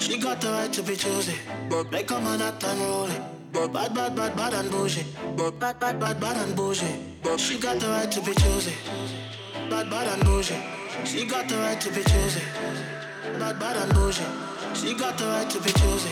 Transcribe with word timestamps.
she 0.00 0.18
got 0.18 0.40
the 0.40 0.50
right 0.50 0.72
to 0.72 0.82
be 0.82 0.96
choosy. 0.96 1.34
But 1.68 1.90
make 1.90 2.10
a 2.10 2.20
man 2.20 2.40
act 2.40 2.64
unruly. 2.64 3.14
But 3.52 3.72
bad, 3.72 3.94
bad, 3.94 4.16
bad, 4.16 4.36
bad 4.36 4.54
and 4.54 4.70
bougie. 4.70 5.04
But 5.36 5.58
bad, 5.58 5.78
bad, 5.78 6.00
bad, 6.00 6.18
bad 6.20 6.36
and 6.38 6.56
bougie. 6.56 6.86
But 7.22 7.38
she 7.38 7.58
got 7.58 7.78
the 7.80 7.88
right 7.88 8.10
to 8.10 8.20
be 8.20 8.32
choosy. 8.34 8.74
Bad, 9.68 9.90
bad 9.90 10.06
and 10.08 10.24
bougie. 10.24 10.56
She 11.04 11.26
got 11.26 11.48
the 11.48 11.56
right 11.56 11.80
to 11.80 11.90
be 11.90 12.02
choosy. 12.02 12.40
Bad, 13.38 13.58
bad 13.58 13.76
and 13.76 13.92
bougie. 13.92 14.24
She 14.74 14.94
got 14.94 15.18
the 15.18 15.26
right 15.26 15.50
to 15.50 15.60
be 15.60 15.72
choosy. 15.72 16.10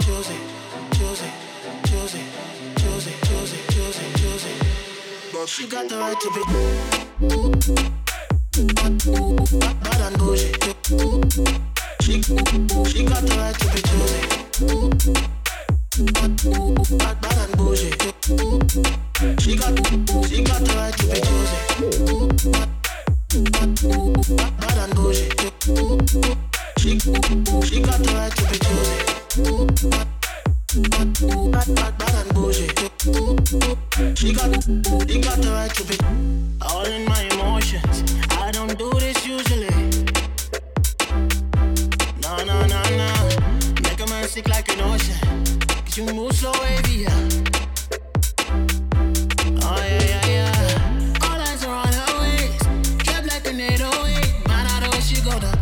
Choosy, 0.00 0.36
choosy, 0.92 1.30
choosy, 1.84 2.22
choosy, 2.76 3.12
choosy, 3.24 3.58
choosy, 3.72 4.06
choosy. 4.20 5.46
She 5.46 5.66
got 5.68 5.88
the 5.88 5.96
right 5.98 6.20
to 6.20 6.30
be. 6.34 6.42
Bad, 8.74 9.82
bad 9.82 10.00
and 10.00 10.18
bougie. 10.18 11.71
She, 12.02 12.18
got 12.18 12.34
the 12.34 13.30
right 13.38 13.54
to 13.54 13.66
be 13.70 13.80
choosy. 13.86 14.20
Bad, 16.98 17.16
bad 17.22 17.38
and 17.38 17.54
bougie. 17.56 17.90
She 19.40 19.54
got, 19.54 19.70
she 20.26 20.42
got 20.42 20.60
the 20.64 20.72
right 20.74 20.94
to 20.98 21.06
be 21.06 21.20
choosy. 21.22 21.58
Bad, 23.52 24.52
bad 24.58 24.78
and 24.78 24.92
bougie. 24.96 25.30
She, 26.78 26.98
she 26.98 27.76
got 27.80 27.98
the 28.02 28.10
right 28.18 28.34
to 28.34 28.42
be 28.50 28.56
choosy. 28.58 28.98
Bad, 31.52 31.96
bad 31.98 32.14
and 32.18 32.30
bougie. 32.34 32.66
She 34.16 34.32
got, 34.32 34.50
she 35.08 35.20
got 35.20 35.38
the 35.38 35.50
right 35.52 35.72
to 35.72 35.82
be 35.84 35.96
all 36.62 36.84
in 36.84 37.04
my 37.04 37.22
emotions. 37.30 38.02
I 38.32 38.50
don't 38.50 38.76
do 38.76 39.01
sick 44.32 44.48
like 44.48 44.72
an 44.72 44.80
ocean. 44.80 45.14
Cause 45.84 45.98
you 45.98 46.06
move 46.06 46.32
so 46.32 46.50
wavy, 46.62 47.04
yeah. 47.04 47.28
Oh, 49.60 49.76
yeah, 49.76 50.08
yeah, 50.08 50.26
yeah. 50.36 51.24
All 51.24 51.38
eyes 51.38 51.62
are 51.66 51.74
on 51.74 51.92
her 51.92 52.12
waist. 52.20 52.64
Like 53.28 53.46
an 53.46 53.60
808. 53.60 54.48
Mad 54.48 54.66
out 54.72 54.80
the 54.84 54.88
way 54.90 55.02
she 55.02 55.20
go 55.20 55.38
down. 55.38 55.58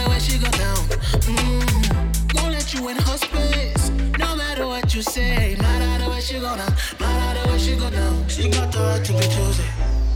The 0.00 0.06
way 0.08 0.18
she 0.20 0.38
go 0.38 0.50
down. 0.64 0.80
Mm. 1.28 2.34
Won't 2.34 2.52
let 2.54 2.72
you 2.72 2.88
in 2.88 2.96
her 2.96 3.18
space. 3.18 3.90
No 4.18 4.34
matter 4.36 4.66
what 4.66 4.94
you 4.94 5.02
say. 5.02 5.56
The 5.56 6.08
way 6.08 6.20
she 6.20 6.38
go 6.40 6.56
down. 6.56 6.72
The 6.98 7.42
way 7.46 7.58
she 7.58 7.76
go 7.76 7.90
down. 7.90 8.24
Got 8.72 9.04
to 9.04 9.12
be 9.12 9.26
choosy. 9.34 9.64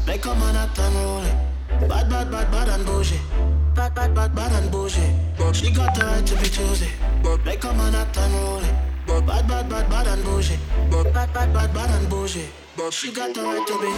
Make 0.07 0.25
a 0.25 0.35
man 0.35 0.57
act 0.57 0.79
unruly. 0.79 1.33
Bad, 1.89 2.09
bad, 2.09 2.31
bad, 2.31 2.51
bad 2.51 2.69
and 2.71 2.87
bougie. 2.87 3.21
Bad, 3.75 3.95
bad, 3.95 4.15
bad, 4.15 4.35
bad 4.35 4.53
and 4.53 4.71
bougie. 4.71 5.01
She 5.53 5.71
got 5.71 5.95
the 5.95 6.05
right 6.05 6.27
to 6.27 6.37
be 6.37 6.49
choosy. 6.49 6.89
Make 7.45 7.65
a 7.65 7.73
man 7.73 7.95
act 7.95 8.17
unruly. 8.19 8.69
Bad, 9.07 9.47
bad, 9.49 9.69
bad, 9.69 9.89
bad 9.89 10.07
and 10.09 10.23
bougie. 10.25 10.59
Bad, 10.91 11.13
bad, 11.33 11.53
bad, 11.55 11.73
bad 11.73 11.91
and 11.91 12.09
bougie. 12.11 12.49
She 12.91 13.13
got 13.13 13.35
the 13.35 13.43
right 13.43 13.67
to 13.67 13.79
be. 13.81 13.93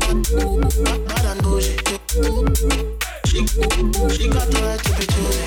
Bad, 0.00 1.06
bad 1.08 1.24
and 1.26 1.42
bougie. 1.42 1.76
She, 3.26 3.46
she 3.46 4.28
got 4.28 4.48
the 4.50 4.60
right 4.64 4.82
to 4.82 4.92
be 4.96 5.04
choosy. 5.12 5.44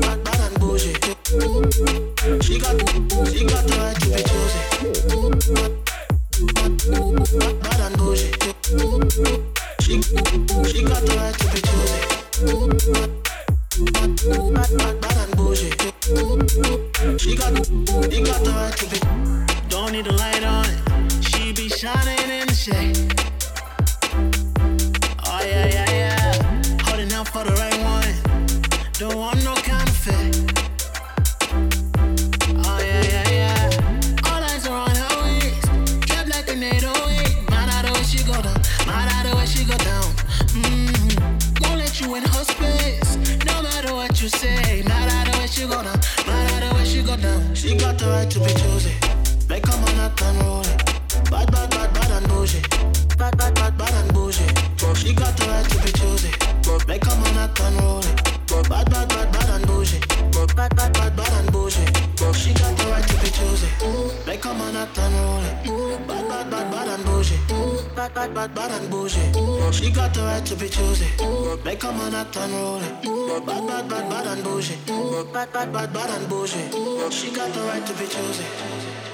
Bad, 0.00 0.18
bad 0.24 0.40
and 0.40 0.58
bougie. 0.58 0.94
She 2.42 2.58
got, 2.58 2.74
she 3.28 3.44
got 3.44 3.62
the 3.66 3.74
right 3.78 3.96
to 4.00 4.08
be 4.10 4.22
choosy. 4.24 5.89
Bad, 6.40 7.80
and. 7.80 8.00
She, 9.82 10.00
she 10.00 10.82
got 10.82 11.02
the 11.04 11.12
right 11.16 11.36
to 11.36 11.46
be 11.52 11.60
choosy. 11.68 12.00
Bad, 14.54 14.70
bad, 15.02 15.16
and. 15.20 15.34
She 17.20 17.36
got, 17.36 17.52
she 18.10 18.22
got 18.22 18.40
the 18.42 18.50
right 18.56 18.76
to 18.76 18.86
be. 18.88 18.98
Don't 19.68 19.92
need 19.92 20.06
a 20.06 20.12
light 20.12 20.44
on. 20.44 20.66
She 21.20 21.52
be 21.52 21.68
shining 21.68 22.30
in 22.30 22.46
the 22.46 22.54
shade. 22.54 22.96
Oh 25.26 25.40
yeah, 25.44 25.66
yeah, 25.66 25.90
yeah. 25.90 26.32
Holding 26.84 27.12
out 27.12 27.28
for 27.28 27.44
the 27.44 27.52
right 27.52 27.80
one. 27.82 28.14
Don't 28.94 29.16
want 29.16 29.44
no 29.44 29.54
counterfeit. 29.56 30.69
Say. 44.30 44.82
Mad 44.82 45.08
out 45.10 45.32
the 45.32 45.38
way 45.38 45.46
she 45.46 45.62
go 45.66 45.82
down. 45.82 45.98
Mad 46.26 46.50
out 46.52 46.68
the 46.68 46.74
way 46.76 46.84
she 46.84 47.02
go 47.02 47.16
down. 47.16 47.54
She 47.54 47.74
got 47.76 47.98
the 47.98 48.06
right 48.06 48.30
to 48.30 48.38
be 48.40 48.52
choosy. 48.60 48.94
Make 49.48 49.66
a 49.66 49.76
man 49.82 49.98
act 50.00 50.22
unruly. 50.22 50.74
Bad, 51.30 51.50
bad, 51.50 51.70
bad, 51.70 51.92
bad 51.94 52.10
and 52.10 52.28
bougie. 52.28 52.62
Bad, 53.18 53.36
bad, 53.36 53.54
bad, 53.54 53.76
bad 53.78 53.94
and 53.94 54.12
bougie. 54.14 54.46
She 54.94 55.14
got 55.14 55.36
the 55.36 55.44
right 55.46 55.68
to 55.70 55.76
be 55.82 55.92
choosy. 55.92 56.30
Make 56.86 57.04
a 57.06 57.14
man 57.20 57.36
act 57.38 57.60
unruly. 57.60 58.08
But 58.48 58.68
bad, 58.68 58.90
bad, 58.90 59.08
bad, 59.08 59.32
bad 59.32 59.48
and 59.50 59.66
bougie. 59.66 60.09
Bad, 60.56 60.76
bad, 60.76 60.92
bad, 60.92 61.16
bad 61.16 61.32
and 61.32 61.52
bougie. 61.52 61.84
She 62.34 62.52
got 62.54 62.76
the 62.76 62.84
right 62.90 63.06
to 63.06 63.16
be 63.22 63.30
choosy. 63.30 63.68
Make 64.26 64.44
a 64.44 64.54
man 64.54 64.76
act 64.76 64.98
unruly. 64.98 66.06
Bad, 66.06 66.28
bad, 66.28 66.50
bad, 66.50 66.70
bad 66.70 66.88
and 66.88 67.04
bougie. 67.04 67.36
Bad, 67.96 68.14
bad, 68.14 68.34
bad, 68.34 68.54
bad 68.54 68.70
and 68.70 68.90
bougie. 68.90 69.72
She 69.72 69.90
got 69.90 70.12
the 70.14 70.22
right 70.22 70.44
to 70.44 70.56
be 70.56 70.68
choosy. 70.68 71.06
Make 71.64 71.82
a 71.82 71.92
man 71.92 72.14
act 72.14 72.36
unruly. 72.36 72.88
Bad, 73.46 73.66
bad, 73.66 73.88
bad, 73.88 74.10
bad 74.10 74.26
and 74.26 74.44
bougie. 74.44 74.76
Bad, 75.32 75.52
bad, 75.52 75.72
bad, 75.72 75.92
bad 75.92 76.10
and 76.10 76.28
bougie. 76.28 76.70
She 77.10 77.30
got 77.30 77.52
the 77.52 77.60
right 77.62 77.86
to 77.86 77.92
be 77.94 78.06
choosy. 78.06 79.09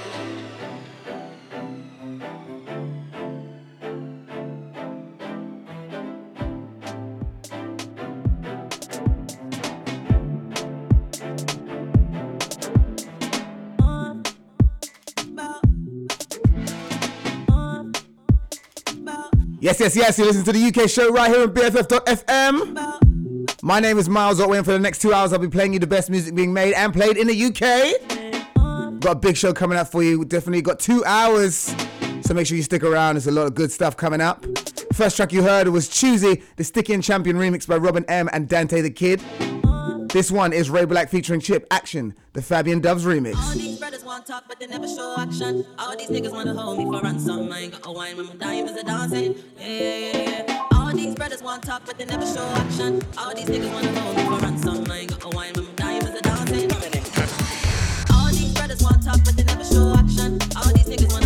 Yes, 19.66 19.81
yes, 19.81 19.97
yes. 19.97 20.16
You 20.16 20.27
listen 20.27 20.44
to 20.44 20.53
the 20.53 20.65
UK 20.69 20.88
show 20.88 21.10
right 21.10 21.28
here 21.28 21.43
on 21.43 21.49
BFF.FM. 21.53 23.03
My 23.65 23.81
name 23.81 23.99
is 23.99 24.09
Miles 24.09 24.38
Otway, 24.38 24.59
and 24.59 24.65
for 24.65 24.71
the 24.71 24.78
next 24.78 25.00
two 25.03 25.12
hours, 25.12 25.32
I'll 25.32 25.41
be 25.41 25.49
playing 25.49 25.72
you 25.72 25.81
the 25.81 25.88
best 25.88 26.09
music 26.09 26.37
being 26.37 26.53
made 26.53 26.72
and 26.75 26.93
played 26.93 27.17
in 27.17 27.26
the 27.26 27.46
UK. 27.46 29.00
Got 29.00 29.11
a 29.11 29.17
big 29.17 29.37
show 29.37 29.52
coming 29.52 29.76
up 29.76 29.88
for 29.88 30.05
you. 30.05 30.25
Definitely 30.25 30.62
got 30.62 30.79
two 30.79 31.05
hours, 31.05 31.75
so 32.20 32.32
make 32.32 32.46
sure 32.46 32.56
you 32.56 32.62
stick 32.62 32.85
around. 32.85 33.17
There's 33.17 33.26
a 33.26 33.32
lot 33.32 33.49
of 33.49 33.56
good 33.56 33.73
stuff 33.73 33.96
coming 33.96 34.20
up. 34.20 34.46
First 34.93 35.17
track 35.17 35.32
you 35.32 35.43
heard 35.43 35.67
was 35.67 35.88
Choosy, 35.88 36.44
the 36.55 36.62
Sticky 36.62 36.93
and 36.93 37.02
Champion 37.02 37.37
remix 37.37 37.67
by 37.67 37.76
Robin 37.76 38.05
M 38.06 38.31
and 38.32 38.49
Dantae 38.49 38.82
the 38.82 38.91
Kid. 38.91 39.20
This 40.11 40.31
one 40.31 40.52
is 40.52 40.70
Ray 40.70 40.85
BLK 40.85 41.08
featuring 41.08 41.41
Chip 41.41 41.67
Action, 41.73 42.14
the 42.35 42.41
Fabien 42.41 42.81
Dubz 42.81 43.00
remix. 43.00 43.35
Want 44.17 44.27
talk, 44.27 44.45
but 44.49 44.59
they 44.59 44.67
never 44.67 44.89
show 44.89 45.15
action. 45.19 45.63
All 45.79 45.95
these 45.95 46.09
niggas 46.09 46.33
wanna 46.33 46.55
hold 46.55 46.79
me 46.79 46.85
for 46.87 47.03
ransom. 47.03 47.53
I 47.53 47.59
ain't 47.59 47.73
got 47.73 47.87
a 47.87 47.93
wine 47.93 48.17
when 48.17 48.25
my 48.29 48.35
diamonds 48.37 48.81
are 48.81 48.83
dancing. 48.83 49.35
Yeah, 49.59 49.67
yeah, 49.69 50.45
yeah. 50.49 50.63
All 50.73 50.91
these 50.91 51.15
brothers 51.15 51.43
want 51.43 51.63
talk, 51.65 51.83
but 51.85 51.99
they 51.99 52.07
never 52.07 52.25
show 52.25 52.49
action. 52.55 53.03
All 53.19 53.35
these 53.35 53.45
niggas 53.45 53.71
wanna 53.71 54.01
hold 54.01 54.17
me 54.17 54.25
for 54.25 54.39
ransom. 54.39 54.91
I 54.91 55.01
ain't 55.01 55.11
got 55.11 55.23
a 55.23 55.37
wine 55.37 55.53
when 55.55 55.67
my 55.67 55.73
diamonds 55.75 56.17
are 56.17 56.23
dancing. 56.23 56.71
All 58.11 58.31
these 58.31 58.55
brothers 58.55 58.83
want 58.83 59.05
talk, 59.05 59.21
but 59.23 59.37
they 59.37 59.45
never 59.45 59.65
show 59.65 59.93
action. 59.95 60.39
All 60.57 60.73
these 60.73 60.89
niggas 60.89 61.13
wanna 61.13 61.25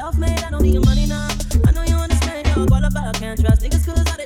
I'm 0.00 0.12
self-made. 0.12 0.44
I 0.44 0.50
don't 0.50 0.62
need 0.62 0.74
your 0.74 0.84
money 0.84 1.06
now. 1.06 1.26
I 1.66 1.72
know 1.72 1.82
you 1.82 1.96
understand. 1.96 2.46
You're 2.54 2.66
qualified. 2.66 3.14
Can't 3.16 3.40
trust 3.40 3.62
niggas 3.62 3.84
'cause 3.84 3.98
all 3.98 4.17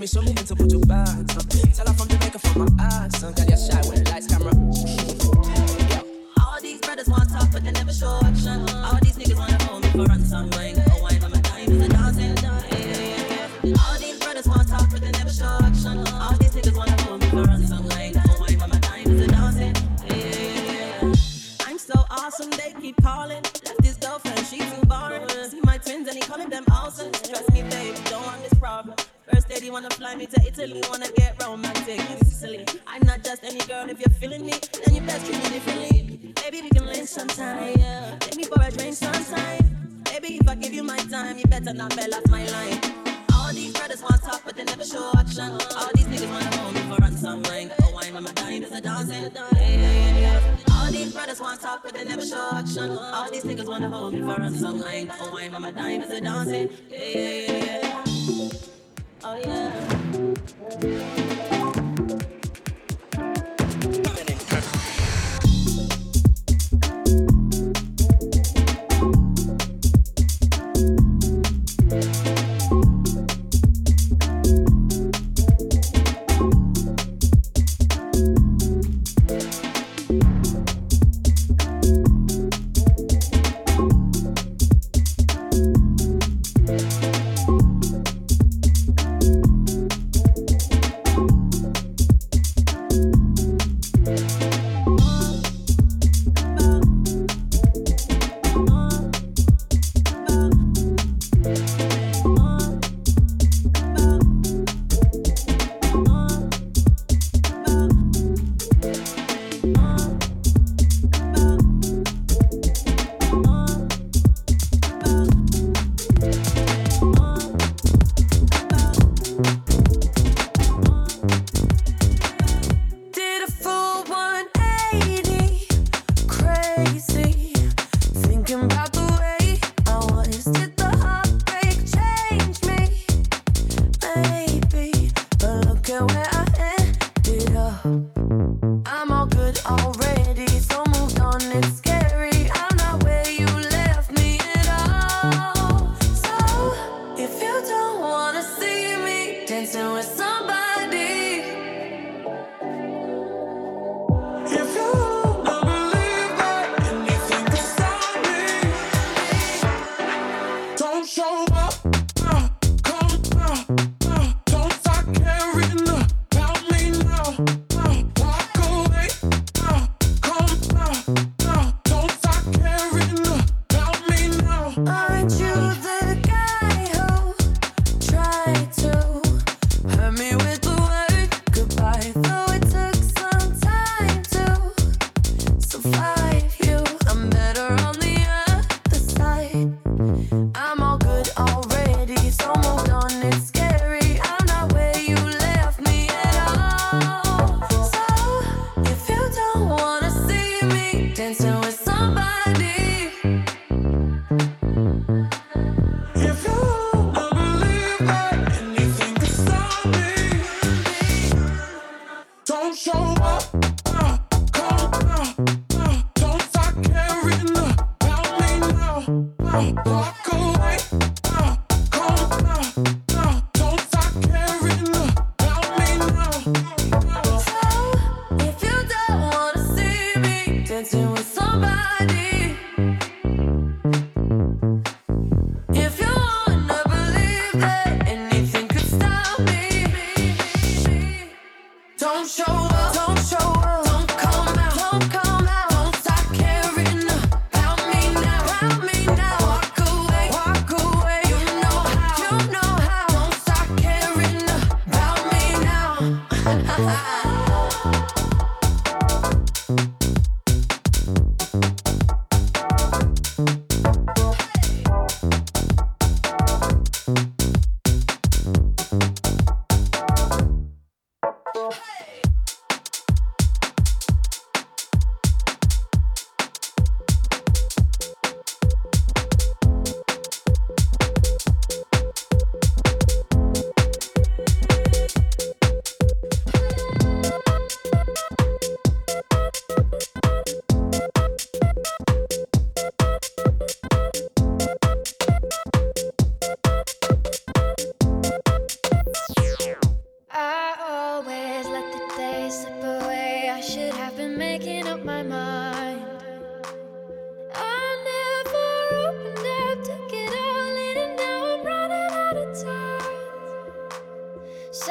me 0.00 0.06
show 0.06 0.22
me 0.22 0.30
into 0.30 0.56
put 0.56 0.72
your 0.72 0.80
back. 0.86 1.49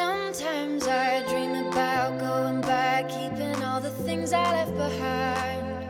Sometimes 0.10 0.88
I 0.88 1.22
dream 1.30 1.54
about 1.68 2.20
going 2.20 2.62
back, 2.62 3.10
keeping 3.10 3.64
all 3.64 3.80
the 3.80 3.92
things 3.92 4.34
I 4.34 4.42
left 4.58 4.76
behind. 4.76 5.86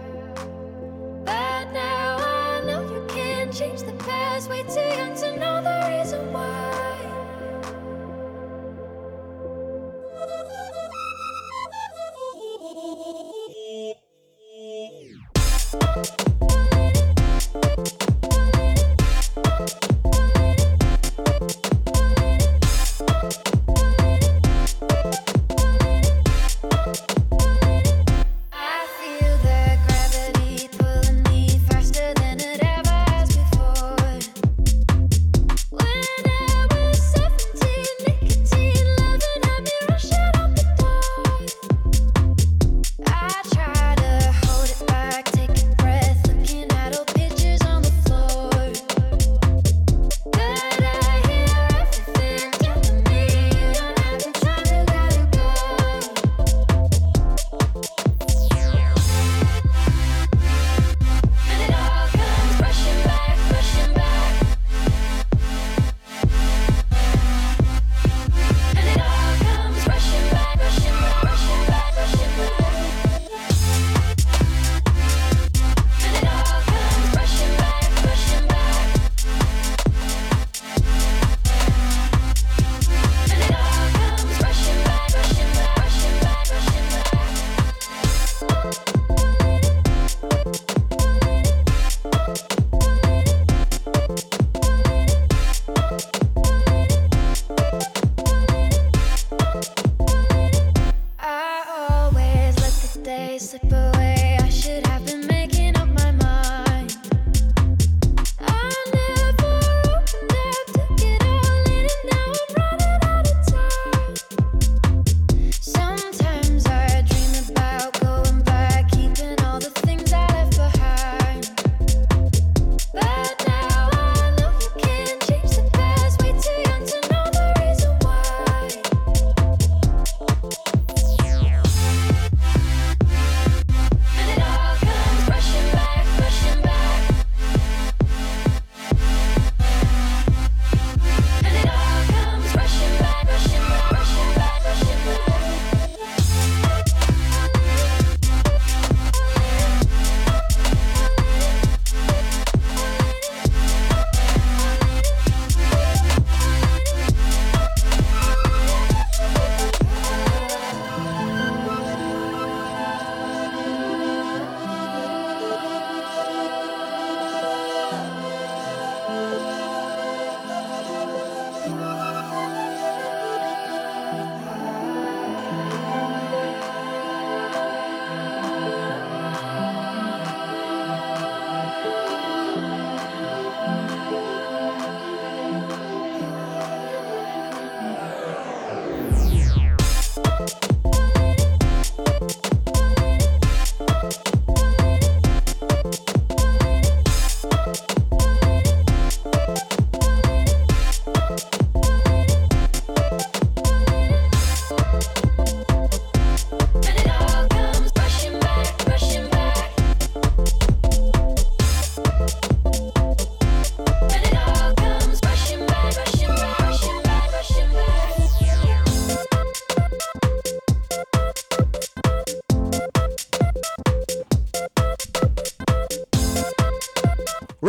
But 1.23 1.71
now 1.71 2.17
I 2.19 2.61
know 2.65 2.81
you 2.81 3.05
can't 3.07 3.53
change 3.53 3.81
the 3.83 3.93
past, 3.93 4.49
way 4.49 4.63
too 4.63 4.89
young 4.99 5.15
to 5.21 5.37
know 5.39 5.61
the 5.61 5.78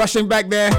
Rushing 0.00 0.28
back 0.28 0.49
there. 0.49 0.71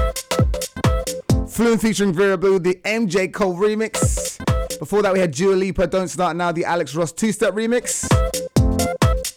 Flume 1.46 1.78
featuring 1.78 2.12
Vera 2.12 2.36
Blue, 2.36 2.58
the 2.58 2.74
MJ 2.84 3.32
Cole 3.32 3.54
remix. 3.54 4.36
Before 4.80 5.00
that, 5.00 5.12
we 5.12 5.20
had 5.20 5.30
Dua 5.30 5.54
Lipa, 5.54 5.86
Don't 5.86 6.08
Start 6.08 6.36
Now, 6.36 6.50
the 6.50 6.64
Alex 6.64 6.92
Ross 6.96 7.12
two 7.12 7.30
step 7.30 7.54
remix. 7.54 8.02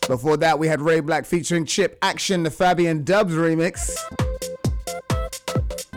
Before 0.08 0.38
that, 0.38 0.58
we 0.58 0.68
had 0.68 0.82
Ray 0.82 1.02
BLK 1.02 1.28
featuring 1.28 1.68
Chip 1.68 2.00
Action, 2.02 2.42
the 2.42 2.50
Fabien 2.50 3.04
Dubz 3.04 3.30
remix. 3.30 3.96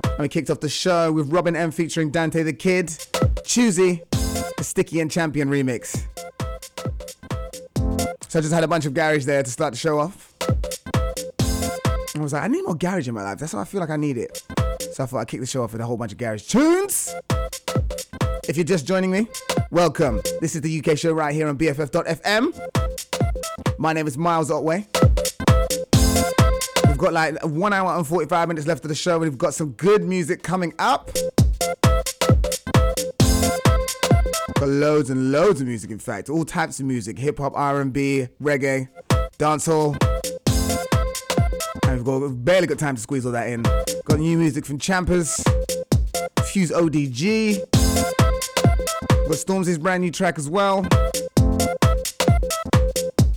And 0.04 0.18
we 0.18 0.28
kicked 0.28 0.50
off 0.50 0.61
the 0.61 0.68
show 0.68 1.11
with 1.11 1.33
Robin 1.33 1.57
M 1.57 1.71
featuring 1.71 2.12
Dantae 2.12 2.45
the 2.45 2.52
Kid, 2.52 2.95
Choosy, 3.42 4.02
the 4.11 4.64
Sticky 4.64 5.00
and 5.00 5.11
Champion 5.11 5.49
remix. 5.49 6.04
So 8.28 8.38
I 8.38 8.42
just 8.42 8.52
had 8.52 8.64
a 8.64 8.68
bunch 8.68 8.85
of 8.85 8.92
garage 8.92 9.25
there 9.25 9.42
to 9.42 9.50
start 9.50 9.73
the 9.73 9.78
show 9.78 9.99
off. 9.99 10.27
I 12.19 12.23
was 12.23 12.33
like, 12.33 12.43
I 12.43 12.49
need 12.49 12.63
more 12.63 12.75
garage 12.75 13.07
in 13.07 13.15
my 13.15 13.23
life. 13.23 13.39
That's 13.39 13.53
what 13.53 13.61
I 13.61 13.65
feel 13.65 13.81
like 13.81 13.91
I 13.91 13.97
need 13.97 14.19
it. 14.19 14.43
So 14.93 15.05
I 15.05 15.07
thought 15.07 15.19
I'd 15.19 15.29
kick 15.29 15.41
the 15.41 15.47
show 15.47 15.63
off 15.63 15.73
with 15.73 15.81
a 15.81 15.87
whole 15.87 15.97
bunch 15.97 16.11
of 16.13 16.19
garage 16.19 16.43
tunes. 16.43 17.15
If 18.49 18.57
you're 18.57 18.65
just 18.65 18.87
joining 18.87 19.11
me, 19.11 19.29
welcome. 19.71 20.21
This 20.41 20.57
is 20.57 20.63
the 20.63 20.83
UK 20.83 20.99
show 20.99 21.13
right 21.13 21.33
here 21.33 21.47
on 21.47 21.57
BFF.fm. 21.57 22.59
My 23.79 23.93
name 23.93 24.09
is 24.09 24.19
Miles 24.19 24.51
Otway. 24.51 24.87
We've 26.87 26.99
got 26.99 27.13
like 27.13 27.41
one 27.45 27.73
hour 27.73 27.97
and 27.97 28.07
45 28.07 28.49
minutes 28.49 28.67
left 28.67 28.85
of 28.85 28.89
the 28.89 28.95
show, 28.97 29.23
and 29.23 29.31
we've 29.31 29.39
got 29.39 29.55
some 29.55 29.73
good 29.73 30.03
music 30.03 30.43
coming 30.43 30.75
up. 30.81 31.11
Got 34.55 34.69
loads 34.69 35.11
and 35.11 35.31
loads 35.31 35.61
of 35.61 35.69
music, 35.69 35.93
in 35.93 36.01
fact, 36.01 36.29
all 36.29 36.45
types 36.45 36.81
of 36.81 36.87
music: 36.87 37.17
hip 37.17 37.39
hop, 37.39 37.53
R&B, 37.55 38.27
reggae, 38.43 38.89
dancehall. 39.39 39.97
We've 41.95 42.04
got 42.04 42.45
barely 42.45 42.66
got 42.66 42.78
time 42.78 42.97
to 42.97 43.00
squeeze 43.00 43.25
all 43.25 43.33
that 43.33 43.49
in. 43.49 43.62
Got 44.04 44.18
new 44.18 44.37
music 44.38 44.66
from 44.66 44.78
Champaz, 44.78 45.42
Fuse 46.45 46.71
ODG. 46.71 47.59
Got 47.73 49.37
Stormzy's 49.37 49.78
brand 49.78 50.02
new 50.02 50.11
track 50.11 50.38
as 50.38 50.49
well. 50.49 50.83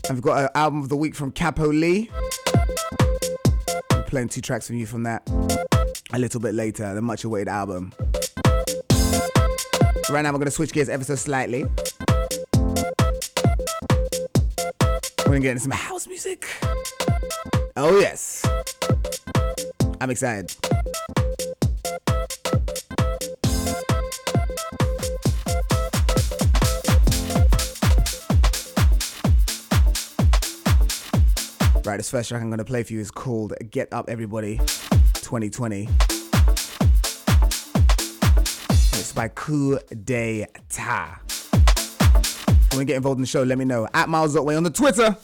We've 0.10 0.22
got 0.22 0.44
an 0.44 0.50
album 0.54 0.82
of 0.82 0.90
the 0.90 0.98
week 0.98 1.16
from 1.16 1.32
Capo 1.32 1.68
Lee. 1.68 2.12
I'm 3.92 4.04
playing 4.04 4.30
two 4.30 4.42
tracks 4.42 4.68
from 4.68 4.76
you 4.76 4.86
from 4.86 5.04
that 5.04 5.28
a 6.14 6.20
little 6.20 6.42
bit 6.42 6.54
later, 6.54 6.94
the 6.94 7.02
much 7.02 7.24
awaited 7.24 7.48
album. 7.48 7.94
Right 10.10 10.24
now, 10.24 10.32
we're 10.32 10.40
going 10.40 10.46
to 10.46 10.52
switch 10.52 10.74
gears 10.74 10.90
ever 10.90 11.06
so 11.06 11.16
slightly. 11.16 11.64
We're 15.20 15.38
going 15.38 15.42
to 15.42 15.48
get 15.48 15.52
into 15.52 15.62
some 15.62 15.72
house 15.72 16.06
music. 16.08 16.46
Oh, 17.78 18.00
yes. 18.00 18.46
I'm 20.02 20.10
excited. 20.10 20.54
Right, 31.86 31.98
this 31.98 32.12
first 32.12 32.30
track 32.30 32.42
I'm 32.42 32.50
going 32.50 32.58
to 32.58 32.66
play 32.66 32.84
for 32.84 32.92
you 32.94 33.00
is 33.00 33.10
called 33.10 33.54
Get 33.70 33.94
Up 33.94 34.10
Everybody 34.10 34.58
2020. 35.14 35.88
It's 38.94 39.14
by 39.14 39.30
Ku 39.30 39.80
de 40.04 40.46
Ta. 40.70 41.22
If 41.24 41.54
you 42.74 42.78
want 42.78 42.80
to 42.80 42.86
get 42.86 42.98
involved 42.98 43.18
in 43.18 43.22
the 43.22 43.28
show, 43.28 43.44
let 43.44 43.58
me 43.58 43.66
know. 43.66 43.88
At 43.94 44.10
Miles 44.10 44.36
Otway 44.36 44.56
on 44.56 44.64
the 44.64 44.70
Twitter. 44.70 45.16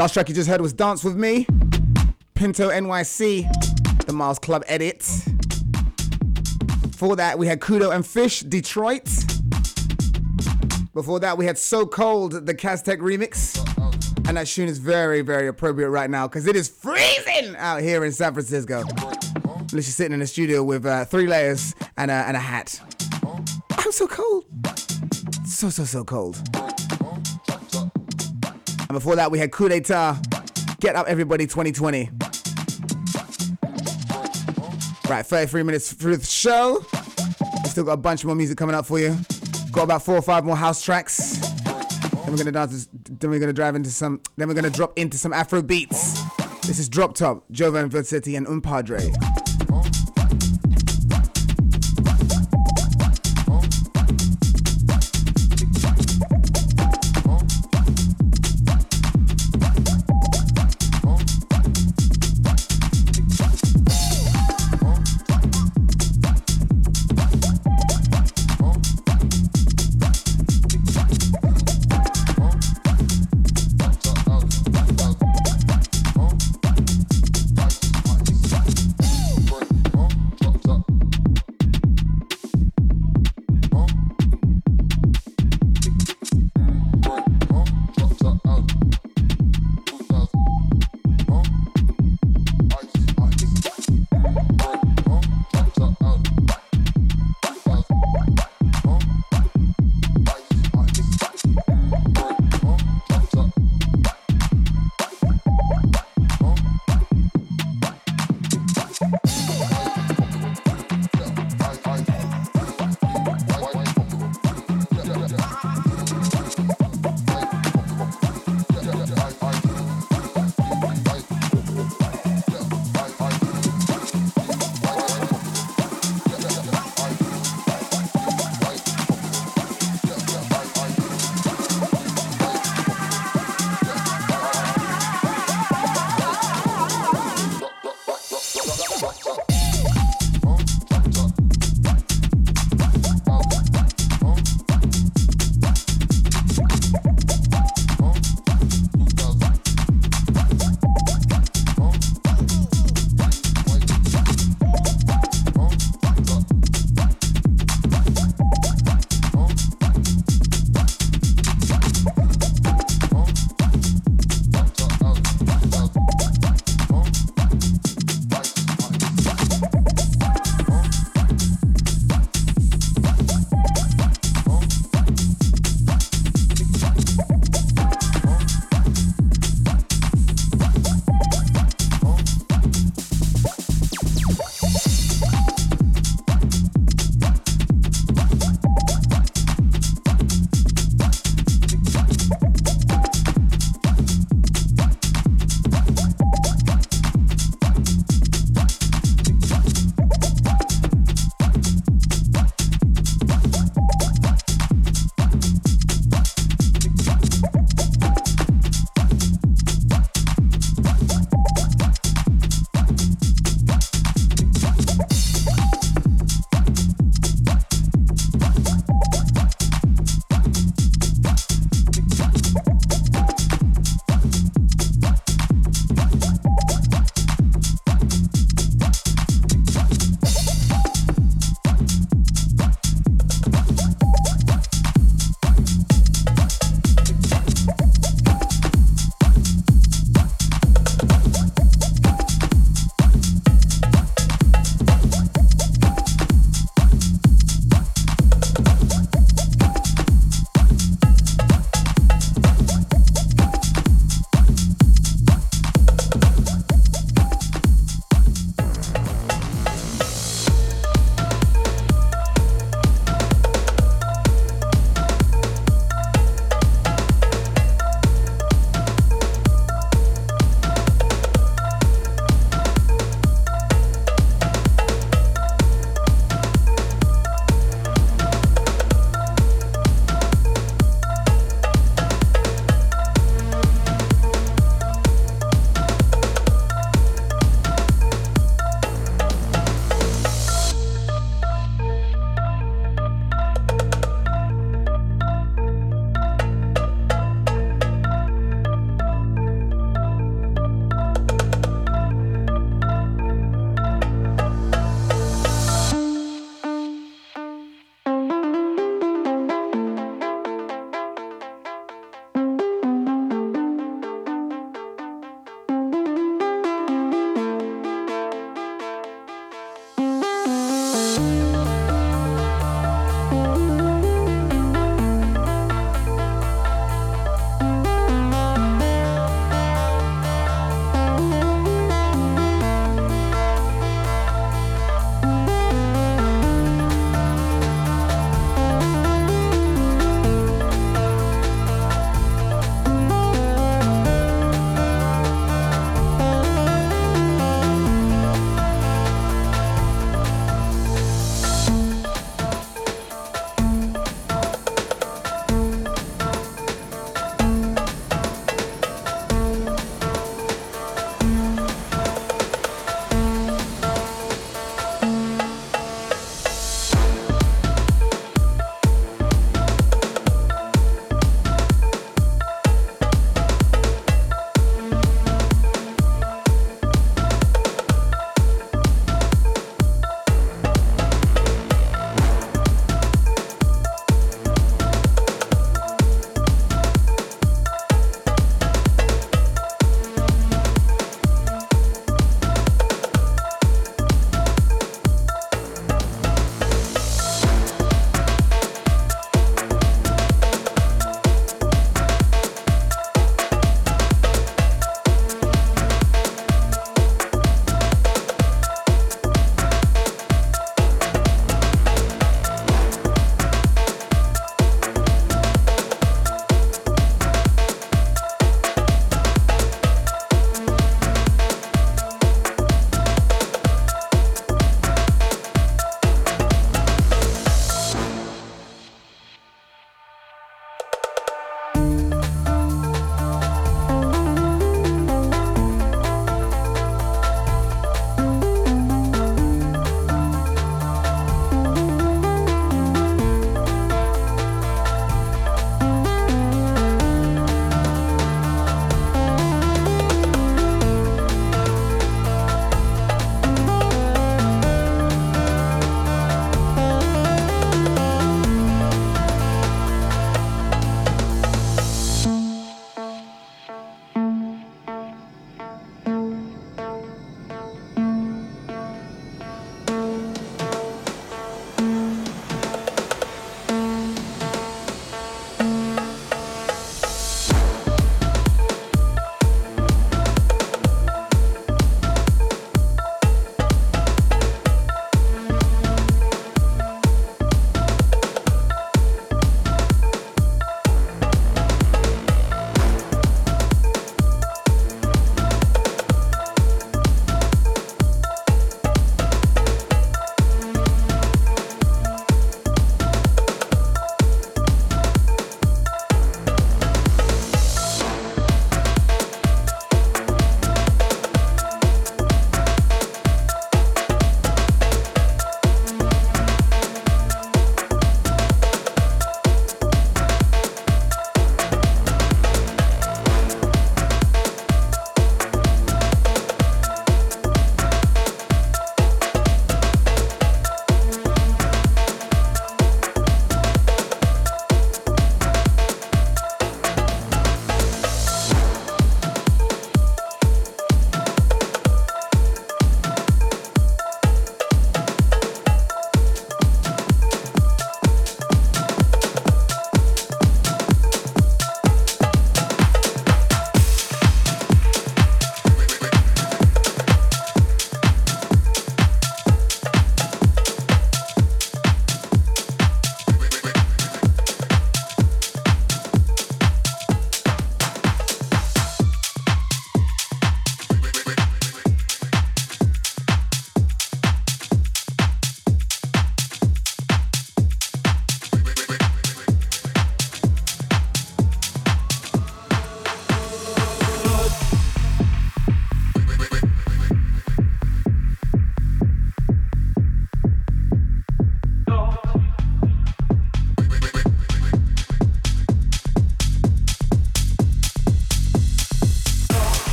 Last 0.00 0.14
track 0.14 0.30
you 0.30 0.34
just 0.34 0.48
heard 0.48 0.62
was 0.62 0.72
Dance 0.72 1.04
With 1.04 1.14
Me, 1.14 1.46
Pinto 2.32 2.70
NYC, 2.70 4.06
the 4.06 4.14
Myles 4.14 4.38
Club 4.38 4.64
edit. 4.66 5.00
Before 6.80 7.16
that, 7.16 7.38
we 7.38 7.46
had 7.46 7.60
Kudo 7.60 7.94
and 7.94 8.06
Fish, 8.06 8.40
Detroit. 8.40 9.04
Before 10.94 11.20
that, 11.20 11.36
we 11.36 11.44
had 11.44 11.58
So 11.58 11.84
Cold, 11.84 12.46
the 12.46 12.54
Cazztek 12.54 12.96
remix. 13.00 13.58
And 14.26 14.38
that 14.38 14.46
tune 14.46 14.70
is 14.70 14.78
very, 14.78 15.20
very 15.20 15.48
appropriate 15.48 15.90
right 15.90 16.08
now 16.08 16.26
because 16.26 16.46
it 16.46 16.56
is 16.56 16.66
freezing 16.66 17.54
out 17.58 17.82
here 17.82 18.02
in 18.02 18.12
San 18.12 18.32
Francisco. 18.32 18.84
Literally 19.64 19.82
sitting 19.82 20.14
in 20.14 20.20
the 20.20 20.26
studio 20.26 20.62
with 20.62 20.86
uh, 20.86 21.04
three 21.04 21.26
layers 21.26 21.74
and 21.98 22.10
a, 22.10 22.14
and 22.14 22.38
a 22.38 22.40
hat. 22.40 22.80
I'm 23.72 23.92
so 23.92 24.06
cold. 24.06 24.46
So, 25.44 25.68
so, 25.68 25.84
so 25.84 26.04
cold. 26.04 26.49
And 28.90 28.96
before 28.96 29.14
that, 29.14 29.30
we 29.30 29.38
had 29.38 29.52
Ku 29.52 29.68
de 29.68 29.80
Ta. 29.80 30.20
Get 30.80 30.96
up, 30.96 31.06
everybody, 31.06 31.46
2020. 31.46 32.10
Right, 35.08 35.24
33 35.24 35.62
minutes 35.62 35.92
through 35.92 36.16
the 36.16 36.26
show. 36.26 36.84
We 37.62 37.68
still 37.70 37.84
got 37.84 37.92
a 37.92 37.96
bunch 37.98 38.24
more 38.24 38.34
music 38.34 38.58
coming 38.58 38.74
up 38.74 38.86
for 38.86 38.98
you. 38.98 39.16
Got 39.70 39.84
about 39.84 40.02
four 40.02 40.16
or 40.16 40.22
five 40.22 40.44
more 40.44 40.56
house 40.56 40.82
tracks. 40.82 41.38
Then 41.38 42.32
we're 42.32 42.38
gonna 42.38 42.50
dance. 42.50 42.88
Then 42.92 43.30
we're 43.30 43.38
gonna 43.38 43.52
drive 43.52 43.76
into 43.76 43.90
some. 43.90 44.22
Then 44.36 44.48
we're 44.48 44.54
gonna 44.54 44.70
drop 44.70 44.98
into 44.98 45.16
some 45.16 45.32
Afro 45.32 45.62
beats. 45.62 46.20
This 46.66 46.80
is 46.80 46.88
Drop 46.88 47.14
Top, 47.14 47.44
Jovan 47.52 47.90
Vucetic 47.90 48.36
and 48.36 48.48
Un 48.48 48.60
Padre. 48.60 49.12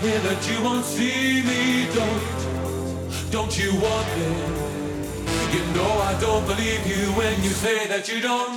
here 0.00 0.18
that 0.20 0.48
you 0.50 0.62
won't 0.64 0.84
see 0.84 1.42
me. 1.42 1.86
Don't, 1.92 3.30
don't 3.30 3.58
you 3.58 3.70
want 3.74 4.08
me? 4.16 4.30
You 5.52 5.62
know 5.74 5.92
I 6.10 6.16
don't 6.20 6.46
believe 6.46 6.86
you 6.86 7.12
when 7.12 7.42
you 7.42 7.50
say 7.50 7.86
that 7.88 8.08
you 8.08 8.20
don't. 8.20 8.49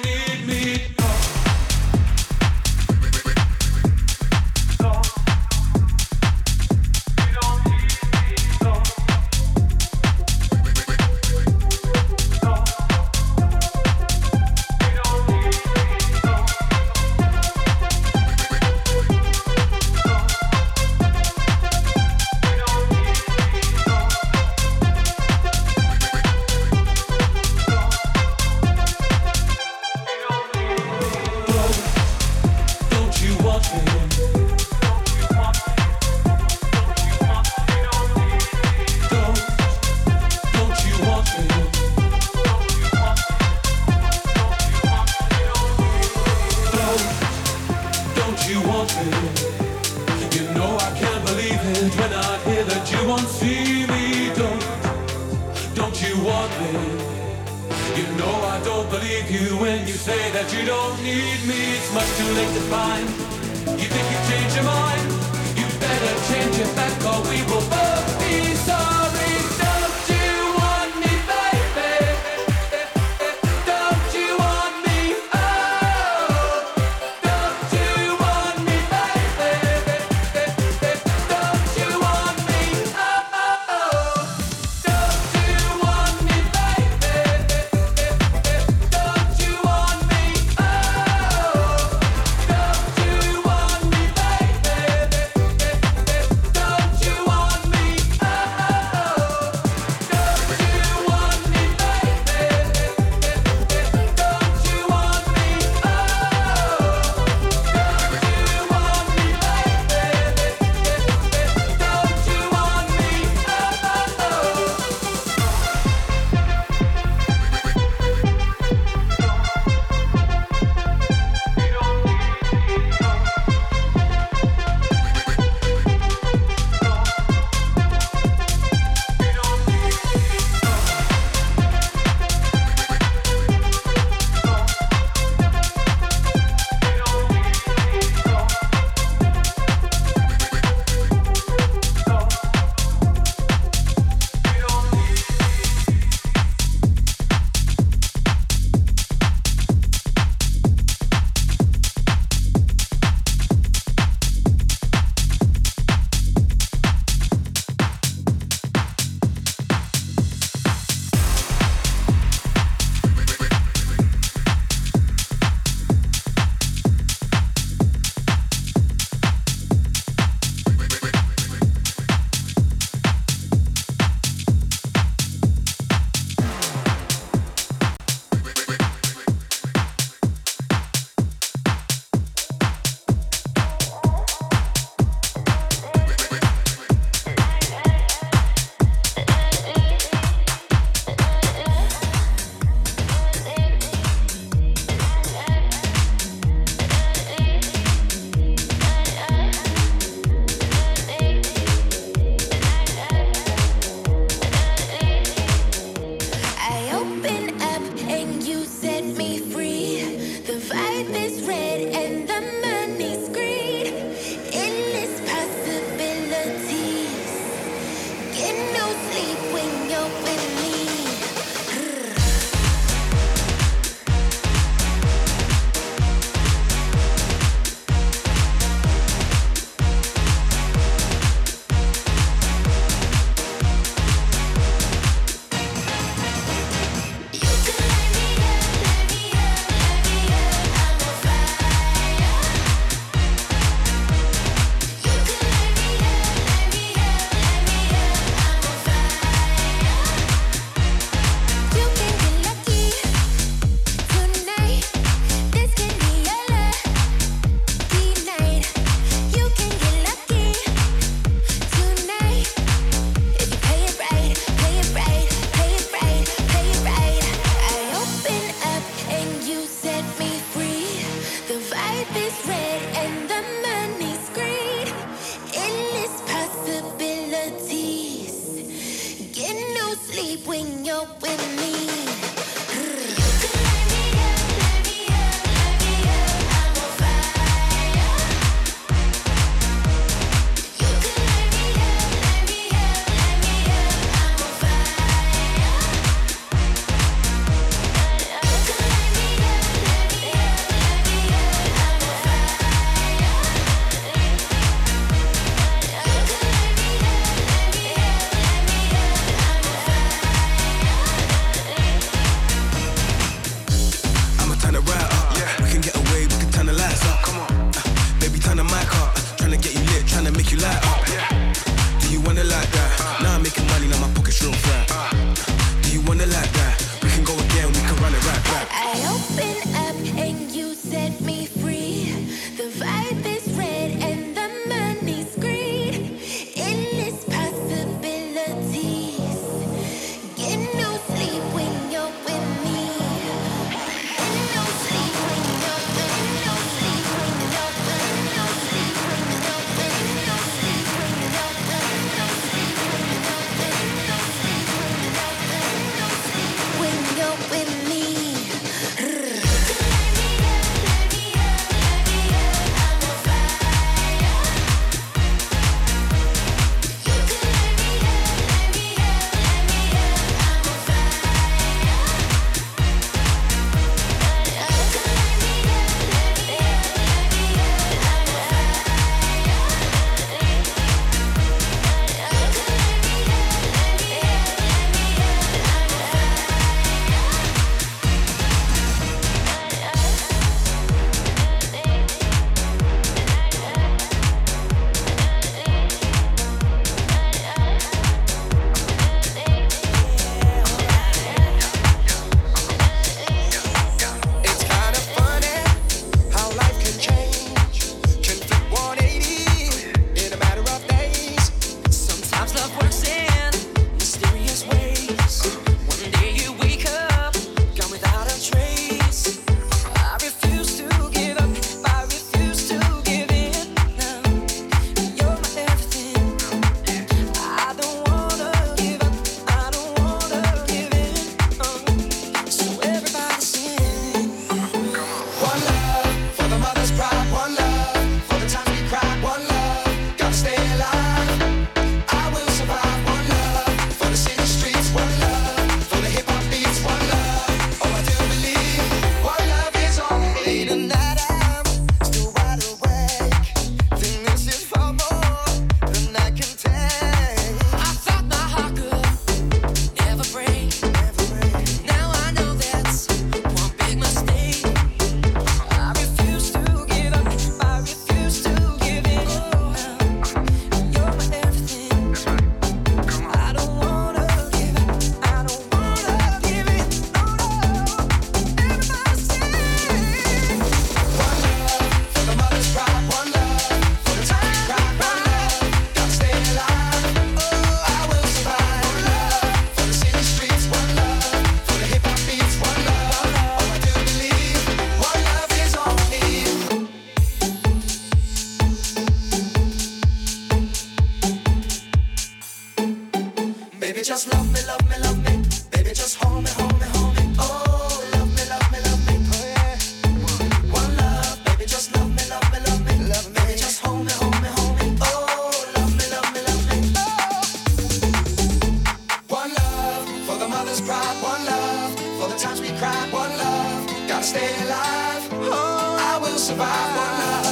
this 520.74 520.82
pride, 520.88 521.21
one 521.21 521.45
love. 521.45 521.93
For 522.19 522.30
the 522.30 522.39
times 522.39 522.59
we 522.59 522.69
cried, 522.80 523.11
one 523.11 523.30
love. 523.38 523.88
Gotta 524.07 524.24
stay 524.24 524.49
alive. 524.63 525.30
Oh, 525.34 525.97
I 525.99 526.17
will 526.17 526.39
survive, 526.39 526.97
one 526.97 527.19
love. 527.19 527.42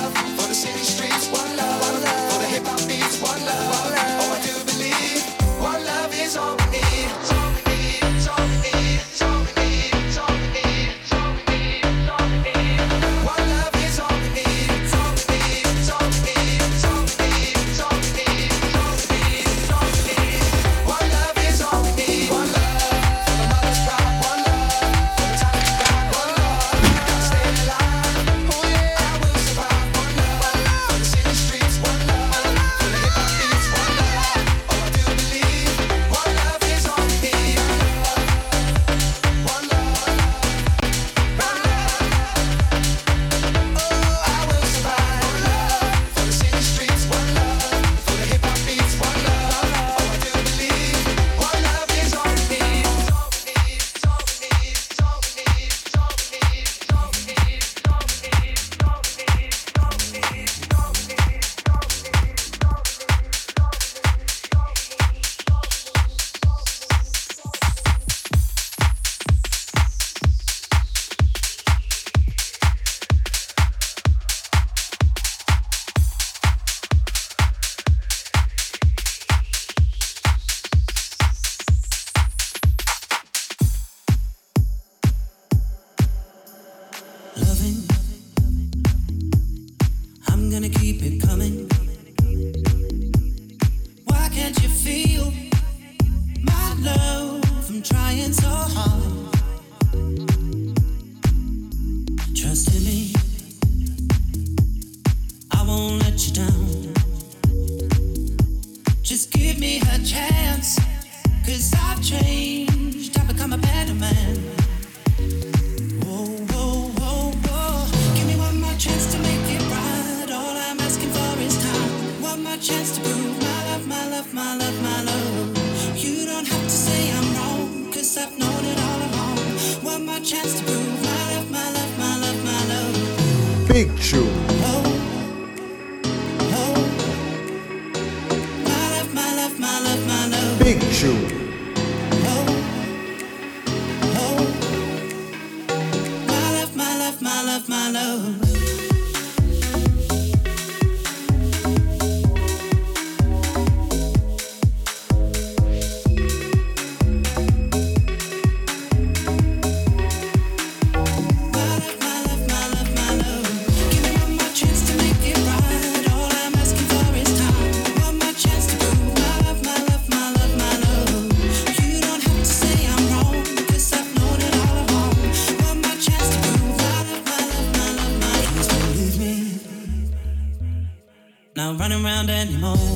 Around 182.22 182.30
anymore. 182.30 182.90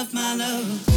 Love, 0.00 0.14
my 0.14 0.34
love, 0.34 0.89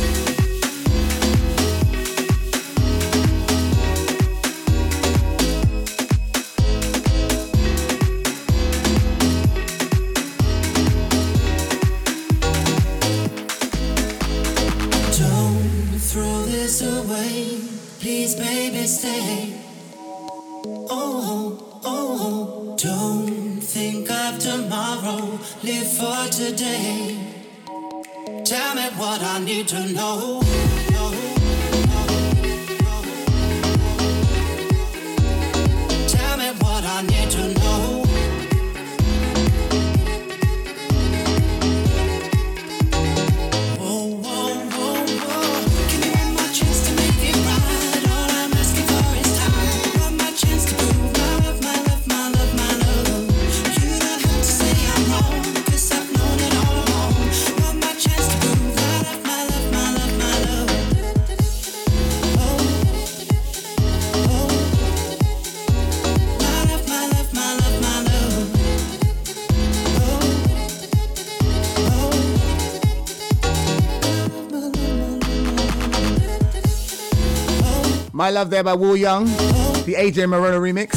Love 78.44 78.50
There 78.50 78.62
by 78.62 78.74
Will 78.74 78.98
Young, 78.98 79.24
the 79.24 79.96
AJ 79.98 80.28
Morona 80.28 80.60
remix. 80.60 80.90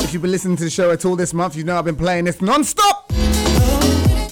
If 0.00 0.12
you've 0.12 0.22
been 0.22 0.30
listening 0.30 0.56
to 0.58 0.62
the 0.62 0.70
show 0.70 0.92
at 0.92 1.04
all 1.04 1.16
this 1.16 1.34
month, 1.34 1.56
you 1.56 1.64
know 1.64 1.76
I've 1.76 1.84
been 1.84 1.96
playing 1.96 2.26
this 2.26 2.40
non-stop. 2.40 3.08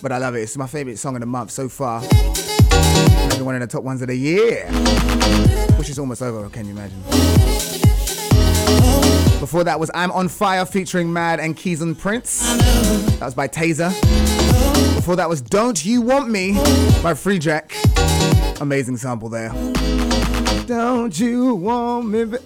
But 0.00 0.12
I 0.12 0.18
love 0.18 0.36
it. 0.36 0.42
It's 0.42 0.56
my 0.56 0.68
favorite 0.68 0.96
song 0.98 1.16
of 1.16 1.20
the 1.22 1.26
month 1.26 1.50
so 1.50 1.68
far. 1.68 2.02
Maybe 2.02 3.42
one 3.42 3.56
of 3.56 3.62
the 3.62 3.66
top 3.66 3.82
ones 3.82 4.00
of 4.00 4.06
the 4.06 4.14
year. 4.14 4.68
Which 5.76 5.90
is 5.90 5.98
almost 5.98 6.22
over, 6.22 6.48
can 6.48 6.66
you 6.66 6.70
imagine? 6.70 7.02
Before 9.40 9.64
that 9.64 9.80
was 9.80 9.90
I'm 9.92 10.12
on 10.12 10.28
Fire 10.28 10.64
featuring 10.64 11.08
Maad 11.08 11.40
and 11.40 11.56
Keys 11.56 11.82
and 11.82 11.98
Prince. 11.98 12.42
That 13.18 13.24
was 13.24 13.34
by 13.34 13.48
Tazer. 13.48 13.90
Before 14.94 15.16
that 15.16 15.28
was 15.28 15.40
Don't 15.40 15.84
You 15.84 16.00
Want 16.00 16.30
Me 16.30 16.52
by 17.02 17.12
Freejak. 17.12 17.72
Amazing 18.60 18.96
sample 18.96 19.28
there. 19.28 19.50
Don't 20.66 21.18
you 21.18 21.54
want 21.54 22.08
me? 22.08 22.24
ba- 22.24 22.40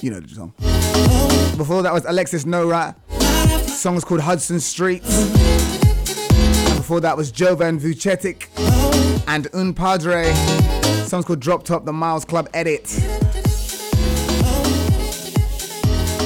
You 0.00 0.10
know 0.12 0.20
the 0.20 0.28
song. 0.34 0.52
Before 1.56 1.82
that 1.82 1.92
was 1.92 2.04
Alexis 2.04 2.44
Nohra. 2.44 2.94
Song 3.68 3.94
was 3.94 4.04
called 4.04 4.20
Hudson 4.20 4.60
Street. 4.60 5.02
And 5.04 6.76
before 6.76 7.00
that 7.00 7.16
was 7.16 7.30
Jovan 7.32 7.78
Vucetic 7.80 8.46
and 9.28 9.48
Un 9.52 9.74
Padre. 9.74 10.32
Song's 11.06 11.24
called 11.24 11.40
Drop 11.40 11.64
Top, 11.64 11.84
the 11.84 11.92
Myles 11.92 12.24
Club 12.24 12.48
edit. 12.54 12.84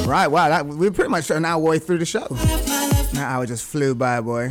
Right, 0.06 0.26
wow, 0.26 0.48
that, 0.50 0.66
we're 0.66 0.90
pretty 0.90 1.10
much 1.10 1.30
an 1.30 1.44
hour 1.44 1.62
way 1.62 1.78
through 1.78 1.98
the 1.98 2.04
show. 2.04 2.26
That 2.28 3.16
hour 3.30 3.46
just 3.46 3.64
flew 3.64 3.94
by, 3.94 4.20
boy. 4.20 4.50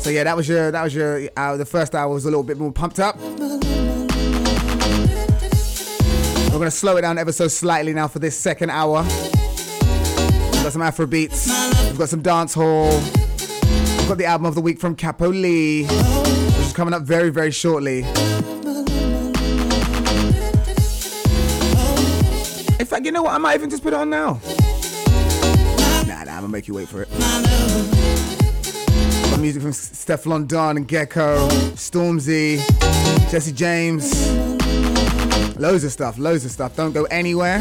So 0.00 0.08
yeah, 0.08 0.24
that 0.24 0.34
was 0.34 0.48
your 0.48 0.70
that 0.70 0.82
was 0.82 0.94
your 0.94 1.28
hour. 1.36 1.58
The 1.58 1.66
first 1.66 1.94
hour 1.94 2.12
was 2.12 2.24
a 2.24 2.28
little 2.28 2.42
bit 2.42 2.56
more 2.56 2.72
pumped 2.72 2.98
up. 2.98 3.18
We're 6.50 6.58
gonna 6.58 6.70
slow 6.70 6.96
it 6.96 7.02
down 7.02 7.18
ever 7.18 7.32
so 7.32 7.48
slightly 7.48 7.92
now 7.92 8.08
for 8.08 8.18
this 8.18 8.34
second 8.34 8.70
hour. 8.70 9.02
We've 9.02 10.62
got 10.62 10.72
some 10.72 10.80
Afro 10.80 11.06
beats. 11.06 11.48
We've 11.84 11.98
got 11.98 12.08
some 12.08 12.22
dance 12.22 12.54
hall. 12.54 12.90
We've 12.90 14.08
got 14.08 14.16
the 14.16 14.24
album 14.24 14.46
of 14.46 14.54
the 14.54 14.62
week 14.62 14.80
from 14.80 14.96
Capo 14.96 15.28
Lee, 15.28 15.84
which 15.84 16.66
is 16.66 16.72
coming 16.72 16.94
up 16.94 17.02
very 17.02 17.28
very 17.28 17.50
shortly. 17.50 17.98
In 22.78 22.86
fact, 22.86 23.04
you 23.04 23.12
know 23.12 23.22
what? 23.22 23.34
I 23.34 23.38
might 23.38 23.54
even 23.54 23.68
just 23.68 23.82
put 23.82 23.92
it 23.92 23.96
on 23.96 24.08
now. 24.08 24.40
Nah, 26.06 26.24
nah, 26.24 26.32
I'm 26.32 26.40
gonna 26.40 26.48
make 26.48 26.68
you 26.68 26.74
wait 26.74 26.88
for 26.88 27.02
it. 27.02 28.19
Music 29.40 29.62
from 29.62 29.70
Stefflon 29.70 30.46
Don 30.46 30.76
and 30.76 30.86
Gecko, 30.86 31.48
Stormzy, 31.74 32.58
Jesse 33.30 33.52
James. 33.52 34.30
Loads 35.56 35.82
of 35.84 35.92
stuff, 35.92 36.18
loads 36.18 36.44
of 36.44 36.50
stuff. 36.50 36.76
Don't 36.76 36.92
go 36.92 37.04
anywhere. 37.04 37.58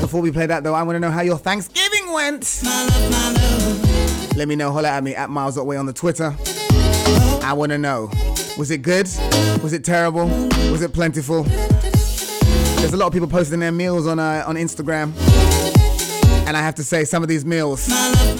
Before 0.00 0.20
we 0.20 0.30
play 0.30 0.46
that 0.46 0.62
though, 0.62 0.74
I 0.74 0.84
want 0.84 0.94
to 0.96 1.00
know 1.00 1.10
how 1.10 1.22
your 1.22 1.38
Thanksgiving 1.38 2.12
went. 2.12 2.62
Let 4.36 4.46
me 4.46 4.54
know. 4.54 4.70
Holla 4.70 4.90
at 4.90 5.02
me 5.02 5.14
at 5.16 5.28
Miles.way 5.28 5.76
on 5.76 5.86
the 5.86 5.92
Twitter. 5.92 6.36
I 7.42 7.52
want 7.56 7.72
to 7.72 7.78
know. 7.78 8.10
Was 8.56 8.70
it 8.70 8.82
good? 8.82 9.08
Was 9.62 9.72
it 9.72 9.84
terrible? 9.84 10.26
Was 10.70 10.82
it 10.82 10.92
plentiful? 10.92 11.42
There's 11.42 12.92
a 12.92 12.96
lot 12.96 13.08
of 13.08 13.12
people 13.12 13.28
posting 13.28 13.58
their 13.58 13.72
meals 13.72 14.06
on 14.06 14.20
uh, 14.20 14.44
on 14.46 14.54
Instagram. 14.54 15.12
And 16.46 16.56
I 16.56 16.60
have 16.60 16.76
to 16.76 16.84
say, 16.84 17.04
some 17.04 17.22
of 17.24 17.28
these 17.28 17.44
meals 17.44 17.86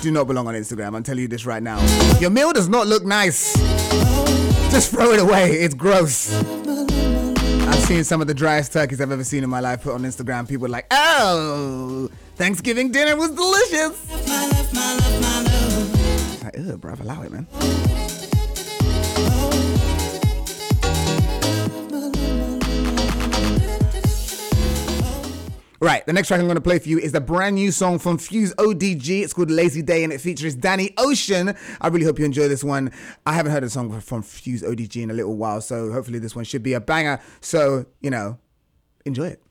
do 0.01 0.11
not 0.13 0.27
belong 0.29 0.47
on 0.47 0.55
Instagram. 0.55 0.95
I'm 0.95 1.03
telling 1.03 1.23
you 1.23 1.29
this 1.29 1.45
right 1.45 1.63
now. 1.63 1.81
Your 2.21 2.31
meal 2.31 2.53
does 2.53 2.69
not 2.69 2.87
look 2.87 3.05
nice. 3.05 3.55
Just 4.71 4.91
throw 4.93 5.11
it 5.11 5.19
away. 5.19 5.51
It's 5.51 5.75
gross. 5.75 6.33
I've 6.33 7.81
seen 7.81 8.05
some 8.05 8.21
of 8.21 8.29
the 8.29 8.35
driest 8.35 8.73
turkeys 8.73 9.01
I've 9.01 9.11
ever 9.11 9.25
seen 9.25 9.43
in 9.43 9.51
my 9.51 9.61
life 9.61 9.83
put 9.83 9.95
on 9.95 10.03
Instagram. 10.03 10.49
People 10.49 10.67
are 10.67 10.71
like, 10.71 10.87
oh, 10.93 12.09
Thanksgiving 12.37 12.93
dinner 12.93 13.17
was 13.17 13.31
delicious. 13.31 14.11
Like, 16.45 16.57
ew, 16.57 16.79
bruv, 16.79 17.01
allow 17.01 17.23
it, 17.23 17.33
man. 17.33 17.47
Right, 25.81 26.07
the 26.07 26.13
next 26.15 26.29
track 26.29 26.41
I'm 26.41 26.47
going 26.47 26.55
to 26.55 26.63
play 26.63 26.79
for 26.79 26.89
you 26.89 26.99
is 26.99 27.13
the 27.13 27.21
brand 27.21 27.57
new 27.57 27.71
song 27.71 27.99
from 27.99 28.17
Fuse 28.17 28.55
ODG. 28.55 29.23
It's 29.23 29.35
called 29.35 29.51
Lazy 29.51 29.83
Day 29.83 30.05
and 30.05 30.13
it 30.13 30.23
features 30.23 30.55
Danny 30.55 30.95
Ocean. 30.97 31.55
I 31.83 31.89
really 31.89 32.07
hope 32.07 32.19
you 32.19 32.25
enjoy 32.25 32.49
this 32.49 32.65
one. 32.65 32.91
I 33.27 33.35
haven't 33.35 33.53
heard 33.53 33.63
a 33.63 33.69
song 33.69 34.01
from 34.01 34.23
Fuse 34.23 34.63
ODG 34.63 35.03
in 35.03 35.11
a 35.11 35.15
little 35.15 35.37
while, 35.37 35.61
so 35.61 35.93
hopefully 35.93 36.19
this 36.19 36.35
one 36.35 36.47
should 36.47 36.63
be 36.63 36.73
a 36.73 36.81
banger. 36.81 37.21
So, 37.43 37.85
you 38.01 38.09
know, 38.09 38.39
enjoy 39.05 39.27
it. 39.27 39.43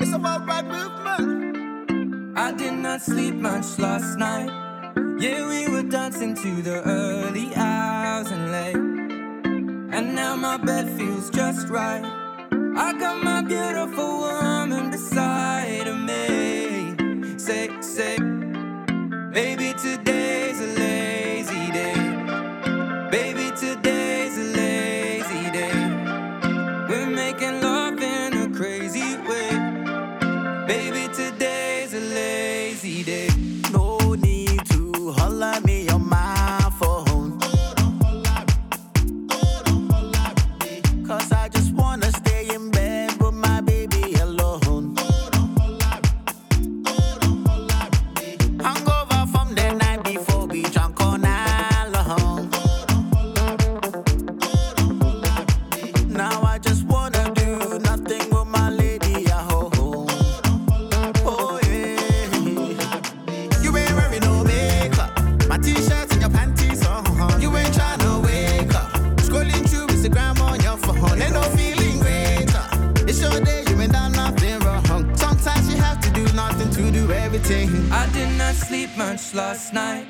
It's 0.00 0.12
about 0.12 0.46
right 0.46 0.66
movement. 0.66 2.36
I 2.38 2.52
did 2.52 2.74
not 2.74 3.00
sleep 3.00 3.36
much 3.36 3.78
last 3.78 4.18
night. 4.18 4.50
Yeah, 5.18 5.48
we 5.48 5.68
were 5.72 5.88
dancing 5.88 6.34
to 6.34 6.62
the 6.62 6.82
early 6.82 7.54
hours 7.54 8.30
and 8.30 8.52
late. 8.52 8.81
And 9.92 10.14
now 10.14 10.36
my 10.36 10.56
bed 10.56 10.88
feels 10.98 11.28
just 11.28 11.68
right. 11.68 12.02
I 12.76 12.94
got 12.98 13.22
my 13.22 13.42
beautiful 13.42 14.20
woman 14.20 14.90
beside 14.90 15.86
of 15.86 15.98
me. 15.98 17.38
Say, 17.38 17.68
say, 17.82 18.16
baby, 19.32 19.74
today's 19.78 20.60
a 20.60 20.66
lazy 20.78 21.11
much 79.06 79.34
last 79.34 79.72
night. 79.72 80.06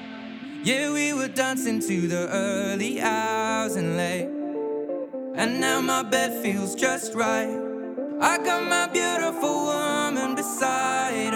Yeah, 0.65 0.93
we 0.93 1.15
were 1.15 1.33
dancing 1.43 1.81
to 1.89 1.97
the 2.15 2.29
early 2.29 3.01
hours 3.01 3.75
and 3.77 3.97
late. 3.97 4.29
And 5.35 5.61
now 5.61 5.81
my 5.81 6.03
bed 6.03 6.31
feels 6.43 6.75
just 6.75 7.15
right. 7.15 7.57
I 8.21 8.37
got 8.49 8.63
my 8.69 8.87
beautiful 8.99 9.57
woman 9.71 10.35
beside 10.35 11.32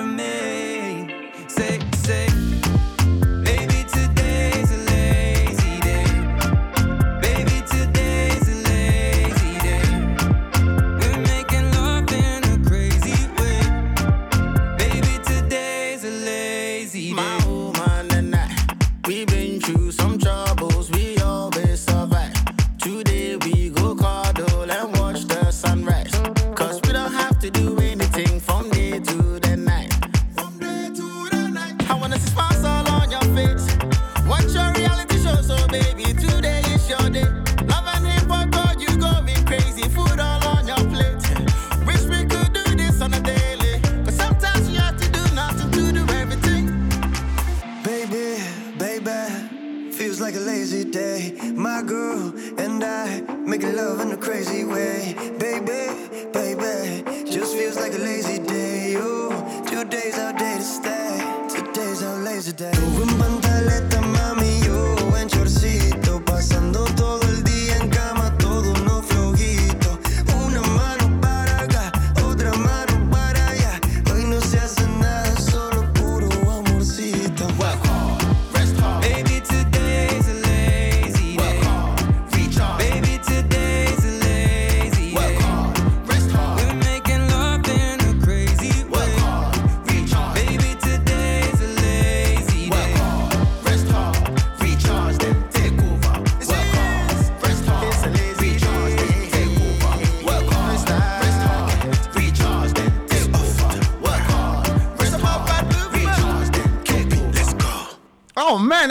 making 53.59 53.77
love 53.77 54.01
in 54.01 54.13
a 54.13 54.17
crazy 54.19 54.65
way. 54.65 55.36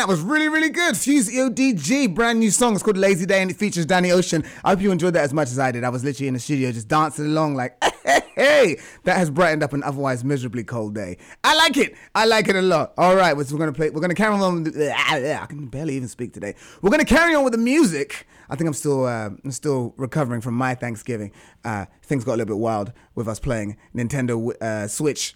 That 0.06 0.12
was 0.12 0.22
really, 0.22 0.50
really 0.50 0.70
good. 0.70 0.96
Fuse 0.96 1.28
ODG, 1.30 2.14
brand 2.14 2.40
new 2.40 2.52
song. 2.52 2.76
It's 2.76 2.84
called 2.84 2.96
Lazy 2.96 3.26
Day 3.26 3.42
and 3.42 3.50
it 3.50 3.58
features 3.58 3.88
Danny 3.88 4.12
Ocean. 4.12 4.44
I 4.64 4.70
hope 4.70 4.82
you 4.82 4.92
enjoyed 4.92 5.16
that 5.16 5.24
as 5.24 5.34
much 5.34 5.48
as 5.48 5.58
I 5.58 5.72
did. 5.72 5.84
I 5.84 5.90
was 5.90 6.04
literally 6.04 6.28
in 6.28 6.36
the 6.36 6.40
studio 6.40 6.72
just 6.72 6.88
dancing 6.88 7.26
along 7.26 7.56
like, 7.56 7.84
hey. 8.36 8.80
That 9.06 9.18
has 9.18 9.32
brightened 9.32 9.64
up 9.64 9.74
an 9.74 9.82
otherwise 9.82 10.24
miserably 10.24 10.64
cold 10.64 10.94
day. 10.94 11.18
I 11.44 11.56
like 11.56 11.76
it. 11.78 11.96
I 12.14 12.26
like 12.26 12.48
it 12.50 12.56
a 12.56 12.62
lot. 12.62 12.94
All 13.00 13.16
right, 13.16 13.36
we're 13.36 13.46
gonna 13.46 13.74
play. 13.74 13.90
We're 13.90 14.00
gonna 14.00 14.14
carry 14.14 14.36
on. 14.36 14.64
With 14.66 14.78
I 14.78 15.48
can 15.50 15.66
barely 15.66 15.96
even 15.96 16.08
speak 16.08 16.34
today. 16.34 16.54
We're 16.84 16.92
gonna 16.92 17.04
carry 17.04 17.34
on 17.34 17.44
with 17.44 17.54
the 17.54 17.58
music. 17.58 18.28
I 18.48 18.56
think 18.56 18.68
I'm 18.68 18.74
still, 18.76 19.06
uh, 19.06 19.32
I'm 19.44 19.52
still 19.52 19.96
recovering 19.98 20.40
from 20.40 20.54
my 20.54 20.76
Thanksgiving. 20.76 21.32
Uh, 21.64 21.86
things 22.04 22.24
got 22.24 22.34
a 22.34 22.38
little 22.38 22.56
bit 22.56 22.62
wild 22.62 22.94
with 23.16 23.28
us 23.28 23.40
playing 23.40 23.76
Nintendo 23.96 24.54
uh, 24.62 24.88
Switch 24.88 25.34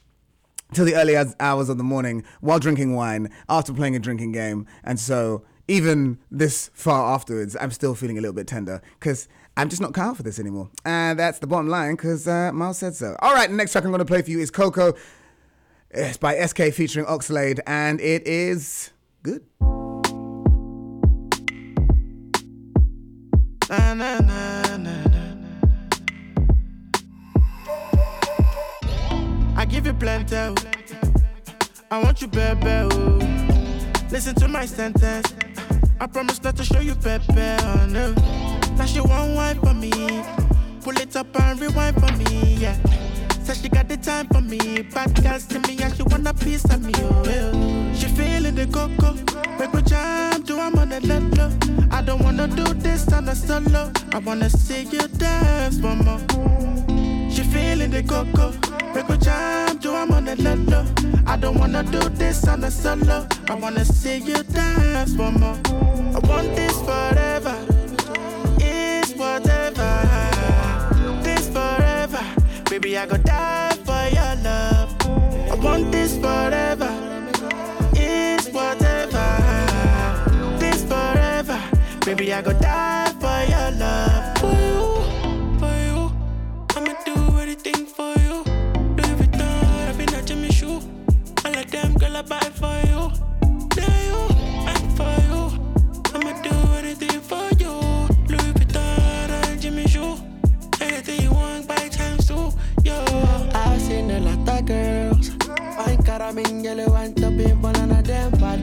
till 0.74 0.86
the 0.86 0.96
early 0.96 1.16
hours- 1.16 1.70
of 1.70 1.78
the 1.78 1.84
morning 1.84 2.24
while 2.42 2.60
drinking 2.60 2.94
wine 2.94 3.30
after 3.48 3.74
playing 3.74 3.96
a 3.96 4.00
drinking 4.00 4.32
game. 4.32 4.66
And 4.84 5.00
so, 5.00 5.44
even 5.68 6.18
this 6.32 6.70
far 6.74 7.14
afterwards, 7.14 7.56
I'm 7.60 7.72
still 7.72 7.96
feeling 7.96 8.18
a 8.18 8.22
little 8.22 8.34
bit 8.34 8.48
tender 8.48 8.82
because 9.00 9.28
I'm 9.56 9.70
just 9.70 9.82
not 9.82 9.94
cut 9.94 10.06
out 10.08 10.18
for 10.18 10.24
this 10.24 10.40
anymore. 10.40 10.70
And 10.86 11.20
that's 11.20 11.40
the 11.40 11.48
bottom 11.48 11.68
line 11.68 11.96
because 11.96 12.28
uh, 12.28 12.52
Miles 12.54 12.78
said 12.78 12.96
so. 12.96 13.16
All 13.20 13.34
right, 13.34 13.50
the 13.50 13.56
next 13.56 13.74
track 13.74 13.84
I'm 13.84 13.92
going 13.92 14.00
to 14.00 14.06
play 14.06 14.22
for 14.22 14.32
you 14.32 14.40
is 14.40 14.52
Coco. 14.52 14.94
It's 15.92 16.18
by 16.18 16.40
SK 16.46 16.72
featuring 16.74 17.06
Oxlade, 17.08 17.60
and 17.66 18.00
it 18.00 18.28
is 18.28 18.92
good. 19.24 19.44
Na, 23.70 23.94
na, 23.94 24.20
na. 24.20 24.49
Plenty. 30.00 30.36
oh. 30.38 30.56
I 31.92 32.02
want 32.02 32.22
you, 32.22 32.28
baby. 32.28 32.62
oh. 32.66 33.20
Listen 34.10 34.34
to 34.36 34.48
my 34.48 34.66
sentence. 34.66 35.34
I 36.00 36.08
promise 36.08 36.42
not 36.42 36.56
to 36.58 36.64
show 36.64 36.80
you 36.80 36.96
pepe. 36.96 37.26
Oh, 37.38 37.86
no. 37.90 38.14
Now 38.78 38.86
she 38.86 39.02
want 39.02 39.36
wine 39.36 39.60
for 39.60 39.74
me. 39.74 39.92
Pull 40.82 40.98
it 40.98 41.16
up 41.16 41.28
and 41.42 41.60
rewind 41.60 41.96
for 42.00 42.12
me. 42.18 42.56
Yeah. 42.56 42.78
Said 43.44 43.58
she 43.58 43.70
got 43.70 43.88
the 43.90 43.98
time 43.98 44.28
for 44.28 44.42
me. 44.42 44.82
Bad 44.84 45.22
girls 45.22 45.46
to 45.48 45.60
me 45.68 45.78
and 45.84 45.94
she 45.96 46.04
want 46.04 46.28
a 46.28 46.34
piece 46.34 46.64
of 46.66 46.82
me. 46.84 46.94
Oh, 46.98 47.24
yeah. 47.26 47.94
She 47.94 48.08
feeling 48.08 48.56
the 48.56 48.66
cocoa. 48.68 49.16
Make 49.60 49.74
me 49.74 49.82
jam, 49.82 50.42
do 50.44 50.60
I'm 50.60 50.78
on 50.80 50.90
the 50.90 51.02
low. 51.02 51.50
I 51.92 52.02
don't 52.02 52.24
wanna 52.24 52.48
do 52.48 52.64
this 52.76 53.12
on 53.12 53.28
a 53.28 53.36
solo. 53.36 53.92
I 54.14 54.20
wanna 54.20 54.50
see 54.50 54.84
you 54.84 55.06
dance 55.18 55.78
more. 55.80 56.20
She 57.30 57.44
feeling 57.44 57.92
the 57.92 58.04
cocoa. 58.08 58.79
Make 58.94 59.10
me 59.10 59.18
jam, 59.18 59.78
do 59.78 59.94
I'm 59.94 60.12
on 60.12 60.26
the 60.26 60.36
low. 60.36 60.86
I 61.28 61.38
don't 61.38 61.58
wanna 61.60 61.84
do 61.84 62.00
this 62.10 62.48
on 62.48 62.64
a 62.64 62.72
solo. 62.72 63.28
I 63.48 63.54
wanna 63.56 63.86
see 63.86 64.18
you 64.18 64.42
dance 64.44 65.16
for 65.16 65.32
more. 65.32 65.58
I 66.16 66.20
want 66.28 66.56
this 66.56 66.76
forever. 66.82 67.56
It's 68.60 69.14
whatever. 69.14 69.92
This 71.24 71.48
forever. 71.50 72.24
Baby, 72.70 72.98
I 72.98 73.06
go 73.06 73.18
die 73.18 73.78
for 73.86 74.04
your 74.16 74.36
love. 74.44 74.96
I 75.52 75.56
want 75.64 75.92
this 75.92 76.18
forever. 76.18 76.92
It's 77.94 78.48
whatever. 78.50 79.28
This 80.60 80.84
forever. 80.84 81.62
Baby, 82.06 82.34
I 82.34 82.42
go 82.42 82.54
die 82.54 83.09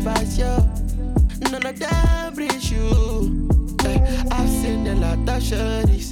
bad 0.07 0.29
yo. 0.39 0.57
None 1.51 1.67
of 1.67 1.79
them 1.79 2.35
reach 2.35 2.71
you. 2.71 3.49
I've 4.31 4.49
seen 4.49 4.87
a 4.87 4.95
lot 4.95 5.19
of 5.19 5.43
shorties. 5.43 6.09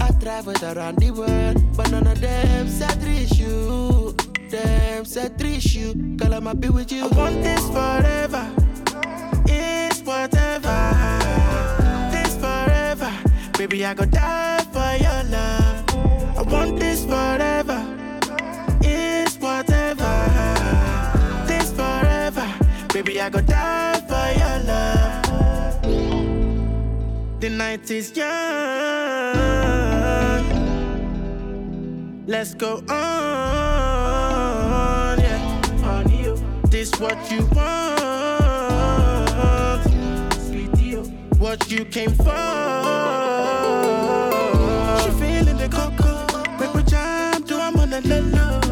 I 0.00 0.10
traveled 0.20 0.62
around 0.62 0.98
the 0.98 1.10
world, 1.10 1.56
but 1.76 1.90
none 1.90 2.06
of 2.06 2.20
them 2.20 2.68
said 2.68 3.02
reach 3.04 3.36
you. 3.38 4.14
Them 4.48 5.04
said 5.04 5.40
reach 5.42 5.74
you. 5.74 5.94
Girl, 6.16 6.34
I'ma 6.34 6.54
be 6.54 6.68
with 6.70 6.90
you. 6.90 7.04
I 7.04 7.08
want 7.08 7.42
this 7.42 7.64
forever. 7.68 8.44
It's 9.46 10.00
whatever. 10.00 10.80
This 12.10 12.34
forever. 12.36 13.12
Baby, 13.58 13.84
I 13.84 13.92
go 13.94 14.06
die 14.06 14.64
for 14.72 14.92
your 15.04 15.22
love. 15.34 16.38
I 16.38 16.42
want 16.42 16.80
this 16.80 17.04
forever. 17.04 17.63
Baby, 22.94 23.20
I 23.20 23.28
go 23.28 23.40
die 23.40 24.00
for 24.06 24.28
your 24.38 24.58
love. 24.68 25.82
The 27.40 27.50
night 27.50 27.90
is 27.90 28.16
young. 28.16 28.30
Let's 32.28 32.54
go 32.54 32.76
on, 32.88 32.88
yeah. 35.18 35.82
On 35.82 36.08
you. 36.08 36.38
This 36.70 36.92
what 37.00 37.18
you 37.32 37.44
want. 37.46 38.04
What 41.40 41.68
you 41.68 41.84
came 41.86 42.12
for. 42.12 42.24
She 45.02 45.10
feeling 45.18 45.58
the 45.58 45.68
cocoa. 45.68 46.26
Make 46.60 46.72
me 46.76 46.82
jam, 46.84 47.42
do 47.42 47.58
I'm 47.58 47.76
on 47.76 47.90
the 47.90 48.00
low. 48.00 48.63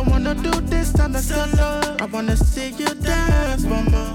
I 0.00 0.02
don't 0.02 0.12
wanna 0.12 0.34
do 0.34 0.50
this 0.62 0.98
on 0.98 1.12
the 1.12 1.18
solo. 1.18 1.96
I 2.00 2.06
wanna 2.06 2.34
see 2.34 2.70
you 2.70 2.86
dance, 2.86 3.64
mama. 3.64 4.14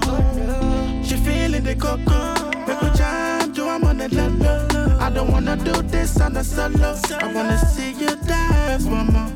She 1.04 1.14
feeling 1.14 1.62
the 1.62 1.76
cocoa. 1.76 2.34
Make 2.66 2.82
me 2.82 2.90
jam, 2.96 3.52
do 3.52 3.68
I'm 3.68 3.84
on 3.84 3.98
the 3.98 4.08
low. 4.08 4.98
I 4.98 5.10
don't 5.10 5.30
wanna 5.30 5.56
do 5.56 5.80
this 5.82 6.20
on 6.20 6.32
the 6.32 6.42
solo. 6.42 6.98
I 7.20 7.32
wanna 7.32 7.56
see 7.58 7.92
you 7.92 8.16
dance, 8.26 8.84
mama. 8.86 9.32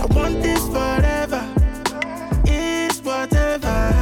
I 0.00 0.06
want 0.14 0.42
this 0.42 0.66
forever. 0.68 1.44
It's 2.46 3.00
whatever. 3.00 3.92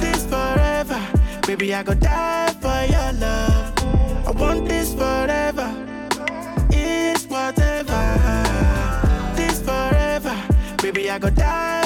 This 0.00 0.26
forever. 0.26 1.00
Baby, 1.46 1.72
I 1.72 1.84
go 1.84 1.94
die 1.94 2.52
for 2.60 2.82
your 2.92 3.12
love. 3.12 4.26
I 4.26 4.32
want 4.32 4.68
this 4.68 4.92
forever. 4.92 5.79
I 11.10 11.18
go 11.18 11.28
die 11.28 11.79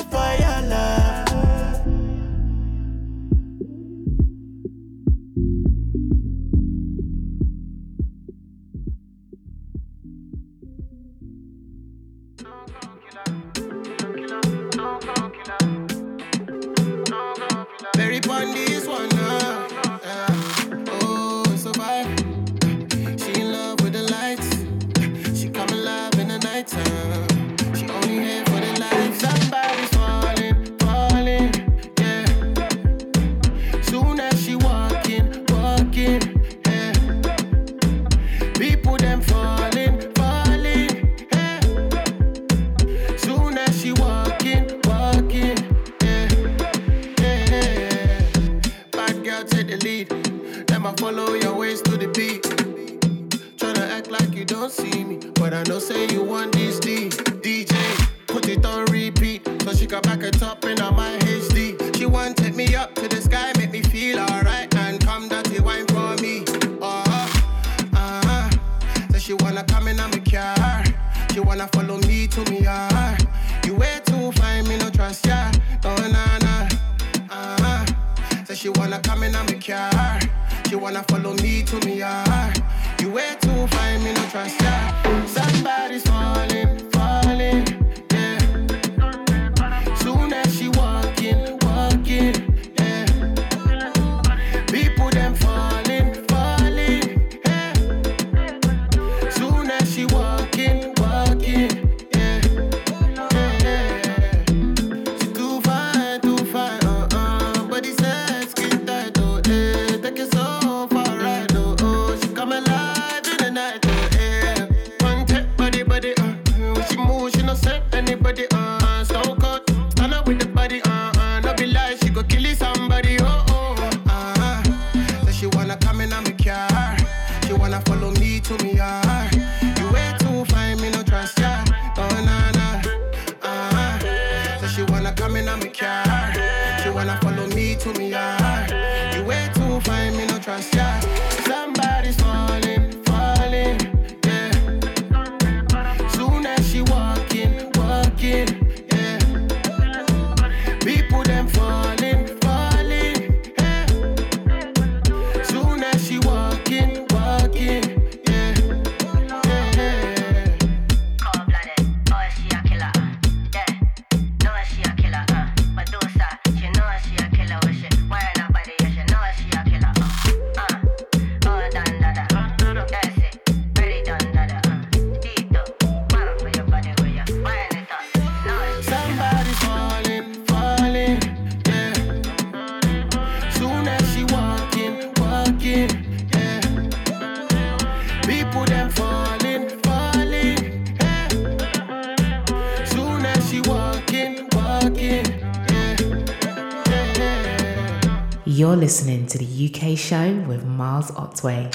show 200.04 200.34
with 200.46 200.66
Miles 200.66 201.10
Otway. 201.16 201.70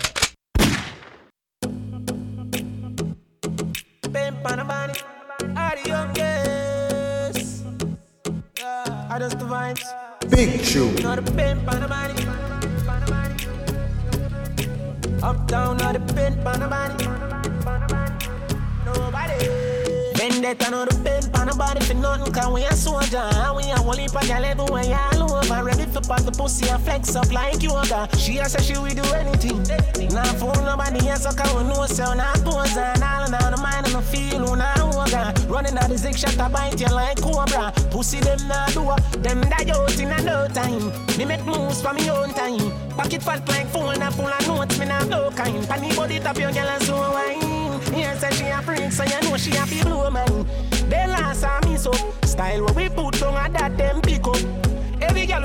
Yoga. 28.50 28.64
She 28.64 28.78
will 28.78 28.90
do 28.90 29.04
anything. 29.14 30.10
Now 30.14 30.24
fool 30.34 30.54
nobody 30.64 31.10
else, 31.10 31.24
so 31.24 31.32
we 31.58 31.64
know 31.64 31.86
so 31.86 32.14
now 32.14 32.34
pose 32.44 32.78
and 32.78 33.04
all 33.04 33.24
and 33.24 33.36
all 33.36 33.52
the 33.52 33.58
mind 33.62 33.86
and 33.86 33.96
the 33.96 34.02
feel 34.02 34.56
now 34.56 34.92
woga. 34.92 35.34
Running 35.50 35.78
out 35.78 35.90
the 35.90 35.98
zig 35.98 36.18
shot, 36.18 36.40
I 36.40 36.50
bite 36.50 36.80
you 36.80 36.88
like 36.88 37.22
cobra. 37.22 37.72
Pussy 37.92 38.20
them 38.20 38.48
now 38.48 38.66
do 38.68 38.96
them 39.20 39.42
die 39.42 39.70
out 39.70 40.00
in 40.00 40.12
a 40.12 40.22
no 40.22 40.48
time. 40.48 40.92
Me 41.18 41.26
make 41.26 41.46
moves 41.46 41.82
for 41.82 41.94
me 41.94 42.10
own 42.10 42.34
time. 42.34 42.72
Pocket 42.92 43.22
fat 43.22 43.48
like 43.50 43.68
phone 43.68 44.02
and 44.02 44.14
full 44.14 44.28
of 44.28 44.48
notes, 44.48 44.80
me 44.80 44.86
now 44.86 45.04
no 45.06 45.32
kind. 45.32 45.68
Panny 45.68 45.96
body 45.96 46.20
top 46.20 46.38
your 46.38 46.52
girl 46.52 46.68
and 46.68 46.84
so 46.84 46.96
wine. 46.96 47.60
Yes, 47.96 48.22
say 48.22 48.32
she 48.32 48.46
a 48.50 48.62
freak, 48.62 48.92
so 48.92 49.04
you 49.04 49.30
know 49.30 49.38
she 49.38 49.52
a 49.56 49.66
be 49.66 49.82
blue 49.84 50.10
man. 50.10 50.46
They 50.90 51.06
last 51.06 51.44
on 51.44 51.70
me 51.70 51.78
so 51.78 51.92
style 52.24 52.64
what 52.64 52.76
we 52.76 52.90
put 52.90 53.19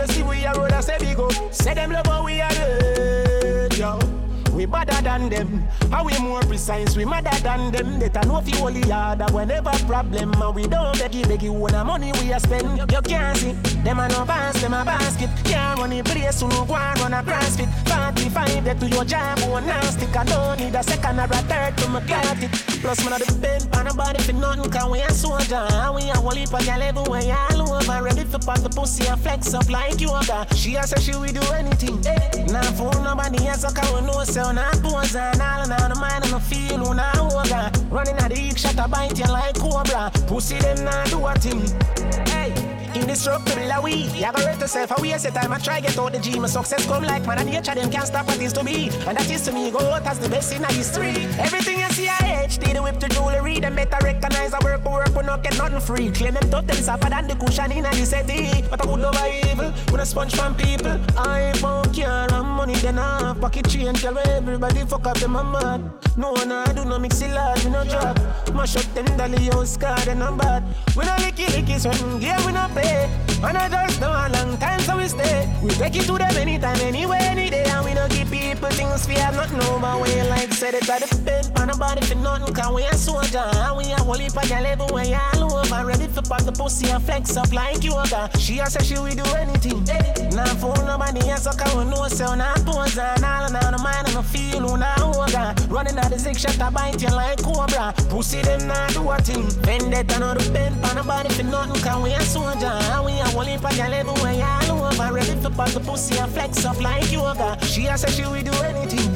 We 0.07 0.13
see 0.13 0.23
we 0.23 0.45
a 0.45 0.53
road 0.53 0.71
a 0.71 0.83
say 0.83 0.99
big 0.99 1.19
up. 1.19 1.33
Say 1.55 1.73
them 1.73 1.93
love 1.93 2.07
how 2.07 2.25
we 2.25 2.39
are 2.39 2.53
good, 2.53 3.79
yo. 3.79 3.99
We 4.53 4.67
better 4.67 5.01
than 5.03 5.31
them. 5.31 5.65
How 5.91 6.05
we 6.05 6.19
more 6.19 6.43
precise, 6.43 6.95
we 6.95 7.07
madder 7.07 7.31
than 7.43 7.73
them. 7.73 7.99
They 7.99 8.11
know 8.27 8.39
if 8.39 8.55
you 8.55 8.63
only 8.63 8.83
harder 8.83 9.33
whenever 9.33 9.71
problem. 9.87 10.35
And 10.35 10.55
we 10.55 10.67
don't 10.67 10.99
beg 10.99 11.15
you, 11.15 11.25
beg 11.25 11.43
you, 11.43 11.55
when 11.55 11.73
the 11.73 11.83
money 11.85 12.13
we 12.21 12.33
a 12.33 12.39
spend. 12.39 12.79
You 12.93 13.01
can't 13.01 13.39
see, 13.39 13.53
them 13.83 13.99
a 13.99 14.09
no 14.09 14.27
pass, 14.27 14.61
them 14.61 14.75
a 14.75 14.85
basket. 14.85 15.31
Can't 15.45 15.81
run 15.81 15.89
the 15.89 16.03
place, 16.03 16.39
so 16.39 16.49
no 16.49 16.67
go 16.67 16.77
and 16.77 17.01
run 17.01 17.15
a 17.15 17.23
CrossFit. 17.23 17.71
45 17.89 18.65
that 18.65 18.81
to 18.81 18.89
your 18.89 19.05
job, 19.07 19.41
one 19.49 19.67
now 19.67 19.81
stick. 19.85 20.15
I 20.15 20.25
don't 20.25 20.61
need 20.61 20.75
a 20.75 20.83
second 20.83 21.19
or 21.19 21.25
a 21.25 21.29
third 21.29 21.79
to 21.79 21.89
my 21.89 22.01
got 22.01 22.43
it. 22.43 22.74
Plus, 22.85 23.03
man, 23.09 23.19
the 23.19 23.33
bend 23.41 23.67
on 23.77 23.87
a 23.87 23.95
body 23.95 24.23
for 24.23 24.35
nothing, 24.35 24.71
cause 24.71 24.91
we 24.91 25.01
a 25.01 25.11
soldier. 25.11 25.67
We 25.97 26.11
a 26.11 26.17
whole 26.19 26.33
heap 26.33 26.53
of 26.53 26.67
gal 26.67 26.83
everywhere, 26.83 27.35
all 27.51 27.73
over. 27.73 28.03
Ready 28.03 28.25
for 28.25 28.39
pop 28.39 28.61
the 28.61 28.69
pussy 28.69 29.09
and 29.09 29.19
flex 29.19 29.55
up 29.55 29.71
like 29.71 29.99
you 30.03 30.11
yoga. 30.11 30.47
She 30.55 30.77
a 30.77 30.87
say 30.87 31.01
she 31.01 31.17
will 31.17 31.33
do 31.33 31.41
anything. 31.55 32.03
Now, 32.53 32.61
for 32.77 32.93
nobody 33.01 33.49
else, 33.49 33.65
cause 33.65 33.91
we 33.91 34.07
know 34.07 34.23
so 34.25 34.53
now 34.53 34.71
pose 34.83 35.17
and 35.17 35.41
all 35.41 35.61
all 35.61 35.89
the 35.89 35.97
mind 35.99 36.25
the 36.25 36.39
feel 36.41 36.85
who 36.85 36.95
now 36.95 37.31
woga. 37.33 37.73
Running 37.91 38.17
at 38.17 38.31
the 38.31 38.39
eek 38.39 38.59
shot 38.59 38.77
a 38.77 38.87
bite 38.87 39.19
you 39.19 39.33
like 39.33 39.55
cobra. 39.55 40.11
Pussy 40.27 40.59
them 40.59 40.85
now 40.85 41.05
do 41.05 41.27
a 41.27 41.35
thing. 41.37 41.65
Hey. 42.29 42.75
Indestructible 42.95 43.73
are 43.73 43.83
we. 43.83 43.95
You 44.15 44.21
gotta 44.21 44.47
rate 44.47 44.61
yourself 44.61 44.93
a 44.97 45.03
waste 45.03 45.27
of 45.27 45.35
time. 45.35 45.53
I 45.53 45.59
try 45.59 45.81
get 45.81 45.99
out 45.99 46.13
the 46.13 46.21
G. 46.21 46.39
My 46.39 46.47
success 46.47 46.87
come 46.87 47.03
like 47.03 47.27
man 47.27 47.39
and 47.39 47.51
nature. 47.51 47.75
Them 47.75 47.91
can't 47.91 48.07
stop 48.07 48.27
what 48.27 48.41
is 48.41 48.53
to 48.53 48.63
be. 48.63 48.89
And 49.09 49.19
that 49.19 49.29
is 49.29 49.43
to 49.47 49.53
me 49.53 49.73
go 49.73 49.81
out 49.81 50.07
as 50.07 50.21
the 50.21 50.29
best 50.29 50.53
in 50.53 50.63
history. 50.63 51.11
Everything 51.41 51.74
I 51.74 51.74
HD, 52.45 52.75
the 52.75 52.83
whip 52.83 52.99
to 53.01 53.09
jewelry. 53.09 53.59
Them 53.59 53.75
better 53.75 53.97
recognize 54.03 54.53
I 54.53 54.59
work 54.63 54.85
work. 54.85 55.15
We 55.17 55.23
not 55.23 55.43
get 55.43 55.57
nothing 55.57 55.81
free. 55.81 56.11
Claim 56.11 56.35
them 56.35 56.51
them 56.51 56.77
suffer 56.77 57.09
than 57.09 57.27
the 57.27 57.35
cushion 57.37 57.73
in 57.73 57.85
the 57.85 58.05
city. 58.05 58.63
But 58.71 58.85
I 58.85 58.87
would 58.87 59.01
over 59.01 59.27
evil. 59.51 59.71
When 59.91 60.01
I 60.01 60.05
sponge 60.05 60.35
from 60.37 60.55
people. 60.55 61.01
I 61.17 61.55
won't 61.63 61.84
care. 61.95 62.27
I'm 62.33 62.47
money 62.57 62.75
then 62.75 62.99
I 62.99 63.35
pocket 63.41 63.69
change. 63.69 64.03
Tell 64.03 64.19
everybody 64.19 64.85
fuck 64.85 65.07
up 65.07 65.17
them 65.19 65.37
a 65.37 65.45
mad. 65.45 65.81
No 66.17 66.33
one 66.33 66.53
I 66.53 66.73
do 66.73 66.85
no 66.85 66.99
mix 66.99 67.21
it 67.23 67.31
large. 67.33 67.65
We 67.65 67.71
no 67.71 67.85
drop. 67.85 68.19
Mash 68.55 68.77
up 68.77 68.87
them 68.95 69.07
dolly 69.17 69.47
house 69.47 69.77
card 69.77 70.07
and 70.09 70.23
I'm 70.23 70.37
bad. 70.37 70.63
We 70.97 71.05
no 71.05 71.13
licky 71.23 71.47
licky 71.47 71.79
sweating. 71.81 72.21
Yeah 72.21 72.45
we 72.47 72.53
no 72.53 72.67
pay. 72.75 73.09
And 73.43 73.57
I 73.59 73.69
just 73.69 74.01
know 74.01 74.11
a 74.11 74.27
long 74.33 74.57
time 74.59 74.81
so 74.81 74.97
we 74.97 75.09
stay. 75.09 75.49
We 75.63 75.71
take 75.71 75.97
it 75.97 76.07
to 76.07 76.19
them 76.19 76.37
anytime, 76.37 76.81
anywhere, 76.81 77.21
any 77.21 77.51
day. 77.51 77.65
And 77.65 77.85
we 77.85 77.95
don't 77.95 78.11
give 78.11 78.31
people 78.31 78.71
things 78.71 79.07
fear 79.07 79.31
nothing 79.33 79.61
over. 79.63 80.03
We 80.03 80.23
like 80.31 80.53
said 80.53 80.75
it 80.75 80.87
by 80.87 80.99
the 80.99 81.09
bed, 81.25 81.45
the 81.55 81.77
body 81.79 82.01
for 82.07 82.15
nothing. 82.17 82.55
Cause 82.55 82.75
we 82.75 82.85
a 82.85 82.95
soldier. 82.95 83.39
And 83.39 83.77
we 83.77 83.93
a 83.93 83.97
whole 83.97 84.15
heap 84.15 84.37
of 84.37 84.49
gal 84.49 84.65
everywhere 84.65 85.21
all 85.35 85.59
over. 85.59 85.87
Ready 85.87 86.09
for 86.09 86.23
pop 86.23 86.43
the 86.43 86.53
pussy 86.53 86.91
and 86.91 87.03
flex 87.03 87.37
up 87.37 87.53
like 87.53 87.85
yoga. 87.85 88.31
She 88.39 88.59
a 88.59 88.67
say 88.67 88.83
she 88.83 88.95
will 88.95 89.15
do 89.15 89.25
anything. 89.35 89.85
Eh. 89.91 90.31
Now 90.31 90.47
for 90.57 90.75
nobody 90.85 91.29
else, 91.29 91.45
so 91.45 91.53
can 91.53 91.84
we 91.85 91.91
know 91.91 92.09
so 92.09 92.35
now 92.35 92.55
pose 92.65 92.99
and 92.99 93.25
all 93.25 93.51
now 93.51 93.71
the 93.71 93.79
mind 93.79 94.07
and 94.09 94.17
the 94.17 94.23
feel 94.23 94.61
who 94.61 94.77
now 94.77 95.13
over. 95.13 95.55
Running 95.69 95.99
out 95.99 96.11
the 96.11 96.19
zig 96.19 96.39
shot, 96.39 96.61
I 96.61 96.71
bite 96.71 97.03
you 97.03 97.09
like 97.09 97.43
cobra. 97.43 97.95
Pussy 98.09 98.43
them 98.43 98.67
now 98.67 98.89
do 98.89 99.09
a 99.11 99.19
thing. 99.19 99.49
Vendetta 99.63 100.19
no 100.19 100.35
the 100.35 100.45
on 100.89 100.97
the 100.97 101.03
body 101.03 101.29
for 101.31 101.43
nothing. 101.45 101.83
Cause 101.83 102.03
we 102.03 102.13
a 102.13 102.21
soldier. 102.23 102.67
And 102.67 103.05
we 103.05 103.13
a 103.13 103.25
whole 103.29 103.43
heap 103.43 103.65
of 103.65 103.77
gal 103.77 103.93
everywhere 103.93 104.45
all 104.45 104.85
over. 104.85 105.13
Ready 105.13 105.35
for 105.41 105.51
pop 105.51 105.71
the 105.71 105.81
pussy 105.81 106.19
and 106.19 106.31
flex 106.33 106.65
up 106.65 106.81
like 106.81 107.11
yoga. 107.11 107.59
She 107.65 107.87
a 107.87 107.97
say 107.97 108.11
she 108.11 108.23
will 108.23 108.43
do 108.43 108.53
anything. 108.63 109.11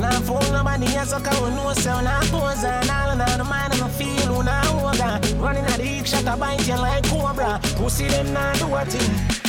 Now 0.00 0.20
for 0.20 0.40
nobody 0.52 0.94
else, 0.96 1.12
can 1.12 1.36
we 1.42 1.50
know 1.50 1.72
so 1.74 2.00
now 2.00 2.20
pose 2.30 2.64
and 2.64 2.90
all 2.90 3.16
now 3.16 3.36
the 3.36 3.44
mind 3.44 3.72
and 3.72 3.82
the 3.82 3.88
feel 3.88 4.34
who 4.34 4.42
now 4.42 4.88
over. 4.88 5.20
Running 5.42 5.64
out 5.64 5.78
the 5.78 5.84
zig 5.84 6.06
shot, 6.06 6.26
I 6.26 6.36
bite 6.36 6.66
you 6.66 6.76
like 6.76 7.04
cobra. 7.08 7.60
Pussy 7.76 8.08
them 8.08 8.32
now 8.32 8.52
do 8.54 8.74
a 8.74 8.84
thing. 8.84 9.41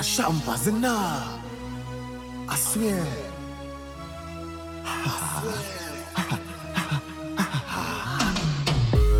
A 0.00 0.02
shampazina. 0.02 1.38
I 2.48 2.56
swear. 2.56 3.04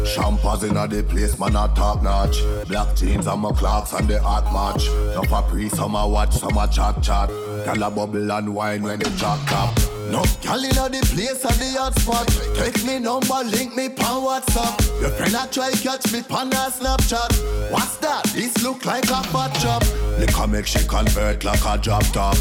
Champers 0.06 0.64
inna 0.64 0.88
the 0.88 1.02
place, 1.06 1.38
man 1.38 1.54
a 1.54 1.68
top 1.74 2.02
notch. 2.02 2.38
Black 2.66 2.96
jeans 2.96 3.26
and 3.26 3.42
my 3.42 3.52
clocks 3.52 3.92
and 3.92 4.08
the 4.08 4.22
hot 4.22 4.50
match. 4.54 4.86
No 5.14 5.42
pre, 5.42 5.68
some 5.68 5.94
a 5.94 6.08
watch, 6.08 6.32
some 6.32 6.56
a 6.56 6.66
chat 6.66 7.02
chat. 7.02 7.28
Gyal 7.28 7.86
a 7.86 7.90
bubble 7.90 8.32
and 8.32 8.54
wine 8.54 8.82
when 8.82 9.00
the 9.00 9.10
jack 9.10 9.38
top. 9.48 9.99
No 10.10 10.22
gyal 10.42 10.64
inna 10.64 10.88
the 10.88 11.00
place 11.14 11.44
at 11.44 11.54
the 11.62 11.78
hot 11.78 11.94
spot. 11.98 12.26
Take 12.58 12.84
me 12.84 12.98
number, 12.98 13.44
link 13.44 13.76
me 13.76 13.88
pan 13.88 14.18
WhatsApp. 14.26 15.00
Your 15.00 15.10
friend 15.10 15.34
a 15.34 15.46
try 15.46 15.70
catch 15.70 16.12
me 16.12 16.22
pan 16.22 16.48
a 16.52 16.66
Snapchat. 16.66 17.70
What's 17.70 17.96
that? 17.98 18.24
This 18.34 18.62
look 18.64 18.84
like 18.84 19.04
a 19.04 19.22
fat 19.30 19.54
chop. 19.62 19.82
Liquor 20.18 20.48
make 20.48 20.66
she 20.66 20.84
convert 20.88 21.44
like 21.44 21.64
a 21.64 21.78
drop 21.78 22.02
top. 22.12 22.36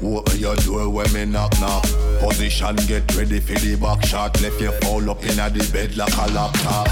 Open 0.00 0.38
your 0.38 0.54
door 0.56 0.88
when 0.88 1.12
me 1.12 1.24
knock 1.24 1.52
knock. 1.60 1.82
Position 2.20 2.76
get 2.86 3.04
ready 3.16 3.40
for 3.40 3.58
the 3.58 3.74
back 3.74 4.06
shot. 4.06 4.40
Left 4.40 4.60
you 4.60 4.70
fall 4.80 5.10
up 5.10 5.24
inna 5.24 5.50
the 5.50 5.68
bed 5.72 5.96
like 5.96 6.14
a 6.14 6.30
laptop. 6.30 6.86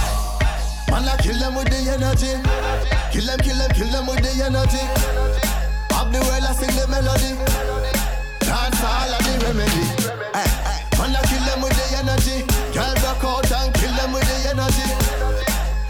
Man, 0.91 1.05
I 1.05 1.17
kill 1.23 1.39
them 1.39 1.55
with 1.55 1.71
the 1.71 1.79
energy. 1.95 2.35
Kill 3.13 3.27
them, 3.27 3.39
kill 3.39 3.57
them, 3.57 3.71
kill 3.71 3.91
them 3.93 4.07
with 4.07 4.23
the 4.25 4.35
energy. 4.43 4.83
Up 5.95 6.11
the 6.11 6.19
world, 6.27 6.43
I 6.43 6.53
sing 6.59 6.75
the 6.75 6.89
melody. 6.89 7.39
Dance 8.41 8.83
all 8.83 9.15
of 9.15 9.23
the 9.23 9.47
remedy. 9.47 9.98
Man, 10.99 11.17
I 11.17 11.23
kill 11.27 11.45
them 11.45 11.63
with 11.63 11.75
the 11.75 11.87
energy. 11.99 12.45
Girl, 12.75 12.95
rock 13.05 13.25
out 13.25 13.53
and 13.53 13.75
kill 13.75 13.93
them 13.95 14.13
with 14.13 14.27
the 14.29 14.51
energy. 14.51 14.89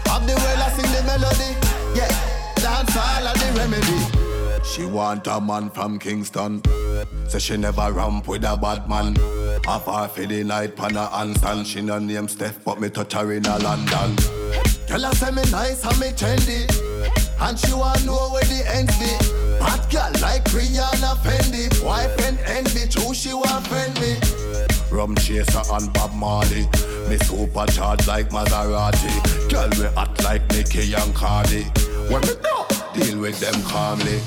Up 0.09 0.23
the 0.25 0.33
world, 0.33 0.61
I 0.61 0.69
sing 0.75 0.91
the 0.93 1.03
melody. 1.05 1.51
Yeah, 1.97 2.09
dance 2.55 2.95
all 2.95 3.27
of 3.27 3.35
the 3.37 3.49
remedy. 3.57 3.99
She 4.63 4.85
want 4.85 5.27
a 5.27 5.41
man 5.41 5.69
from 5.71 5.99
Kingston. 5.99 6.61
Say 7.27 7.39
she 7.39 7.57
never 7.57 7.91
ramp 7.91 8.27
with 8.27 8.43
a 8.43 8.55
bad 8.57 8.87
man. 8.87 9.15
Half 9.65 9.85
her 9.85 10.07
for 10.07 10.25
the 10.25 10.43
night 10.43 10.75
pan 10.75 10.95
a 10.95 11.07
handstand. 11.07 11.65
She 11.65 11.81
no 11.81 11.99
name 11.99 12.27
Steph, 12.27 12.63
but 12.63 12.79
me 12.79 12.89
touch 12.89 13.13
her 13.13 13.31
in 13.33 13.45
a 13.45 13.57
London. 13.59 14.15
Tell 14.87 15.01
her 15.01 15.13
say 15.13 15.31
me 15.31 15.43
nice 15.51 15.83
and 15.85 15.99
me 15.99 16.07
trendy. 16.11 16.65
And 17.41 17.57
she 17.57 17.73
want 17.73 18.05
know 18.05 18.29
where 18.31 18.43
the 18.43 18.63
ends 18.75 18.97
be. 18.97 19.11
Bad 19.59 19.89
girl 19.91 20.11
like 20.21 20.45
Rihanna 20.45 21.15
Fendi. 21.23 21.83
Wife 21.83 22.19
and 22.25 22.39
envy, 22.39 22.87
true 22.87 23.13
she 23.13 23.33
want 23.33 23.67
friend. 23.67 23.88
Rum 24.99 25.15
chaser 25.15 25.63
and 25.71 25.87
Bob 25.93 26.13
Marley. 26.13 26.67
Me 27.07 27.15
supercharged 27.23 28.05
like 28.05 28.31
Maserati. 28.31 29.07
Girl 29.47 29.71
we 29.79 29.87
hot 29.95 30.11
like 30.25 30.43
Nicki 30.51 30.91
and 30.91 31.15
Cardi. 31.15 31.63
When 32.11 32.19
me 32.27 32.35
go, 32.43 32.67
deal 32.91 33.17
with 33.23 33.39
them 33.39 33.55
calmly. 33.63 34.19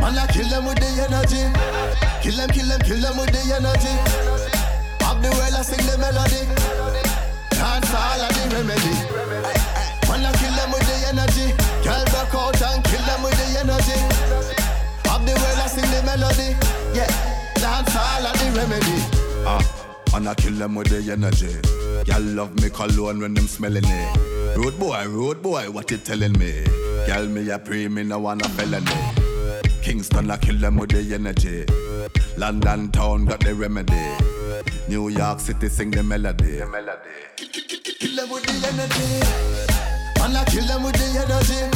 Man, 0.00 0.16
I 0.16 0.24
kill 0.32 0.48
them 0.48 0.64
with 0.64 0.80
the 0.80 0.88
energy. 1.04 1.44
Kill 2.24 2.40
them, 2.40 2.48
kill 2.56 2.64
them, 2.72 2.80
kill 2.88 3.00
them 3.04 3.20
with 3.20 3.28
the 3.36 3.42
energy. 3.52 3.92
Up 5.04 5.20
the 5.20 5.28
world, 5.36 5.52
I 5.52 5.60
sing 5.60 5.84
the 5.84 6.00
melody. 6.00 6.40
Dance 7.52 7.92
all 7.92 8.20
of 8.24 8.32
the 8.32 8.56
remedy. 8.56 8.96
Man, 10.08 10.24
I 10.24 10.32
kill 10.40 10.56
them 10.56 10.72
with 10.72 10.88
the 10.88 10.96
energy. 11.12 11.52
Girl, 11.84 12.00
rock 12.16 12.32
out 12.32 12.62
and 12.64 12.80
kill 12.80 13.04
them 13.04 13.20
with 13.20 13.36
the 13.36 13.60
energy. 13.60 14.00
Up 15.12 15.20
the 15.20 15.36
world, 15.36 15.60
I 15.60 15.68
sing 15.68 15.90
the 15.92 16.00
melody. 16.00 16.56
Yeah, 16.96 17.12
dance 17.60 17.92
all 17.92 18.24
of 18.24 18.32
the 18.40 18.56
remedy. 18.56 19.15
Ah, 19.48 19.62
and 20.14 20.28
I 20.28 20.34
kill 20.34 20.54
them 20.54 20.74
with 20.74 20.88
the 20.88 21.12
energy. 21.12 21.54
Y'all 22.10 22.20
love 22.20 22.60
me 22.60 22.68
cologne 22.68 23.20
when 23.20 23.34
them 23.34 23.46
smelling 23.46 23.84
it. 23.84 24.56
Road 24.56 24.76
boy, 24.78 25.06
road 25.08 25.40
boy, 25.40 25.70
what 25.70 25.88
you 25.90 25.98
telling 25.98 26.32
me? 26.32 26.64
Y'all 27.06 27.26
me 27.26 27.48
a 27.50 27.58
pre, 27.58 27.86
me 27.86 28.02
no 28.02 28.18
want 28.18 28.44
a 28.44 28.48
felony. 28.48 28.90
Kingston, 29.82 30.30
I 30.32 30.36
kill 30.38 30.58
them 30.58 30.76
with 30.76 30.90
the 30.90 31.14
energy. 31.14 31.64
London 32.36 32.90
town 32.90 33.24
got 33.26 33.38
the 33.40 33.54
remedy. 33.54 33.94
New 34.88 35.08
York 35.10 35.38
City 35.38 35.68
sing 35.68 35.92
the 35.92 36.02
melody. 36.02 36.58
Kill 36.58 38.16
them 38.16 38.30
with 38.30 38.42
the 38.42 38.54
energy. 38.66 39.06
Man, 40.18 40.34
I 40.34 40.44
kill 40.46 40.66
them 40.66 40.82
with 40.82 40.96
the 40.96 41.06
energy. 41.22 41.70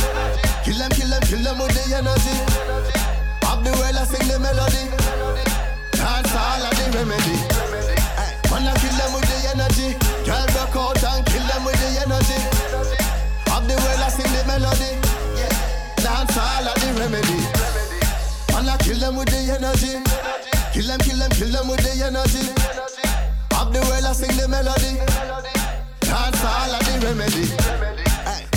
Kill 0.64 0.78
them, 0.78 0.90
kill 0.90 1.09
them, 1.09 1.22
kill 1.22 1.42
them 1.44 1.59
with 1.59 1.74
the 1.74 1.97
energy. 1.97 2.36
Up 3.47 3.62
the 3.62 3.70
world, 3.78 3.97
I 3.97 4.05
sing 4.06 4.26
the 4.26 4.38
melody. 4.40 4.90
Dance 5.92 6.34
all 6.34 6.62
of 6.62 6.74
the 6.74 6.98
remedy. 6.98 7.49
Man, 8.60 8.68
I 8.68 8.76
kill 8.76 8.92
them 8.92 9.12
with 9.16 9.24
the 9.24 9.38
energy. 9.56 9.88
Girl, 10.28 10.44
rock 10.52 10.76
out 10.76 11.00
and 11.00 11.24
kill 11.24 11.40
them 11.48 11.64
with 11.64 11.80
the 11.80 12.04
energy. 12.04 12.36
Up 13.48 13.64
the 13.64 13.72
world, 13.72 14.04
I 14.04 14.12
sing 14.12 14.28
the 14.36 14.44
melody. 14.44 15.00
Dance 15.96 16.36
all 16.36 16.68
of 16.68 16.76
the 16.76 16.92
remedy. 17.00 17.40
Man, 18.52 18.68
I 18.68 18.76
kill 18.84 19.00
them 19.00 19.16
with 19.16 19.32
the 19.32 19.56
energy. 19.56 19.96
Kill 20.76 20.92
them, 20.92 21.00
kill 21.00 21.16
them, 21.16 21.30
kill 21.32 21.48
them 21.48 21.72
with 21.72 21.80
the 21.80 22.04
energy. 22.04 22.52
Up 23.56 23.72
the 23.72 23.80
world, 23.80 24.04
I 24.04 24.12
sing 24.12 24.36
the 24.36 24.44
melody. 24.44 25.00
Dance 26.04 26.44
all 26.44 26.74
of 26.76 26.84
the 26.84 27.00
remedy. 27.00 27.48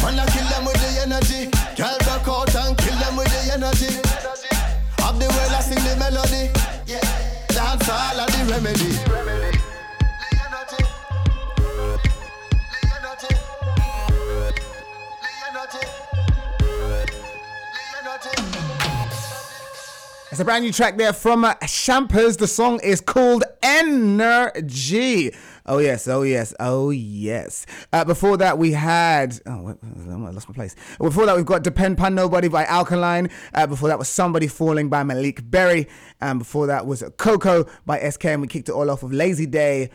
Man, 0.03 0.19
I 0.19 0.25
kill 0.35 0.47
them 0.51 0.67
with 0.67 0.83
the 0.83 0.91
energy. 0.99 1.47
Girl, 1.79 1.95
rock 2.11 2.27
out 2.27 2.55
and 2.59 2.75
kill 2.75 2.97
them 2.99 3.15
with 3.15 3.31
the 3.31 3.55
energy. 3.55 4.03
Up 4.99 5.15
the 5.15 5.31
world, 5.31 5.53
I 5.55 5.63
sing 5.63 5.79
the 5.87 5.95
melody. 5.95 6.51
Dance 7.55 7.87
all 7.87 8.19
of 8.19 8.27
the 8.27 8.51
remedy. 8.51 9.12
It's 20.33 20.39
a 20.39 20.45
brand 20.45 20.65
new 20.65 20.71
track 20.71 20.97
there 20.97 21.13
from 21.13 21.45
uh, 21.45 21.53
Champaz. 21.61 22.39
The 22.39 22.47
song 22.47 22.79
is 22.81 23.01
called 23.01 23.43
Energy. 23.61 25.31
Oh 25.67 25.77
yes, 25.77 26.07
oh 26.07 26.23
yes, 26.23 26.55
oh 26.59 26.89
yes. 26.89 27.67
Uh, 27.93 28.03
before 28.03 28.37
that, 28.37 28.57
we 28.57 28.71
had 28.71 29.39
oh, 29.45 29.77
I 29.77 30.31
lost 30.31 30.49
my 30.49 30.55
place. 30.55 30.75
Before 30.97 31.27
that, 31.27 31.35
we've 31.35 31.45
got 31.45 31.61
"Depend 31.61 31.99
Upon 31.99 32.15
Nobody" 32.15 32.47
by 32.47 32.65
Alkaline. 32.65 33.29
Uh, 33.53 33.67
before 33.67 33.89
that 33.89 33.99
was 33.99 34.09
"Somebody 34.09 34.47
Falling" 34.47 34.89
by 34.89 35.03
Malik 35.03 35.51
Berry, 35.51 35.87
and 36.19 36.39
before 36.39 36.65
that 36.65 36.87
was 36.87 37.03
"Coco" 37.17 37.67
by 37.85 37.99
SK. 37.99 38.25
And 38.25 38.41
we 38.41 38.47
kicked 38.47 38.69
it 38.69 38.71
all 38.71 38.89
off 38.89 39.03
with 39.03 39.13
"Lazy 39.13 39.45
Day." 39.45 39.91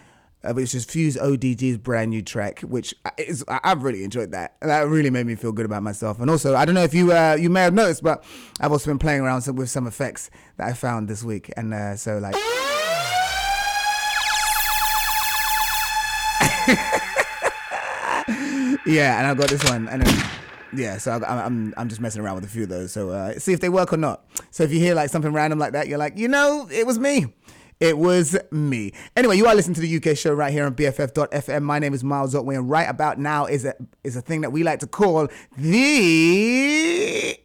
Uh, 0.49 0.55
which 0.55 0.75
is 0.75 0.85
Fuse 0.85 1.17
ODG's 1.17 1.79
brand 1.79 2.11
new 2.11 2.23
track, 2.23 2.61
which 2.61 2.95
is 3.19 3.45
I've 3.49 3.83
really 3.83 4.05
enjoyed 4.05 4.33
that. 4.33 4.57
That 4.61 4.89
really 4.89 5.11
made 5.11 5.27
me 5.27 5.35
feel 5.35 5.53
good 5.53 5.67
about 5.67 5.83
myself. 5.83 6.21
And 6.21 6.31
also, 6.31 6.55
I 6.55 6.65
don't 6.65 6.75
know 6.75 6.85
if 6.85 6.95
you 6.95 7.13
uh, 7.13 7.37
you 7.39 7.51
may 7.51 7.63
have 7.63 7.75
noticed, 7.75 8.03
but 8.03 8.25
I've 8.61 8.73
also 8.73 8.91
been 8.91 8.99
playing 8.99 9.21
around 9.21 9.47
with 9.57 9.69
some 9.69 9.87
effects 9.87 10.31
that 10.57 10.69
I 10.69 10.73
found 10.73 11.09
this 11.09 11.23
week, 11.23 11.53
and 11.57 11.75
uh, 11.75 11.97
so 11.97 12.19
like. 12.19 12.35
yeah, 18.87 19.19
and 19.19 19.27
I've 19.27 19.37
got 19.37 19.51
this 19.51 19.65
one, 19.65 19.89
and 19.89 20.03
then, 20.03 20.31
yeah, 20.75 20.99
so 20.99 21.13
I, 21.13 21.45
I'm 21.45 21.75
I'm 21.77 21.89
just 21.89 22.01
messing 22.01 22.23
around 22.23 22.37
with 22.37 22.45
a 22.45 22.49
few 22.49 22.63
of 22.63 22.69
those. 22.69 22.93
So 22.93 23.11
uh, 23.11 23.39
see 23.39 23.53
if 23.53 23.61
they 23.61 23.69
work 23.69 23.93
or 23.93 23.99
not. 23.99 24.25
So 24.51 24.65
if 24.65 24.73
you 24.73 24.79
hear 24.79 24.95
like 24.95 25.11
something 25.11 25.33
random 25.33 25.59
like 25.59 25.73
that, 25.73 25.89
you're 25.89 25.99
like, 25.99 26.17
you 26.17 26.29
know, 26.29 26.69
it 26.71 26.87
was 26.87 26.99
me. 26.99 27.27
It 27.81 27.97
was 27.97 28.37
me. 28.51 28.93
Anyway, 29.17 29.37
you 29.37 29.47
are 29.47 29.55
listening 29.55 29.77
to 29.77 29.81
the 29.81 29.97
UK 29.99 30.17
show 30.17 30.33
right 30.33 30.53
here 30.53 30.67
on 30.67 30.75
BFF.FM. 30.75 31.63
My 31.63 31.79
name 31.79 31.95
is 31.95 32.03
Miles 32.03 32.35
Otway, 32.35 32.57
and 32.57 32.69
right 32.69 32.89
about 32.89 33.19
now 33.19 33.47
is 33.47 33.65
a 33.65 33.75
is 34.03 34.17
a 34.17 34.21
thing 34.21 34.41
that 34.41 34.51
we 34.51 34.65
like 34.65 34.81
to 34.81 34.89
call 34.89 35.29
the 35.57 37.39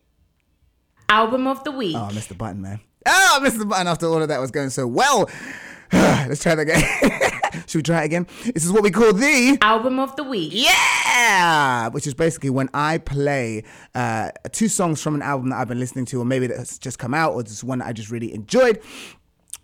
Album 1.08 1.46
of 1.46 1.64
the 1.64 1.72
week. 1.72 1.96
Oh, 1.96 2.06
I 2.06 2.14
missed 2.14 2.30
the 2.30 2.36
button, 2.36 2.64
man. 2.64 2.80
Oh, 3.06 3.38
I 3.40 3.44
missed 3.44 3.60
the 3.60 3.66
button 3.66 3.86
after 3.86 4.08
all 4.08 4.24
of 4.24 4.28
that 4.30 4.40
was 4.40 4.50
going 4.50 4.72
so 4.72 4.88
well. 4.88 5.30
Let's 5.94 6.42
try 6.42 6.56
that 6.56 6.62
again. 6.64 7.62
Should 7.68 7.80
we 7.80 7.84
try 7.84 8.02
it 8.02 8.06
again? 8.06 8.26
This 8.56 8.66
is 8.66 8.72
what 8.72 8.82
we 8.82 8.90
call 8.90 9.14
the 9.14 9.60
album 9.62 10.00
of 10.00 10.16
the 10.16 10.24
week. 10.24 10.50
Yeah, 10.56 11.90
which 11.90 12.08
is 12.08 12.16
basically 12.16 12.50
when 12.50 12.72
I 12.74 12.98
play 12.98 13.66
uh, 13.94 14.32
two 14.52 14.68
songs 14.68 15.00
from 15.00 15.14
an 15.14 15.22
album 15.22 15.50
that 15.50 15.58
I've 15.58 15.68
been 15.68 15.80
listening 15.80 16.06
to, 16.06 16.22
or 16.22 16.26
maybe 16.26 16.48
that's 16.48 16.80
just 16.80 16.98
come 16.98 17.14
out, 17.14 17.34
or 17.34 17.44
just 17.44 17.64
one 17.64 17.78
that 17.80 17.88
I 17.88 17.94
just 17.94 18.10
really 18.10 18.34
enjoyed. 18.34 18.82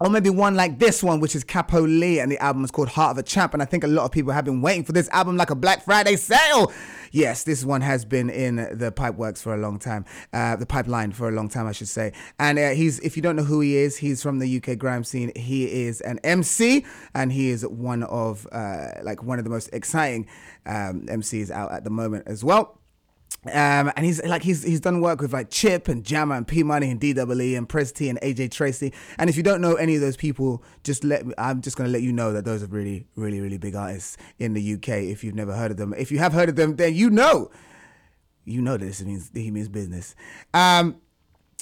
Or 0.01 0.09
maybe 0.09 0.29
one 0.29 0.55
like 0.55 0.79
this 0.79 1.03
one, 1.03 1.19
which 1.19 1.35
is 1.35 1.43
Capo 1.43 1.81
Lee, 1.81 2.19
and 2.19 2.31
the 2.31 2.37
album 2.37 2.63
is 2.63 2.71
called 2.71 2.87
Heart 2.87 3.11
of 3.11 3.17
a 3.17 3.23
Champ. 3.23 3.53
And 3.53 3.61
I 3.61 3.65
think 3.65 3.83
a 3.83 3.87
lot 3.87 4.05
of 4.05 4.11
people 4.11 4.31
have 4.31 4.45
been 4.45 4.61
waiting 4.61 4.85
for 4.85 4.93
this 4.93 5.09
album 5.09 5.35
like 5.35 5.49
a 5.49 5.55
Black 5.55 5.83
Friday 5.83 6.15
sale. 6.15 6.71
Yes, 7.11 7.43
this 7.43 7.65
one 7.65 7.81
has 7.81 8.05
been 8.05 8.29
in 8.29 8.77
the 8.77 8.91
pipe 8.91 9.15
works 9.15 9.41
for 9.41 9.53
a 9.53 9.57
long 9.57 9.77
time, 9.77 10.05
uh, 10.31 10.55
the 10.55 10.65
pipeline 10.65 11.11
for 11.11 11.27
a 11.27 11.31
long 11.31 11.49
time, 11.49 11.67
I 11.67 11.73
should 11.73 11.89
say. 11.89 12.13
And 12.39 12.57
uh, 12.57 12.69
he's, 12.69 12.99
if 12.99 13.17
you 13.17 13.21
don't 13.21 13.35
know 13.35 13.43
who 13.43 13.59
he 13.59 13.75
is, 13.75 13.97
he's 13.97 14.23
from 14.23 14.39
the 14.39 14.57
UK 14.57 14.77
grime 14.77 15.03
scene. 15.03 15.33
He 15.35 15.65
is 15.83 15.99
an 16.01 16.19
MC, 16.23 16.85
and 17.13 17.31
he 17.31 17.49
is 17.49 17.67
one 17.67 18.03
of 18.03 18.47
uh, 18.53 18.91
like 19.03 19.21
one 19.21 19.37
of 19.37 19.43
the 19.43 19.51
most 19.51 19.69
exciting 19.73 20.27
um, 20.65 21.07
MCs 21.07 21.51
out 21.51 21.73
at 21.73 21.83
the 21.83 21.89
moment 21.89 22.23
as 22.27 22.43
well. 22.43 22.78
Um, 23.49 23.91
and 23.95 24.05
he's 24.05 24.23
like 24.23 24.43
he's 24.43 24.63
he's 24.63 24.79
done 24.79 25.01
work 25.01 25.21
with 25.21 25.33
like 25.33 25.49
Chip 25.49 25.87
and 25.87 26.03
Jammer 26.03 26.35
and 26.35 26.47
P 26.47 26.63
Money 26.63 26.89
and 26.89 26.99
DWE 26.99 27.57
and 27.57 27.67
Prez 27.67 27.91
T 27.91 28.09
and 28.09 28.19
AJ 28.21 28.51
Tracey. 28.51 28.93
And 29.17 29.29
if 29.29 29.37
you 29.37 29.43
don't 29.43 29.61
know 29.61 29.75
any 29.75 29.95
of 29.95 30.01
those 30.01 30.17
people, 30.17 30.63
just 30.83 31.03
let 31.03 31.25
me, 31.25 31.33
I'm 31.37 31.61
just 31.61 31.77
gonna 31.77 31.89
let 31.89 32.01
you 32.01 32.11
know 32.11 32.33
that 32.33 32.45
those 32.45 32.63
are 32.63 32.67
really 32.67 33.05
really 33.15 33.41
really 33.41 33.57
big 33.57 33.75
artists 33.75 34.17
in 34.37 34.53
the 34.53 34.73
UK. 34.73 34.89
If 34.89 35.23
you've 35.23 35.35
never 35.35 35.55
heard 35.55 35.71
of 35.71 35.77
them, 35.77 35.93
if 35.97 36.11
you 36.11 36.19
have 36.19 36.33
heard 36.33 36.49
of 36.49 36.55
them, 36.55 36.75
then 36.75 36.95
you 36.95 37.09
know, 37.09 37.51
you 38.45 38.61
know 38.61 38.77
that 38.77 38.85
this 38.85 39.01
means 39.03 39.31
he 39.33 39.51
means 39.51 39.69
business. 39.69 40.15
Um, 40.53 41.01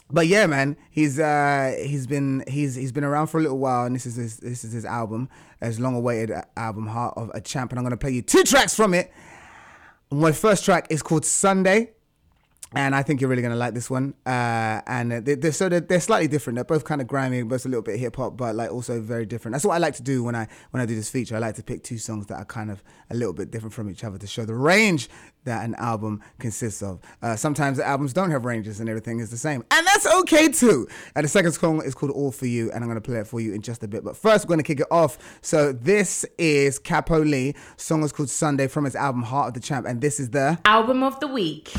but 0.09 0.27
yeah, 0.27 0.45
man, 0.45 0.77
he's 0.89 1.19
uh 1.19 1.75
he's 1.83 2.07
been 2.07 2.43
he's 2.47 2.75
he's 2.75 2.91
been 2.91 3.03
around 3.03 3.27
for 3.27 3.39
a 3.39 3.41
little 3.41 3.59
while, 3.59 3.85
and 3.85 3.95
this 3.95 4.05
is 4.05 4.15
his 4.15 4.37
this 4.37 4.63
is 4.63 4.71
his 4.71 4.85
album, 4.85 5.29
his 5.61 5.79
long 5.79 5.95
awaited 5.95 6.31
album, 6.55 6.87
Heart 6.87 7.15
of 7.17 7.31
a 7.33 7.41
Champ. 7.41 7.71
And 7.71 7.79
I'm 7.79 7.83
gonna 7.83 7.97
play 7.97 8.11
you 8.11 8.21
two 8.21 8.43
tracks 8.43 8.73
from 8.73 8.93
it. 8.93 9.11
My 10.11 10.31
first 10.31 10.63
track 10.63 10.87
is 10.89 11.03
called 11.03 11.25
Sunday, 11.25 11.91
and 12.73 12.93
I 12.95 13.03
think 13.03 13.21
you're 13.21 13.29
really 13.29 13.41
gonna 13.41 13.55
like 13.55 13.73
this 13.73 13.89
one. 13.89 14.13
Uh, 14.25 14.81
and 14.87 15.11
they, 15.11 15.35
they're 15.35 15.51
so 15.51 15.69
they're, 15.69 15.79
they're 15.79 16.01
slightly 16.01 16.27
different. 16.27 16.55
They're 16.55 16.65
both 16.65 16.83
kind 16.83 17.01
of 17.01 17.07
grimy, 17.07 17.41
both 17.43 17.65
a 17.65 17.69
little 17.69 17.81
bit 17.81 17.99
hip 17.99 18.15
hop, 18.15 18.37
but 18.37 18.55
like 18.55 18.71
also 18.71 18.99
very 19.01 19.25
different. 19.25 19.53
That's 19.53 19.65
what 19.65 19.73
I 19.73 19.77
like 19.77 19.95
to 19.95 20.03
do 20.03 20.23
when 20.23 20.35
I 20.35 20.47
when 20.71 20.81
I 20.81 20.85
do 20.85 20.95
this 20.95 21.09
feature. 21.09 21.35
I 21.35 21.39
like 21.39 21.55
to 21.55 21.63
pick 21.63 21.83
two 21.83 21.97
songs 21.97 22.27
that 22.27 22.35
are 22.35 22.45
kind 22.45 22.71
of 22.71 22.83
a 23.09 23.15
little 23.15 23.33
bit 23.33 23.51
different 23.51 23.73
from 23.73 23.89
each 23.89 24.03
other 24.03 24.17
to 24.17 24.27
show 24.27 24.45
the 24.45 24.55
range 24.55 25.09
that 25.45 25.63
an 25.63 25.75
album 25.75 26.21
consists 26.39 26.83
of. 26.83 26.99
Uh, 27.21 27.35
sometimes 27.35 27.77
the 27.77 27.85
albums 27.85 28.11
don't 28.11 28.31
have 28.31 28.43
ranges 28.43 28.81
and 28.81 28.89
everything 28.89 29.19
is 29.19 29.29
the 29.29 29.37
same, 29.37 29.63
and 29.71 29.87
that's 29.87 30.05
okay 30.05 30.49
too. 30.49 30.87
And 31.15 31.23
the 31.23 31.29
second 31.29 31.53
song 31.53 31.81
is 31.83 31.95
called 31.95 32.11
All 32.11 32.31
for 32.31 32.47
You, 32.47 32.71
and 32.71 32.83
I'm 32.83 32.89
gonna 32.89 33.01
play 33.01 33.17
it 33.17 33.27
for 33.27 33.39
you 33.39 33.53
in 33.53 33.61
just 33.61 33.83
a 33.83 33.87
bit. 33.87 34.03
But 34.03 34.17
first, 34.17 34.45
we're 34.45 34.49
gonna 34.49 34.63
kick 34.63 34.81
it 34.81 34.87
off. 34.91 35.39
So 35.41 35.71
this 35.71 36.25
is 36.37 36.79
Capo 36.79 37.23
Lee. 37.23 37.55
Song 37.77 38.03
is 38.03 38.11
called 38.11 38.29
Sunday 38.29 38.67
from 38.67 38.83
his 38.83 38.95
album 38.95 39.23
Heart 39.23 39.49
of 39.49 39.53
the 39.53 39.59
Champ, 39.61 39.85
and 39.87 40.01
this 40.01 40.19
is 40.19 40.31
the 40.31 40.59
Album 40.65 41.03
of 41.03 41.19
the 41.19 41.27
week. 41.27 41.73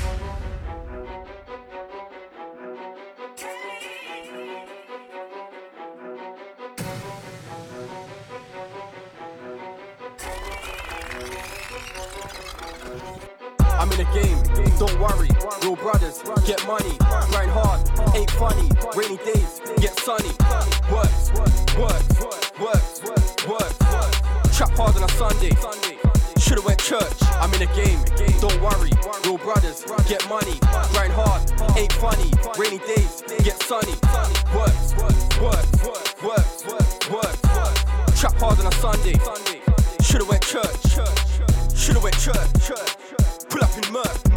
Brothers, 16.09 16.47
get 16.47 16.66
money, 16.66 16.97
grind 17.28 17.51
hard, 17.51 17.80
ain't 18.16 18.30
funny. 18.30 18.70
Rainy 18.97 19.18
days, 19.18 19.60
get 19.78 19.98
sunny. 20.01 20.30
Works, 20.90 21.32
works, 21.76 22.10
works, 22.59 22.98
works. 23.47 23.78
Trap 24.56 24.70
hard 24.72 24.97
on 24.97 25.02
a 25.02 25.09
Sunday. 25.09 25.52
Should've 26.39 26.64
went 26.64 26.80
church. 26.80 27.18
I'm 27.40 27.52
in 27.52 27.60
the 27.60 27.68
game, 27.76 28.01
don't 28.40 28.60
worry. 28.62 28.90
Real 29.24 29.36
brothers, 29.36 29.85
get 30.09 30.26
money, 30.30 30.59
grind 30.93 31.12
hard, 31.12 31.43
ain't 31.76 31.93
funny. 31.94 32.32
Rainy 32.56 32.78
days, 32.78 33.22
get 33.44 33.62
sunny. 33.62 33.93
Works, 34.56 34.94
works, 34.97 35.76
works, 36.22 37.05
works. 37.12 37.40
Trap 38.18 38.35
hard 38.40 38.59
on 38.60 38.66
a 38.66 38.72
Sunday. 38.80 39.20
Should've 40.01 40.28
went 40.28 40.43
church. 40.43 40.89
Should've 41.76 42.02
went 42.02 42.18
church. 42.18 42.48
Pull 43.51 43.62
up 43.62 43.76
in 43.76 43.93
murk, 43.93 44.32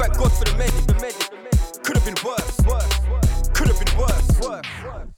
Thank 0.00 0.16
God 0.16 0.32
for 0.32 0.44
the 0.44 0.56
medic, 0.56 0.86
the 0.86 0.94
medic. 0.94 1.28
Could've 1.84 2.04
been 2.06 2.16
worse, 2.24 2.56
worse. 2.64 3.50
Could've 3.52 3.78
been 3.78 3.98
worse, 4.00 4.40
worse. 4.40 4.64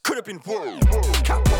Could've 0.02 0.24
been 0.24 0.40
worse. 0.44 0.82
Capo. 1.22 1.54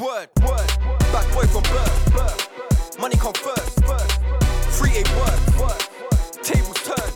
Word, 0.00 0.28
word. 0.40 0.70
Bad 1.12 1.26
boy 1.36 1.44
from 1.52 1.64
birth. 1.68 2.98
Money 2.98 3.16
come 3.16 3.34
first, 3.34 3.84
first. 3.84 4.20
Free 4.72 4.96
a 4.96 5.04
word, 5.20 5.40
word. 5.60 5.84
Tables 6.42 6.80
turn. 6.80 7.12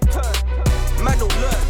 Man 1.03 1.17
don't 1.17 1.33
learn. 1.41 1.65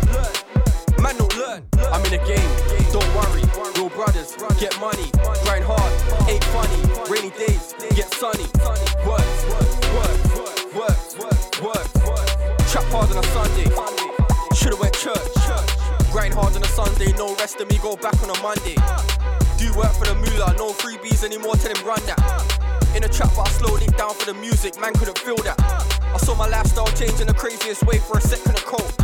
Man 0.99 1.15
don't 1.17 1.37
learn. 1.39 1.63
I'm 1.95 2.05
in 2.07 2.11
the 2.11 2.19
game, 2.27 2.51
don't 2.91 3.07
worry. 3.15 3.47
Real 3.79 3.89
brothers, 3.91 4.35
get 4.59 4.75
money, 4.81 5.13
grind 5.45 5.63
hard, 5.63 5.93
ain't 6.29 6.43
funny. 6.51 6.83
Rainy 7.09 7.31
days, 7.39 7.75
get 7.95 8.13
sunny. 8.13 8.51
Works, 9.07 9.47
works, 9.47 9.79
works, 9.95 11.15
works, 11.15 11.61
works. 11.63 12.00
Trap 12.71 12.87
hard 12.95 13.11
on 13.11 13.19
a 13.19 13.27
Sunday. 13.35 13.67
Should've 14.55 14.79
went 14.79 14.95
church. 14.95 15.35
Grind 16.15 16.33
hard 16.33 16.55
on 16.55 16.63
a 16.63 16.71
Sunday, 16.71 17.11
no 17.19 17.35
rest 17.35 17.59
of 17.59 17.69
me 17.69 17.79
go 17.83 17.97
back 17.97 18.15
on 18.23 18.31
a 18.31 18.39
Monday. 18.39 18.79
Do 19.59 19.75
work 19.75 19.91
for 19.99 20.07
the 20.07 20.15
moolah, 20.15 20.55
no 20.55 20.71
freebies 20.71 21.25
anymore, 21.25 21.57
tell 21.57 21.75
him 21.75 21.83
run 21.85 21.99
that. 22.07 22.23
In 22.95 23.03
a 23.03 23.09
trap, 23.09 23.35
but 23.35 23.49
I 23.49 23.51
slowed 23.59 23.83
it 23.83 23.97
down 23.99 24.15
for 24.15 24.27
the 24.31 24.39
music, 24.39 24.81
man 24.81 24.95
couldn't 24.95 25.19
feel 25.19 25.35
that. 25.43 25.59
I 25.59 26.17
saw 26.19 26.37
my 26.37 26.47
lifestyle 26.47 26.87
change 26.95 27.19
in 27.19 27.27
the 27.27 27.35
craziest 27.35 27.83
way 27.83 27.99
for 27.99 28.19
a 28.19 28.21
second 28.21 28.55
of 28.55 28.65
cold. 28.65 28.95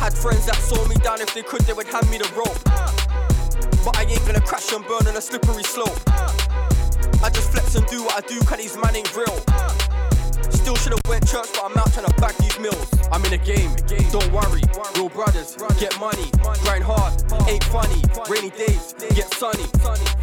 Had 0.00 0.16
friends 0.16 0.46
that 0.46 0.56
saw 0.56 0.80
me 0.88 0.96
down, 1.04 1.20
if 1.20 1.34
they 1.34 1.42
could, 1.42 1.68
they 1.68 1.74
would 1.74 1.88
hand 1.88 2.08
me 2.08 2.16
the 2.16 2.32
rope. 2.32 2.56
But 3.84 3.92
I 4.00 4.08
ain't 4.08 4.24
gonna 4.24 4.40
crash 4.40 4.72
and 4.72 4.80
burn 4.88 5.06
on 5.06 5.16
a 5.16 5.20
slippery 5.20 5.64
slope. 5.64 6.00
I 7.20 7.28
just 7.28 7.52
flex 7.52 7.74
and 7.76 7.86
do 7.88 8.04
what 8.04 8.24
I 8.24 8.26
do, 8.26 8.40
cause 8.48 8.56
these 8.56 8.76
man 8.80 8.96
ain't 8.96 9.14
real. 9.14 9.85
Still 10.66 10.74
should've 10.78 11.06
went 11.06 11.24
church, 11.28 11.46
but 11.52 11.62
I'm 11.62 11.78
out 11.78 11.92
trying 11.92 12.06
to 12.06 12.14
bag 12.20 12.34
these 12.38 12.58
mills. 12.58 12.90
I'm 13.12 13.24
in 13.24 13.32
a 13.34 13.38
game, 13.38 13.70
don't 14.10 14.32
worry. 14.32 14.62
Real 14.96 15.08
brothers, 15.08 15.54
get 15.78 15.96
money, 16.00 16.26
grind 16.64 16.82
hard, 16.82 17.14
ain't 17.46 17.62
funny. 17.70 18.02
Rainy 18.28 18.50
days, 18.50 18.92
get 19.14 19.32
sunny. 19.32 19.62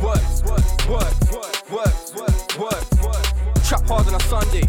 Works, 0.03 0.43
works, 0.43 0.75
works, 0.89 1.31
works, 1.71 2.11
works. 2.59 3.69
Trap 3.69 3.87
hard 3.87 4.05
on 4.05 4.15
a 4.15 4.19
Sunday. 4.27 4.67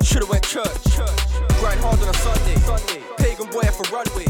Should've 0.00 0.30
went 0.30 0.44
church. 0.44 0.96
Grind 1.60 1.78
hard 1.84 2.00
on 2.00 2.08
a 2.08 2.14
Sunday. 2.14 2.56
Pagan 3.18 3.50
boy 3.52 3.68
for 3.76 3.84
runway. 3.92 4.24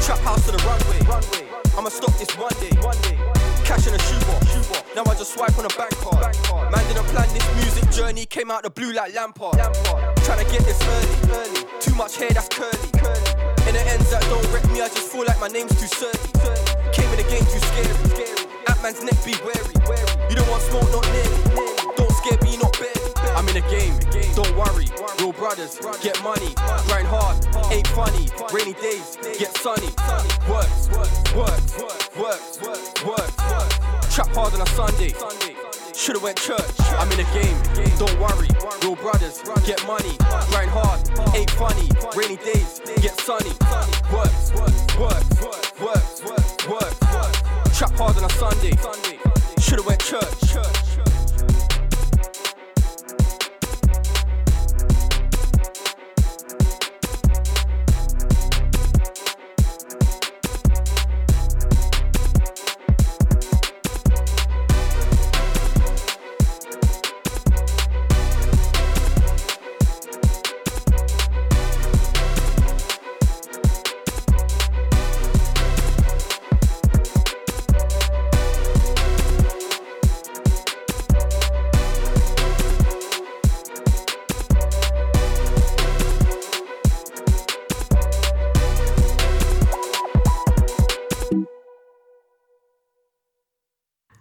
Trap 0.00 0.18
house 0.20 0.46
to 0.46 0.52
the 0.52 0.64
runway. 0.64 1.44
I'ma 1.76 1.90
stop 1.90 2.16
this 2.16 2.34
one 2.38 2.56
day. 2.62 3.39
Cash 3.70 3.86
in 3.86 3.94
a 3.94 3.98
shoebox. 4.02 4.74
Now 4.96 5.04
I 5.06 5.14
just 5.14 5.32
swipe 5.32 5.56
on 5.56 5.64
a 5.64 5.68
bank 5.78 5.94
card. 6.02 6.34
Man 6.72 6.84
didn't 6.88 7.06
plan 7.14 7.28
this 7.32 7.46
music 7.54 7.88
journey. 7.92 8.26
Came 8.26 8.50
out 8.50 8.64
the 8.64 8.70
blue 8.70 8.92
like 8.92 9.14
Lampard. 9.14 9.54
Trying 10.26 10.44
to 10.44 10.50
get 10.50 10.66
this 10.66 10.82
early. 10.82 11.62
Too 11.78 11.94
much 11.94 12.16
hair 12.16 12.30
that's 12.30 12.48
curly. 12.48 12.74
In 13.70 13.74
the 13.78 13.82
ends 13.86 14.10
that 14.10 14.26
don't 14.26 14.42
rep 14.50 14.66
me, 14.72 14.82
I 14.82 14.88
just 14.88 15.12
feel 15.12 15.24
like 15.24 15.38
my 15.38 15.46
name's 15.46 15.70
too 15.78 15.86
surly. 15.86 16.18
Came 16.90 17.10
in 17.14 17.22
the 17.22 17.26
game 17.30 17.46
too 17.46 17.62
scary. 17.70 17.94
At 18.66 18.82
man's 18.82 19.04
neck, 19.04 19.14
be 19.24 19.38
wary. 19.46 19.62
You 20.28 20.34
don't 20.34 20.50
want 20.50 20.62
smoke, 20.66 20.90
not 20.90 21.06
near. 21.14 21.30
Don't 21.94 22.10
scare 22.18 22.42
me, 22.42 22.56
not. 22.56 22.69
In 23.50 23.56
a 23.56 23.70
game, 23.70 23.94
don't 24.34 24.56
worry. 24.56 24.86
Real 25.18 25.32
brothers, 25.32 25.78
get 26.02 26.22
money, 26.22 26.54
grind 26.86 27.06
hard, 27.06 27.36
ain't 27.72 27.86
funny. 27.88 28.28
Rainy 28.52 28.74
days, 28.74 29.18
get 29.38 29.56
sunny. 29.56 29.88
Works, 30.48 30.88
works, 30.90 31.24
works, 32.14 32.62
works. 33.04 34.14
Trap 34.14 34.28
hard 34.34 34.54
on 34.54 34.60
a 34.60 34.66
Sunday. 34.66 35.12
Should've 35.94 36.22
went 36.22 36.38
church. 36.38 36.74
I'm 36.98 37.10
in 37.12 37.20
a 37.20 37.28
game, 37.34 37.58
don't 37.98 38.18
worry. 38.20 38.48
Real 38.82 38.96
brothers, 38.96 39.42
get 39.66 39.84
money, 39.86 40.14
grind 40.50 40.70
hard, 40.70 41.00
ain't 41.34 41.50
funny. 41.50 41.88
Rainy 42.14 42.36
days, 42.36 42.80
get 43.02 43.18
sunny. 43.20 43.50
Works, 44.12 44.52
works, 44.54 44.98
works, 44.98 46.66
works. 46.68 46.98
Trap 47.76 47.92
hard 47.96 48.16
on 48.16 48.24
a 48.24 48.30
Sunday. 48.30 48.76
Should've 49.58 49.86
went 49.86 50.00
church. 50.00 50.89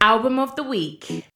Album 0.09 0.39
of 0.39 0.55
the 0.55 0.63
week. 0.63 1.28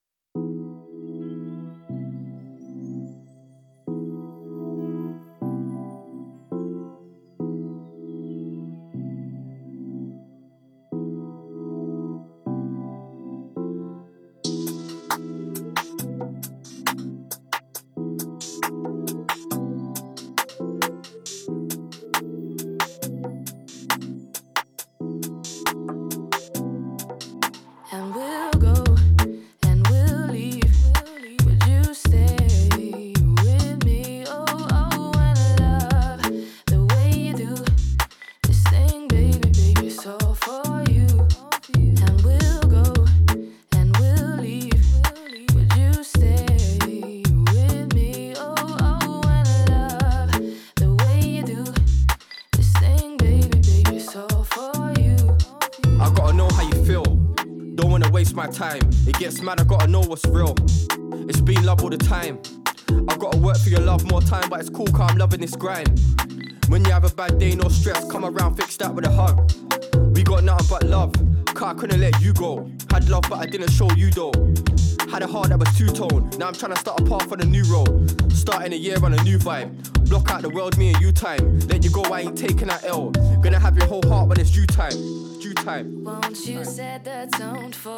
But 64.53 64.59
it's 64.59 64.69
cool, 64.69 64.85
cause 64.85 65.09
I'm 65.09 65.17
loving 65.17 65.41
this 65.41 65.55
grind. 65.55 65.99
When 66.67 66.85
you 66.85 66.91
have 66.91 67.03
a 67.05 67.09
bad 67.15 67.39
day, 67.39 67.55
no 67.55 67.69
stress, 67.69 68.07
come 68.11 68.23
around, 68.23 68.55
fix 68.55 68.77
that 68.77 68.93
with 68.93 69.07
a 69.07 69.09
hug. 69.09 69.51
We 70.15 70.21
got 70.21 70.43
nothing 70.43 70.67
but 70.69 70.83
love, 70.83 71.11
cause 71.47 71.63
I 71.63 71.73
couldn't 71.73 71.99
let 71.99 72.21
you 72.21 72.33
go. 72.33 72.69
Had 72.91 73.09
love, 73.09 73.23
but 73.27 73.39
I 73.39 73.47
didn't 73.47 73.71
show 73.71 73.91
you 73.93 74.11
though. 74.11 74.31
Had 75.09 75.23
a 75.23 75.27
heart 75.27 75.49
that 75.49 75.57
was 75.57 75.75
two 75.75 75.87
tone. 75.87 76.29
Now 76.37 76.49
I'm 76.49 76.53
trying 76.53 76.71
to 76.71 76.79
start 76.79 77.01
a 77.01 77.03
path 77.03 77.31
on 77.31 77.41
a 77.41 77.45
new 77.45 77.63
road. 77.63 78.31
Starting 78.31 78.73
a 78.73 78.75
year 78.75 79.03
on 79.03 79.15
a 79.15 79.23
new 79.23 79.39
vibe. 79.39 79.71
Block 80.07 80.29
out 80.29 80.43
the 80.43 80.49
world, 80.49 80.77
me 80.77 80.93
and 80.93 81.01
you 81.01 81.11
time. 81.11 81.59
Let 81.61 81.83
you 81.83 81.89
go, 81.89 82.03
I 82.03 82.21
ain't 82.21 82.37
taking 82.37 82.67
that 82.67 82.83
L. 82.83 83.09
Gonna 83.41 83.59
have 83.59 83.75
your 83.75 83.87
whole 83.87 84.07
heart 84.07 84.27
when 84.29 84.39
it's 84.39 84.51
due 84.51 84.67
time. 84.67 84.93
Due 85.41 85.55
time. 85.55 86.03
Won't 86.03 86.45
you 86.45 86.63
set 86.63 87.03
the 87.05 87.27
tone 87.39 87.71
for? 87.71 87.97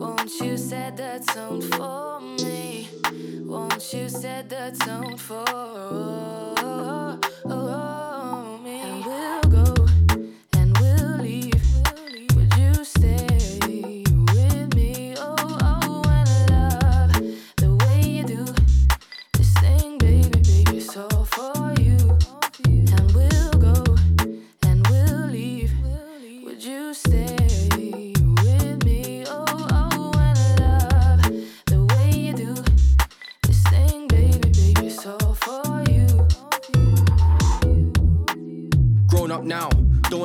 Won't 0.00 0.40
you 0.40 0.56
set 0.56 0.96
the 0.96 1.22
tone 1.34 1.60
for 1.60 2.18
me? 2.20 2.88
Won't 3.46 3.94
you 3.94 4.08
set 4.08 4.48
the 4.48 4.74
tone 4.84 5.16
for 5.16 5.44
me? 7.48 7.95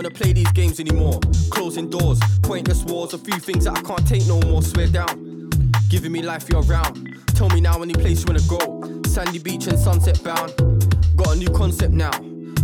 Wanna 0.01 0.15
play 0.15 0.33
these 0.33 0.51
games 0.53 0.79
anymore. 0.79 1.19
Closing 1.51 1.87
doors, 1.87 2.19
pointless 2.41 2.83
wars, 2.85 3.13
a 3.13 3.19
few 3.19 3.37
things 3.37 3.65
that 3.65 3.77
I 3.77 3.81
can't 3.81 4.07
take 4.07 4.25
no 4.25 4.39
more. 4.41 4.63
Swear 4.63 4.87
down, 4.87 5.51
giving 5.89 6.11
me 6.11 6.23
life 6.23 6.49
you're 6.49 6.63
around. 6.63 7.19
Tell 7.35 7.49
me 7.49 7.61
now 7.61 7.83
any 7.83 7.93
place 7.93 8.21
you 8.21 8.25
wanna 8.27 8.41
go. 8.47 8.81
Sandy 9.05 9.37
beach 9.37 9.67
and 9.67 9.77
sunset 9.77 10.23
bound. 10.23 10.51
Got 11.15 11.35
a 11.35 11.35
new 11.35 11.49
concept 11.49 11.93
now. 11.93 12.11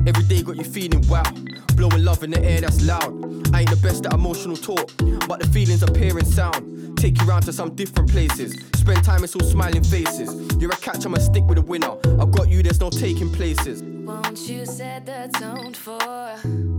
Every 0.08 0.24
day 0.24 0.42
got 0.42 0.56
you 0.56 0.64
feeling 0.64 1.08
wow. 1.08 1.30
Blowing 1.76 2.04
love 2.04 2.24
in 2.24 2.32
the 2.32 2.44
air 2.44 2.62
that's 2.62 2.84
loud. 2.84 3.14
I 3.54 3.62
ain't 3.62 3.70
the 3.70 3.80
best 3.84 4.08
at 4.08 4.14
emotional 4.14 4.58
talk, 4.58 4.92
but 5.28 5.40
the 5.40 5.48
feelings 5.54 5.84
appear 5.84 6.18
in 6.18 6.26
sound. 6.26 6.98
Take 6.98 7.22
you 7.22 7.28
round 7.28 7.46
to 7.46 7.54
some 7.54 7.76
different 7.76 8.10
places. 8.10 8.56
Spend 8.74 9.04
time, 9.04 9.24
it's 9.24 9.36
all 9.36 9.48
smiling 9.48 9.84
faces. 9.84 10.34
You're 10.60 10.72
a 10.72 10.78
catch, 10.78 11.06
I'ma 11.06 11.20
stick 11.20 11.44
with 11.44 11.60
a 11.60 11.62
winner. 11.62 11.98
I've 12.20 12.32
got 12.32 12.50
you, 12.50 12.64
there's 12.64 12.82
no 12.82 12.90
taking 12.90 13.32
places. 13.32 13.84
Won't 13.84 14.40
you 14.50 14.66
set 14.66 15.06
the 15.06 15.30
tone 15.40 15.74
for? 15.76 16.77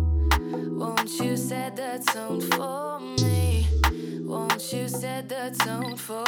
Won't 0.78 1.18
you 1.18 1.36
set 1.36 1.74
the 1.74 2.00
tone 2.12 2.40
for 2.40 3.00
me? 3.00 3.66
Won't 4.22 4.72
you 4.72 4.86
set 4.86 5.28
the 5.28 5.50
tone 5.64 5.96
for 5.96 6.24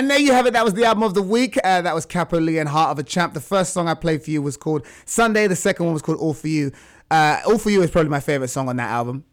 And 0.00 0.10
there 0.10 0.18
you 0.18 0.32
have 0.32 0.46
it. 0.46 0.54
That 0.54 0.64
was 0.64 0.72
the 0.72 0.86
album 0.86 1.02
of 1.02 1.12
the 1.12 1.20
week. 1.20 1.58
Uh, 1.62 1.82
that 1.82 1.94
was 1.94 2.06
Capo 2.06 2.40
Lee 2.40 2.56
and 2.56 2.66
Heart 2.66 2.92
of 2.92 2.98
a 2.98 3.02
Champ. 3.02 3.34
The 3.34 3.40
first 3.42 3.74
song 3.74 3.86
I 3.86 3.92
played 3.92 4.22
for 4.22 4.30
you 4.30 4.40
was 4.40 4.56
called 4.56 4.86
Sunday. 5.04 5.46
The 5.46 5.54
second 5.54 5.84
one 5.84 5.92
was 5.92 6.00
called 6.00 6.16
All 6.16 6.32
for 6.32 6.48
You. 6.48 6.72
Uh, 7.10 7.42
All 7.44 7.58
for 7.58 7.68
You 7.68 7.82
is 7.82 7.90
probably 7.90 8.08
my 8.08 8.18
favorite 8.18 8.48
song 8.48 8.70
on 8.70 8.76
that 8.76 8.88
album. 8.88 9.24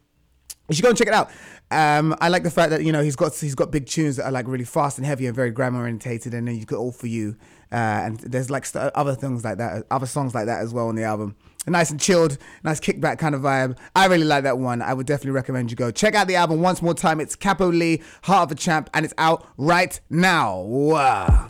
You 0.68 0.76
should 0.76 0.84
go 0.84 0.90
and 0.90 0.98
check 0.98 1.08
it 1.08 1.14
out. 1.14 1.32
Um, 1.72 2.18
I 2.20 2.28
like 2.28 2.44
the 2.44 2.52
fact 2.52 2.72
that 2.72 2.84
you 2.84 2.92
know 2.92 3.02
he's 3.02 3.16
got 3.16 3.34
he's 3.34 3.56
got 3.56 3.72
big 3.72 3.86
tunes 3.86 4.18
that 4.18 4.26
are 4.26 4.32
like 4.32 4.46
really 4.46 4.66
fast 4.66 4.98
and 4.98 5.08
heavy 5.08 5.26
and 5.26 5.34
very 5.34 5.52
grammar 5.52 5.80
orientated, 5.80 6.34
and 6.34 6.46
then 6.46 6.56
you've 6.56 6.68
got 6.68 6.80
All 6.80 6.92
for 6.92 7.08
You, 7.08 7.38
uh, 7.72 7.76
and 7.76 8.20
there's 8.20 8.50
like 8.50 8.66
st- 8.66 8.92
other 8.94 9.16
things 9.16 9.44
like 9.44 9.58
that, 9.58 9.86
other 9.92 10.06
songs 10.06 10.34
like 10.34 10.46
that 10.46 10.62
as 10.62 10.74
well 10.74 10.88
on 10.88 10.96
the 10.96 11.04
album. 11.04 11.36
Nice 11.66 11.90
and 11.90 12.00
chilled, 12.00 12.38
nice 12.64 12.80
kickback 12.80 13.20
kind 13.20 13.36
of 13.36 13.42
vibe. 13.42 13.78
I 13.94 14.06
really 14.06 14.24
like 14.24 14.44
that 14.44 14.58
one. 14.58 14.82
I 14.82 14.94
would 14.94 15.06
definitely 15.06 15.32
recommend 15.32 15.70
you 15.70 15.76
go 15.76 15.92
check 15.92 16.16
out 16.16 16.28
the 16.28 16.36
album 16.36 16.62
once 16.62 16.82
more 16.82 16.94
time. 16.94 17.20
It's 17.20 17.36
Capo 17.36 17.68
Lee, 17.68 18.02
Heart 18.24 18.44
of 18.44 18.52
a 18.54 18.56
Champ, 18.56 18.90
and 18.94 19.04
it's 19.04 19.14
out 19.18 19.46
right 19.58 20.00
now. 20.10 20.62
Wow. 20.62 21.50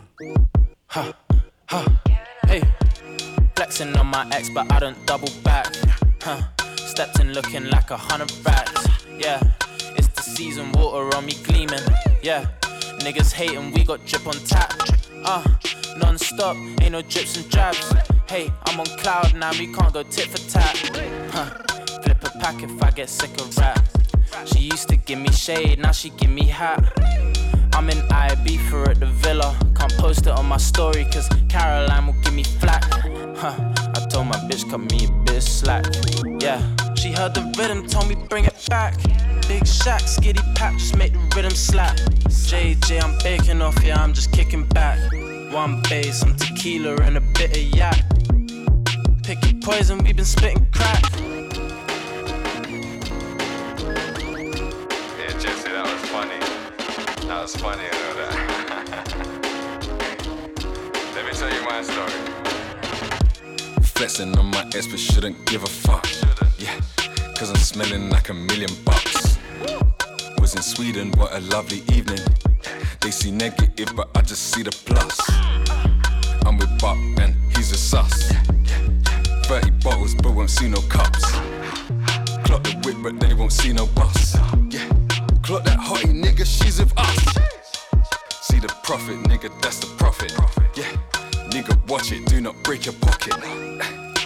Huh, 0.86 1.12
huh, 1.68 1.88
hey. 2.46 2.62
Flexing 3.54 3.96
on 3.96 4.06
my 4.06 4.28
ex, 4.32 4.50
but 4.50 4.70
I 4.72 4.80
don't 4.80 5.06
double 5.06 5.30
back. 5.44 5.66
Huh. 6.22 6.42
Stepped 6.76 7.20
in 7.20 7.32
looking 7.32 7.66
like 7.70 7.90
a 7.90 7.96
hundred 7.96 8.32
racks. 8.44 8.86
Yeah, 9.18 9.40
it's 9.96 10.08
the 10.08 10.22
season, 10.22 10.72
water 10.72 11.16
on 11.16 11.26
me 11.26 11.34
gleaming. 11.44 11.78
Yeah, 12.22 12.46
niggas 13.00 13.32
hating, 13.32 13.72
we 13.72 13.84
got 13.84 14.04
drip 14.04 14.26
on 14.26 14.34
tap. 14.44 14.72
Uh, 15.24 15.44
non 15.98 16.18
stop, 16.18 16.56
ain't 16.80 16.92
no 16.92 17.02
drips 17.02 17.36
and 17.36 17.48
drabs. 17.50 17.92
Hey, 18.28 18.52
I'm 18.66 18.80
on 18.80 18.86
cloud 18.98 19.34
now, 19.34 19.50
we 19.52 19.66
can't 19.72 19.92
go 19.92 20.02
tit 20.02 20.26
for 20.28 20.38
tat. 20.50 20.76
Huh. 21.32 21.46
Flip 22.02 22.24
a 22.24 22.38
pack 22.38 22.62
if 22.62 22.82
I 22.82 22.90
get 22.90 23.08
sick 23.08 23.30
of 23.40 23.56
rap. 23.58 23.84
She 24.46 24.60
used 24.60 24.88
to 24.88 24.96
give 24.96 25.18
me 25.18 25.30
shade, 25.32 25.78
now 25.78 25.92
she 25.92 26.10
give 26.10 26.30
me 26.30 26.44
hat. 26.44 26.80
I'm 27.72 27.88
in 27.90 27.98
IB 28.10 28.58
for 28.68 28.90
at 28.90 29.00
the 29.00 29.06
villa. 29.06 29.56
Can't 29.74 29.92
post 29.98 30.26
it 30.26 30.28
on 30.28 30.46
my 30.46 30.56
story, 30.56 31.04
cause 31.12 31.28
Caroline 31.48 32.06
will 32.06 32.20
give 32.22 32.34
me 32.34 32.44
flack. 32.44 32.84
Huh, 33.36 33.54
I 33.94 34.06
told 34.10 34.26
my 34.26 34.36
bitch, 34.48 34.68
cut 34.70 34.80
me 34.80 35.06
a 35.06 35.10
bit 35.24 35.42
slack. 35.42 35.86
Yeah, 36.40 36.60
she 36.94 37.12
heard 37.12 37.34
the 37.34 37.42
rhythm, 37.58 37.86
told 37.86 38.08
me 38.08 38.16
bring 38.28 38.44
it 38.44 38.66
back. 38.68 38.96
Big 39.48 39.62
Shaq, 39.62 40.02
skitty 40.02 40.42
pack, 40.54 40.76
just 40.76 40.96
make 40.96 41.12
the 41.12 41.20
rhythm 41.34 41.52
slap. 41.52 41.96
JJ, 42.28 43.02
I'm 43.02 43.16
baking 43.22 43.62
off, 43.62 43.82
yeah, 43.82 44.02
I'm 44.02 44.12
just 44.12 44.32
kicking 44.32 44.64
back. 44.66 44.98
One 45.50 45.80
bass, 45.88 46.20
some 46.20 46.36
tequila 46.36 46.96
and 47.02 47.16
a 47.16 47.20
bit 47.20 47.56
of 47.56 47.62
yak. 47.74 48.04
Pick 49.22 49.42
your 49.50 49.60
poison, 49.62 49.98
we've 50.04 50.14
been 50.14 50.26
spitting 50.26 50.66
crack. 50.72 51.02
Yeah, 55.16 55.32
Jesse, 55.38 55.70
that 55.70 55.84
was 55.84 56.10
funny. 56.10 56.38
That 57.26 57.40
was 57.42 57.56
funny, 57.56 57.82
you 57.82 57.90
know 57.90 58.14
that. 58.18 58.34
Let 61.14 61.24
me 61.24 61.32
tell 61.32 61.50
you 61.52 61.62
my 61.64 61.82
story. 61.82 62.12
Flexing 63.82 64.36
on 64.38 64.46
my 64.50 64.66
ex, 64.74 64.86
but 64.86 65.00
shouldn't 65.00 65.46
give 65.46 65.62
a 65.62 65.66
fuck. 65.66 66.06
Yeah, 66.58 66.78
cause 67.36 67.48
I'm 67.50 67.56
smelling 67.56 68.10
like 68.10 68.28
a 68.28 68.34
million 68.34 68.70
bucks. 68.84 69.37
Was 70.48 70.54
in 70.54 70.62
Sweden, 70.62 71.12
what 71.18 71.30
a 71.34 71.40
lovely 71.40 71.82
evening. 71.92 72.24
They 73.02 73.10
see 73.10 73.30
negative, 73.30 73.94
but 73.94 74.08
I 74.14 74.22
just 74.22 74.50
see 74.50 74.62
the 74.62 74.70
plus. 74.70 75.14
I'm 76.46 76.56
with 76.56 76.80
Buck 76.80 76.96
and 77.20 77.34
he's 77.54 77.70
a 77.70 77.76
sus. 77.76 78.32
30 79.44 79.70
bottles, 79.84 80.14
but 80.14 80.32
won't 80.32 80.48
see 80.48 80.70
no 80.70 80.80
cups. 80.88 81.20
Clock 82.46 82.62
the 82.64 82.80
whip, 82.82 82.96
but 83.02 83.20
they 83.20 83.34
won't 83.34 83.52
see 83.52 83.74
no 83.74 83.88
bus. 83.88 84.36
Yeah, 84.70 84.88
clock 85.42 85.64
that 85.64 85.78
hottie 85.78 86.14
nigga, 86.14 86.46
she's 86.46 86.78
with 86.80 86.96
us. 86.96 87.24
See 88.40 88.58
the 88.58 88.74
profit, 88.84 89.18
nigga, 89.24 89.50
that's 89.60 89.80
the 89.80 89.88
profit. 89.98 90.32
Yeah, 90.74 90.90
nigga, 91.50 91.76
watch 91.90 92.10
it, 92.10 92.24
do 92.24 92.40
not 92.40 92.54
break 92.64 92.86
your 92.86 92.94
pocket. 93.02 93.34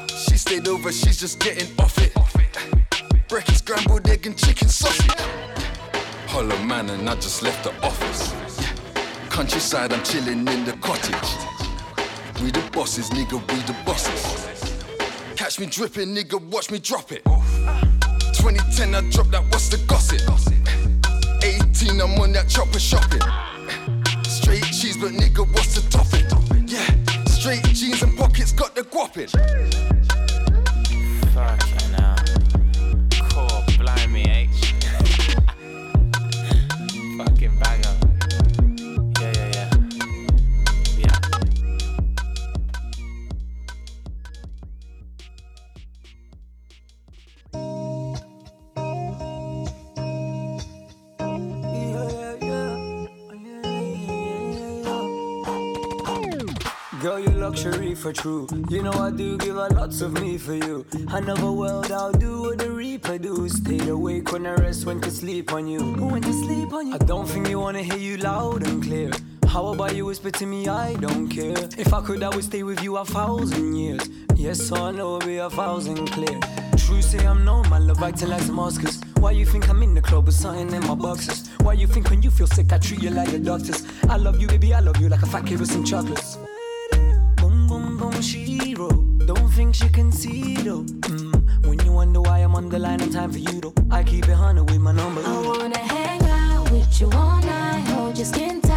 She 0.08 0.36
stayed 0.36 0.68
over, 0.68 0.92
she's 0.92 1.18
just 1.18 1.40
getting 1.40 1.66
off 1.80 1.98
it. 1.98 2.14
Breaking 3.28 3.56
scrambled 3.56 4.08
egg 4.08 4.24
and 4.24 4.38
chicken 4.38 4.68
sausage. 4.68 5.51
Hollow 6.32 6.56
man, 6.64 6.88
and 6.88 7.10
I 7.10 7.14
just 7.16 7.42
left 7.42 7.62
the 7.62 7.74
office. 7.84 8.32
Yeah. 8.58 9.28
Countryside, 9.28 9.92
I'm 9.92 10.02
chilling 10.02 10.48
in 10.48 10.64
the 10.64 10.72
cottage. 10.80 11.30
We 12.42 12.50
the 12.50 12.66
bosses, 12.72 13.10
nigga, 13.10 13.34
we 13.52 13.60
the 13.68 13.76
bosses. 13.84 14.22
Catch 15.36 15.60
me 15.60 15.66
dripping, 15.66 16.14
nigga, 16.14 16.42
watch 16.50 16.70
me 16.70 16.78
drop 16.78 17.12
it. 17.12 17.22
2010, 18.32 18.94
I 18.94 19.10
dropped 19.10 19.30
that, 19.32 19.44
what's 19.50 19.68
the 19.68 19.76
gossip? 19.86 20.22
18, 21.44 22.00
I'm 22.00 22.18
on 22.18 22.32
that 22.32 22.48
chopper 22.48 22.80
shopping. 22.80 23.20
Straight 24.24 24.64
cheese, 24.64 24.96
but 24.96 25.12
nigga, 25.12 25.46
what's 25.52 25.74
the 25.74 25.82
topping? 25.90 26.24
Yeah, 26.66 26.88
straight 27.26 27.62
jeans 27.74 28.02
and 28.02 28.16
pockets 28.16 28.52
got 28.52 28.74
the 28.74 28.84
guapping. 28.84 29.28
Fucking 31.34 31.92
hell. 31.92 32.16
Core, 33.28 33.64
blind 33.76 34.10
me, 34.10 34.24
eh? 34.24 34.41
Girl, 57.02 57.18
you 57.18 57.30
luxury 57.30 57.96
for 57.96 58.12
true. 58.12 58.46
You 58.70 58.80
know 58.80 58.92
I 58.92 59.10
do 59.10 59.36
give 59.36 59.56
a 59.56 59.66
lots 59.74 60.02
of 60.02 60.12
me 60.20 60.38
for 60.38 60.54
you. 60.54 60.86
Another 61.08 61.50
world 61.50 61.90
I'll 61.90 62.12
do 62.12 62.42
what 62.42 62.58
the 62.58 62.70
reaper 62.70 63.18
do. 63.18 63.48
Stayed 63.48 63.88
awake 63.88 64.30
when 64.30 64.46
I 64.46 64.54
rest, 64.54 64.86
when 64.86 65.00
to 65.00 65.10
sleep 65.10 65.52
on 65.52 65.66
you. 65.66 65.80
Went 65.98 66.24
to 66.26 66.32
sleep 66.32 66.72
on 66.72 66.86
you. 66.86 66.94
I 66.94 66.98
don't 66.98 67.26
think 67.26 67.48
you 67.48 67.58
wanna 67.58 67.82
hear 67.82 67.96
you 67.96 68.18
loud 68.18 68.64
and 68.68 68.80
clear. 68.80 69.10
How 69.48 69.66
about 69.72 69.96
you 69.96 70.06
whisper 70.06 70.30
to 70.30 70.46
me? 70.46 70.68
I 70.68 70.94
don't 70.94 71.28
care. 71.28 71.68
If 71.76 71.92
I 71.92 72.02
could, 72.02 72.22
I 72.22 72.28
would 72.28 72.44
stay 72.44 72.62
with 72.62 72.80
you 72.84 72.96
a 72.96 73.04
thousand 73.04 73.74
years. 73.74 74.08
Yes, 74.36 74.70
I 74.70 74.92
know 74.92 75.18
be 75.18 75.38
a 75.38 75.50
thousand 75.50 76.06
clear. 76.06 76.38
True 76.76 77.02
say 77.02 77.26
I'm 77.26 77.44
known, 77.44 77.68
my 77.68 77.78
love 77.78 78.00
acting 78.00 78.28
like 78.28 78.46
Damascus. 78.46 79.00
Why 79.18 79.32
you 79.32 79.44
think 79.44 79.68
I'm 79.68 79.82
in 79.82 79.94
the 79.94 80.02
club 80.02 80.26
with 80.26 80.36
something 80.36 80.72
in 80.72 80.86
my 80.86 80.94
boxes? 80.94 81.48
Why 81.62 81.72
you 81.72 81.88
think 81.88 82.10
when 82.10 82.22
you 82.22 82.30
feel 82.30 82.46
sick 82.46 82.72
I 82.72 82.78
treat 82.78 83.02
you 83.02 83.10
like 83.10 83.32
the 83.32 83.40
doctors? 83.40 83.88
I 84.08 84.18
love 84.18 84.40
you, 84.40 84.46
baby, 84.46 84.72
I 84.72 84.78
love 84.78 84.98
you 84.98 85.08
like 85.08 85.22
a 85.22 85.26
fat 85.26 85.46
kid 85.46 85.58
with 85.58 85.72
some 85.72 85.84
chocolates. 85.84 86.38
Wrote. 89.72 89.82
Don't 89.82 89.90
can 89.90 90.12
see 90.12 90.56
though. 90.56 90.82
Mm. 90.82 91.66
When 91.66 91.78
you 91.84 91.92
wonder 91.92 92.20
why 92.20 92.38
I'm 92.40 92.54
on 92.54 92.68
the 92.68 92.78
line, 92.78 93.00
time 93.10 93.32
for 93.32 93.38
you 93.38 93.60
though. 93.60 93.74
I 93.90 94.02
keep 94.02 94.28
it 94.58 94.64
with 94.64 94.80
my 94.80 94.92
number. 94.92 95.22
I 95.24 95.40
wanna 95.46 95.78
hang 95.78 96.22
out 96.22 96.70
with 96.70 97.00
you 97.00 97.10
all 97.12 97.40
night, 97.40 97.84
hold 97.88 98.16
your 98.16 98.26
skin 98.26 98.60
tight. 98.60 98.71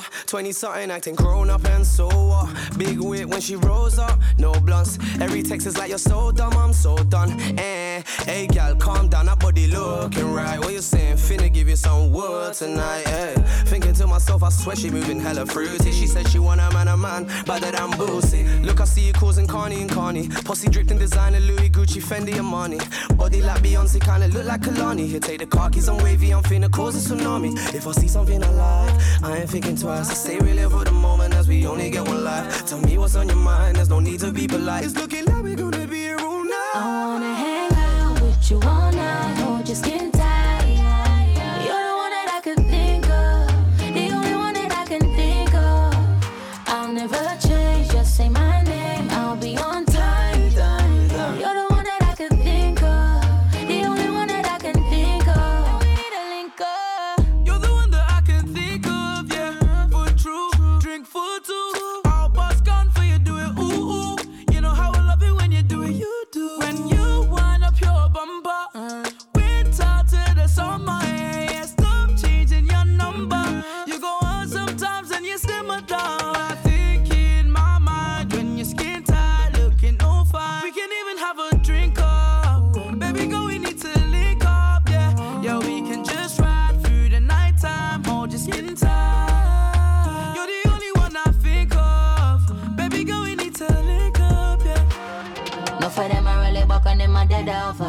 Hola, 0.00 0.08
20 0.26 0.52
something 0.52 0.90
acting 0.90 1.14
grown 1.14 1.50
up 1.50 1.64
and 1.66 1.86
so 1.86 2.06
what? 2.06 2.48
Big 2.78 2.98
wit 3.00 3.28
when 3.28 3.40
she 3.40 3.56
rose 3.56 3.98
up, 3.98 4.18
no 4.38 4.52
blunts. 4.52 4.98
Every 5.20 5.42
text 5.42 5.66
is 5.66 5.76
like 5.76 5.90
you're 5.90 5.98
so 5.98 6.32
dumb, 6.32 6.54
I'm 6.54 6.72
so 6.72 6.96
done. 6.96 7.38
Eh, 7.58 8.02
hey 8.24 8.46
gal, 8.46 8.74
calm 8.76 9.08
down, 9.08 9.26
that 9.26 9.38
body 9.40 9.66
looking 9.66 10.32
right. 10.32 10.58
What 10.58 10.72
you 10.72 10.80
saying? 10.80 11.16
Finna 11.16 11.52
give 11.52 11.68
you 11.68 11.76
some 11.76 12.12
wood 12.12 12.54
tonight, 12.54 13.06
eh? 13.08 13.34
Thinking 13.66 13.92
to 13.94 14.06
myself, 14.06 14.42
I 14.42 14.48
swear 14.48 14.76
she 14.76 14.90
moving 14.90 15.20
hella 15.20 15.44
fruity. 15.44 15.92
She 15.92 16.06
said 16.06 16.28
she 16.28 16.38
want 16.38 16.60
a 16.60 16.70
man, 16.72 16.88
a 16.88 16.96
man, 16.96 17.26
better 17.44 17.70
than 17.70 17.90
Boosie. 17.92 18.64
Look, 18.64 18.80
I 18.80 18.84
see 18.84 19.02
you 19.02 19.12
causing 19.12 19.46
Carney 19.46 19.82
and 19.82 19.90
Carney. 19.90 20.28
Pussy 20.28 20.68
dripped 20.68 20.90
in 20.90 20.98
designer, 20.98 21.40
Louis, 21.40 21.68
Gucci, 21.68 22.02
Fendi, 22.02 22.38
and 22.38 22.46
money. 22.46 22.78
Body 23.16 23.42
like 23.42 23.62
Beyonce, 23.62 24.00
kinda 24.00 24.28
look 24.28 24.46
like 24.46 24.62
Kehlani. 24.62 25.06
Here, 25.06 25.20
take 25.20 25.40
the 25.40 25.46
car 25.46 25.68
keys, 25.68 25.88
I'm 25.88 25.98
wavy, 25.98 26.30
I'm 26.32 26.42
finna 26.42 26.70
cause 26.70 26.96
a 26.96 27.14
tsunami. 27.14 27.52
If 27.74 27.86
I 27.86 27.92
see 27.92 28.08
something 28.08 28.42
I 28.42 28.50
like, 28.50 29.00
I 29.22 29.36
ain't 29.38 29.50
thinking 29.50 29.76
twice. 29.76 29.89
I 29.90 30.02
say 30.02 30.38
we 30.38 30.52
live 30.52 30.70
for 30.70 30.84
the 30.84 30.92
moment 30.92 31.34
as 31.34 31.48
we 31.48 31.66
only 31.66 31.90
get 31.90 32.06
one 32.06 32.22
life. 32.24 32.64
Tell 32.66 32.80
me 32.80 32.96
what's 32.96 33.16
on 33.16 33.28
your 33.28 33.36
mind, 33.36 33.76
there's 33.76 33.88
no 33.88 34.00
need 34.00 34.20
to 34.20 34.30
be 34.32 34.46
polite. 34.46 34.84
It's 34.84 34.94
looking 34.94 35.24
like 35.24 35.42
we're 35.42 35.56
gonna 35.56 35.86
be 35.86 35.96
here 35.96 36.16
all 36.20 36.44
night. 36.44 36.74
I 36.74 37.06
wanna 37.06 37.34
hang 37.34 37.72
out 37.72 38.20
with 38.20 38.50
you 38.50 38.60
all 38.62 38.92
night, 38.92 39.34
hold 39.38 39.68
your 39.68 39.76
skin 39.76 40.09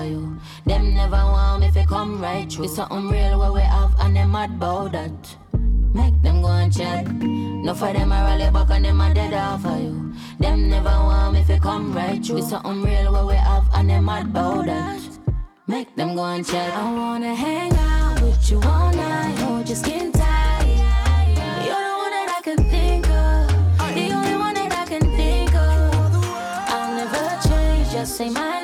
for 0.01 0.07
you. 0.07 0.37
Them 0.65 0.93
never 0.93 1.23
want 1.33 1.61
me 1.61 1.71
fi 1.71 1.85
come 1.85 2.21
right 2.21 2.51
through. 2.51 2.65
It's 2.65 2.75
something 2.75 3.09
real 3.09 3.37
what 3.39 3.53
we 3.53 3.61
have 3.61 3.93
and 3.99 4.15
them 4.15 4.31
mad 4.31 4.51
about 4.51 4.91
that. 4.93 5.37
Make 5.93 6.21
them 6.21 6.41
go 6.41 6.47
and 6.47 6.73
chat. 6.73 7.11
No 7.65 7.73
for 7.73 7.93
them 7.93 8.11
I 8.11 8.19
really 8.29 8.51
back 8.51 8.69
and 8.71 8.85
them 8.85 9.01
a 9.01 9.13
dead 9.13 9.33
off 9.33 9.61
for 9.61 9.77
you. 9.77 10.13
Them 10.39 10.69
never 10.69 10.95
want 11.09 11.33
me 11.33 11.43
fi 11.43 11.59
come 11.59 11.93
right 11.93 12.23
through. 12.23 12.37
It's 12.37 12.49
something 12.49 12.81
real 12.83 13.11
what 13.11 13.27
we 13.27 13.35
have 13.35 13.67
and 13.73 13.89
them 13.89 14.05
mad 14.05 14.25
about 14.27 14.65
that. 14.65 15.01
Make 15.67 15.95
them 15.95 16.15
go 16.15 16.23
and 16.25 16.45
chat. 16.45 16.73
I 16.73 16.83
wanna 16.93 17.35
hang 17.35 17.73
out 17.73 18.21
with 18.21 18.49
you 18.49 18.59
all 18.61 18.91
night, 18.93 19.37
hold 19.39 19.67
your 19.69 19.77
skin 19.77 20.11
tight. 20.11 20.65
You're 21.67 21.83
the 21.89 21.95
one 22.03 22.13
that 22.17 22.29
I 22.37 22.41
can 22.47 22.59
think 22.73 23.07
of, 23.07 23.95
the 23.95 24.05
only 24.17 24.35
one 24.45 24.55
that 24.55 24.71
I 24.81 24.85
can 24.91 25.05
think 25.19 25.53
of. 25.53 26.25
I'll 26.75 26.91
never 26.99 27.23
change, 27.47 27.91
just 27.91 28.17
say 28.17 28.29
my 28.29 28.60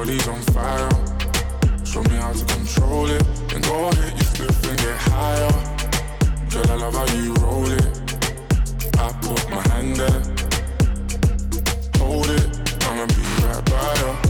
on 0.00 0.40
fire. 0.54 0.88
Show 1.84 2.02
me 2.04 2.16
how 2.16 2.32
to 2.32 2.44
control 2.46 3.06
it. 3.10 3.22
Then 3.48 3.60
go 3.60 3.90
hit 3.90 4.14
your 4.14 4.48
spliff 4.48 4.70
and 4.70 4.78
get 4.78 4.96
higher. 4.96 5.52
Girl, 6.48 6.70
I 6.70 6.76
love 6.76 6.94
how 6.94 7.14
you 7.16 7.34
roll 7.34 7.66
it. 7.66 7.84
I 8.98 9.12
put 9.20 9.50
my 9.50 9.60
hand 9.68 9.96
there. 9.96 10.22
Hold 11.98 12.30
it. 12.30 12.48
I'ma 12.86 13.06
be 13.08 13.44
right 13.44 13.64
by 13.66 14.24
you. 14.24 14.29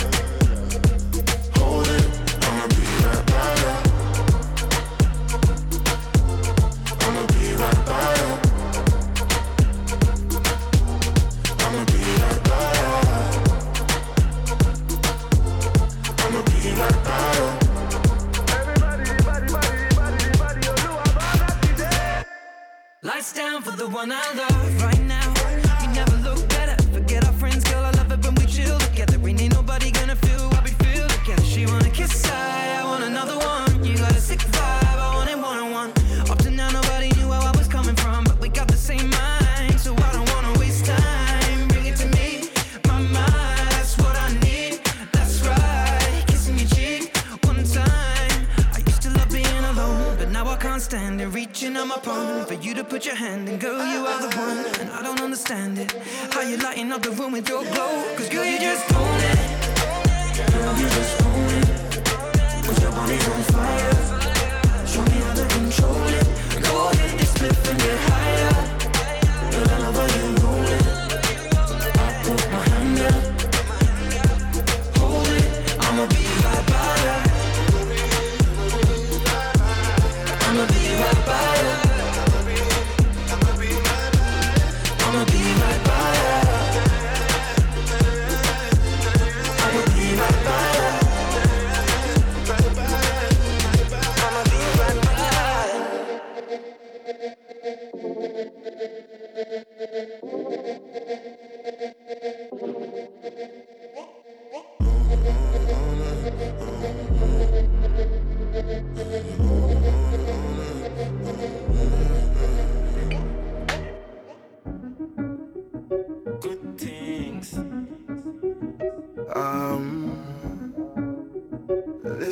The 23.81 23.87
one 23.87 24.11
I 24.11 24.33
love 24.35 24.60
Reaching 51.61 51.77
on 51.77 51.89
my 51.89 51.97
palm 51.97 52.43
for 52.47 52.55
you 52.55 52.73
to 52.73 52.83
put 52.83 53.05
your 53.05 53.13
hand 53.13 53.47
in, 53.47 53.59
girl, 53.59 53.85
you 53.85 54.03
are 54.07 54.19
the 54.19 54.35
one. 54.35 54.65
And 54.81 54.89
I 54.89 55.03
don't 55.03 55.21
understand 55.21 55.77
it. 55.77 55.91
How 56.31 56.41
you 56.41 56.57
lighting 56.57 56.91
up 56.91 57.03
the 57.03 57.11
room 57.11 57.33
with 57.33 57.47
your 57.47 57.61
glow? 57.61 58.03
Cause 58.17 58.29
girl, 58.29 58.43
you 58.43 58.57
just 58.57 58.91
own 58.95 59.19
it. 59.19 59.37
Girl, 60.53 60.77
you 60.79 60.89
just 60.89 61.21
own 61.23 61.49
it. 61.61 62.65
Cause 62.65 62.81
your 62.81 62.91
body's 62.91 63.29
on 63.29 63.43
fire. 63.53 64.87
Show 64.87 65.03
me 65.03 65.21
how 65.21 65.33
to 65.35 65.45
control 65.53 66.07
it. 66.07 66.63
Go 66.63 66.89
ahead, 66.89 67.19
just 67.19 67.37
flip 67.37 67.67
and 67.69 67.79
get 67.79 67.99
higher. 68.09 69.51
Girl, 69.51 69.69
I 69.69 69.77
love 69.77 69.95
how 69.95 70.17
you 70.17 70.35
roll 70.37 70.65
it. 70.65 71.00
Be 85.25 85.43
right 85.43 85.91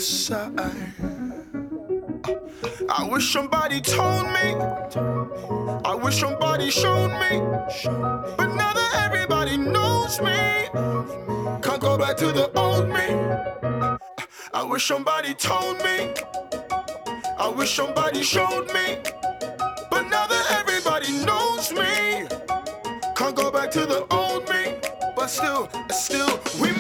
side. 0.02 0.94
I 2.90 3.08
wish 3.10 3.32
somebody 3.32 3.82
told 3.82 4.26
me. 4.28 4.56
I 5.86 5.96
wish 5.96 6.20
somebody 6.20 6.70
showed 6.70 7.12
me. 7.20 7.40
But 8.38 8.56
now 8.56 8.74
that 8.74 8.92
everybody 9.06 9.58
knows 9.58 10.22
me, 10.22 10.70
can't 11.62 11.82
go 11.82 11.98
back 11.98 12.18
to 12.18 12.32
the 12.32 12.52
old 12.58 12.88
me. 12.88 13.08
I 14.54 14.64
wish 14.64 14.86
somebody 14.88 15.34
told 15.34 15.78
me. 15.84 16.14
I 17.38 17.48
wish 17.50 17.76
somebody 17.76 18.24
showed 18.24 18.68
me. 18.74 18.98
But 19.92 20.04
now 20.10 20.28
that 20.28 20.46
everybody 20.52 21.12
knows 21.26 21.72
me, 21.74 22.28
can't 23.16 23.36
go 23.36 23.52
back 23.52 23.72
to 23.72 23.86
the 23.86 24.06
old 24.12 24.50
me. 24.50 24.76
But 25.16 25.28
still, 25.28 25.70
still, 25.90 26.40
we 26.62 26.72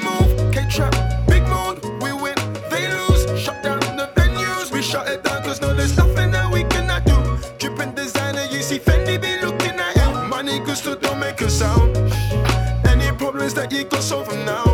that 13.60 13.73
can 13.90 14.02
solve 14.02 14.30
them 14.30 14.45
now. 14.45 14.69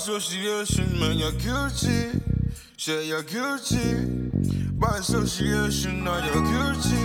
Association, 0.00 0.98
man, 0.98 1.18
you're 1.18 1.30
guilty. 1.32 2.18
Say 2.78 3.08
you're 3.08 3.22
guilty. 3.22 4.06
By 4.80 4.96
association, 4.96 6.04
now 6.04 6.24
you're 6.24 6.42
guilty. 6.52 7.04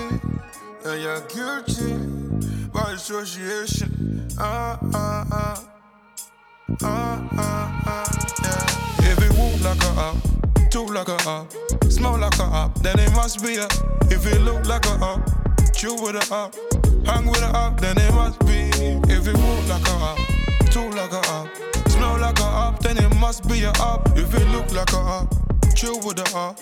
Yeah, 0.86 0.96
you're 0.96 1.22
guilty. 1.28 1.94
By 2.74 2.94
association. 2.94 4.26
Ah, 4.40 4.80
ah, 4.94 5.28
ah. 5.30 5.70
Ah, 6.84 7.30
ah, 7.34 7.84
ah. 7.86 8.06
Yeah. 8.44 9.12
If 9.12 9.20
it 9.26 9.38
walk 9.38 9.60
like 9.62 9.84
a 9.84 10.00
up, 10.00 10.72
talk 10.72 10.94
like 10.94 11.10
a 11.10 11.30
up, 11.30 11.52
smell 11.92 12.18
like 12.18 12.40
a 12.40 12.44
up, 12.44 12.82
then 12.82 12.98
it 12.98 13.12
must 13.12 13.44
be 13.44 13.58
a. 13.58 13.68
If 14.10 14.26
it 14.26 14.40
look 14.40 14.66
like 14.68 14.86
a 14.86 14.96
up, 15.04 15.20
chill 15.74 16.02
with 16.02 16.16
a 16.16 16.34
up, 16.34 16.56
hang 17.06 17.26
with 17.26 17.42
a 17.42 17.48
up, 17.48 17.82
then 17.82 17.98
it 17.98 18.14
must 18.14 18.40
be. 18.46 18.72
If 19.12 19.28
it 19.28 19.36
walk 19.36 19.68
like 19.68 19.88
a 19.90 19.96
up, 19.96 20.18
talk 20.72 20.96
like 20.96 21.12
a 21.12 21.32
up, 21.34 21.65
like 22.14 22.40
a 22.40 22.44
up, 22.44 22.80
then 22.80 22.98
it 22.98 23.16
must 23.18 23.48
be 23.48 23.64
a 23.64 23.72
up. 23.80 24.10
If 24.16 24.34
it 24.34 24.48
look 24.50 24.72
like 24.74 24.94
a 24.94 24.98
up, 24.98 25.34
chill 25.76 26.00
with 26.00 26.20
a 26.20 26.38
up, 26.38 26.60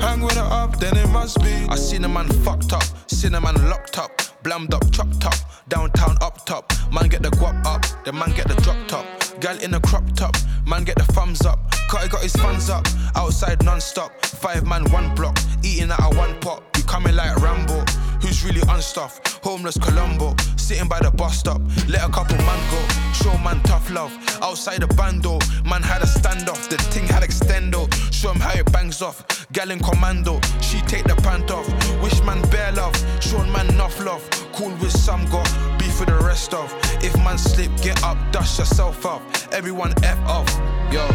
hang 0.00 0.20
with 0.20 0.36
a 0.36 0.44
up, 0.44 0.78
then 0.78 0.96
it 0.96 1.08
must 1.08 1.40
be. 1.40 1.52
I 1.68 1.76
seen 1.76 2.04
a 2.04 2.08
man 2.08 2.28
fucked 2.44 2.72
up, 2.72 2.84
seen 3.08 3.34
a 3.34 3.40
man 3.40 3.54
locked 3.68 3.98
up, 3.98 4.10
blammed 4.42 4.74
up, 4.74 4.90
chopped 4.92 5.24
up, 5.26 5.34
downtown 5.68 6.16
up 6.20 6.44
top. 6.46 6.72
Man 6.92 7.08
get 7.08 7.22
the 7.22 7.30
guap 7.30 7.64
up, 7.66 7.82
the 8.04 8.12
man 8.12 8.32
get 8.32 8.48
the 8.48 8.54
drop 8.62 8.76
top. 8.88 9.06
Gal 9.40 9.58
in 9.58 9.74
a 9.74 9.80
crop 9.80 10.04
top, 10.14 10.36
man 10.66 10.84
get 10.84 10.96
the 10.96 11.04
thumbs 11.12 11.44
up. 11.44 11.58
Cutty 11.90 12.08
got 12.08 12.22
his 12.22 12.34
funds 12.36 12.68
up, 12.70 12.86
outside 13.14 13.62
non-stop. 13.64 14.12
Five 14.24 14.66
man, 14.66 14.90
one 14.90 15.14
block, 15.14 15.38
eating 15.62 15.90
out 15.90 16.00
of 16.00 16.16
one 16.16 16.38
pot. 16.40 16.75
Coming 16.96 17.14
like 17.14 17.36
Rambo, 17.42 17.84
who's 18.22 18.42
really 18.42 18.62
unstuffed? 18.70 19.44
Homeless 19.44 19.76
Colombo, 19.76 20.34
sitting 20.56 20.88
by 20.88 20.98
the 20.98 21.10
bus 21.10 21.38
stop. 21.38 21.60
Let 21.88 22.02
a 22.02 22.08
couple 22.10 22.38
man 22.38 22.70
go, 22.70 22.80
show 23.12 23.36
man 23.44 23.60
tough 23.64 23.90
love. 23.90 24.10
Outside 24.40 24.80
the 24.80 24.86
bando, 24.94 25.38
man 25.62 25.82
had 25.82 26.00
a 26.00 26.06
standoff. 26.06 26.70
The 26.70 26.78
thing 26.78 27.06
had 27.06 27.22
extendo, 27.22 27.92
show 28.14 28.32
him 28.32 28.40
how 28.40 28.58
it 28.58 28.72
bangs 28.72 29.02
off. 29.02 29.46
Gal 29.52 29.72
in 29.72 29.80
commando, 29.80 30.40
she 30.62 30.80
take 30.88 31.04
the 31.04 31.16
pant 31.16 31.50
off. 31.50 31.68
Wish 32.02 32.18
man 32.22 32.40
bare 32.48 32.72
love, 32.72 32.96
show 33.20 33.44
man 33.44 33.68
enough 33.68 34.02
love. 34.02 34.26
Cool 34.54 34.70
with 34.80 34.90
some 34.90 35.26
got 35.26 35.44
beef 35.78 35.92
for 35.96 36.06
the 36.06 36.16
rest 36.24 36.54
of. 36.54 36.72
If 37.04 37.14
man 37.18 37.36
slip, 37.36 37.70
get 37.82 38.02
up, 38.02 38.16
dust 38.32 38.58
yourself 38.58 39.04
up. 39.04 39.20
Everyone 39.52 39.92
F 40.02 40.18
off, 40.20 40.48
yo. 40.90 41.06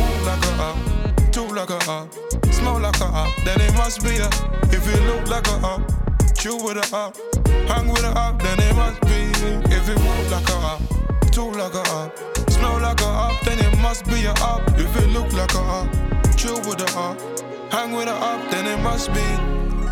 Walk 0.00 0.24
like 0.24 0.44
a 0.46 0.62
up, 0.62 0.76
like 1.60 1.86
a 1.86 1.90
up, 1.90 2.08
smell 2.54 2.80
like 2.80 2.98
a 3.00 3.04
up, 3.04 3.34
then 3.44 3.60
it 3.60 3.74
must 3.74 4.02
be 4.02 4.16
a. 4.16 4.28
If 4.72 4.86
it 4.88 5.02
look 5.04 5.28
like 5.28 5.46
a 5.48 5.66
up, 5.66 5.82
chill 6.34 6.56
with 6.64 6.78
a 6.78 6.96
up, 6.96 7.14
hang 7.68 7.88
with 7.88 8.02
a 8.02 8.12
up, 8.16 8.40
then 8.40 8.58
it 8.60 8.74
must 8.76 9.00
be. 9.02 9.20
If 9.68 9.86
it 9.90 9.98
walk 9.98 10.30
like 10.30 10.48
a 10.48 10.58
up, 10.72 10.80
talk 11.30 11.54
like 11.56 11.74
a 11.74 11.82
up, 11.92 12.16
smell 12.50 12.80
like 12.80 13.00
a 13.02 13.06
up, 13.06 13.40
then 13.44 13.58
it 13.58 13.78
must 13.78 14.06
be 14.06 14.24
a 14.24 14.32
up. 14.40 14.62
If 14.78 14.96
it 14.96 15.08
look 15.08 15.30
like 15.34 15.52
a 15.54 15.60
up, 15.60 15.88
chill 16.36 16.56
with 16.60 16.80
a 16.80 16.98
up, 16.98 17.20
hang 17.70 17.92
with 17.92 18.08
a 18.08 18.14
up, 18.14 18.50
then 18.50 18.66
it 18.66 18.82
must 18.82 19.12
be. 19.12 19.26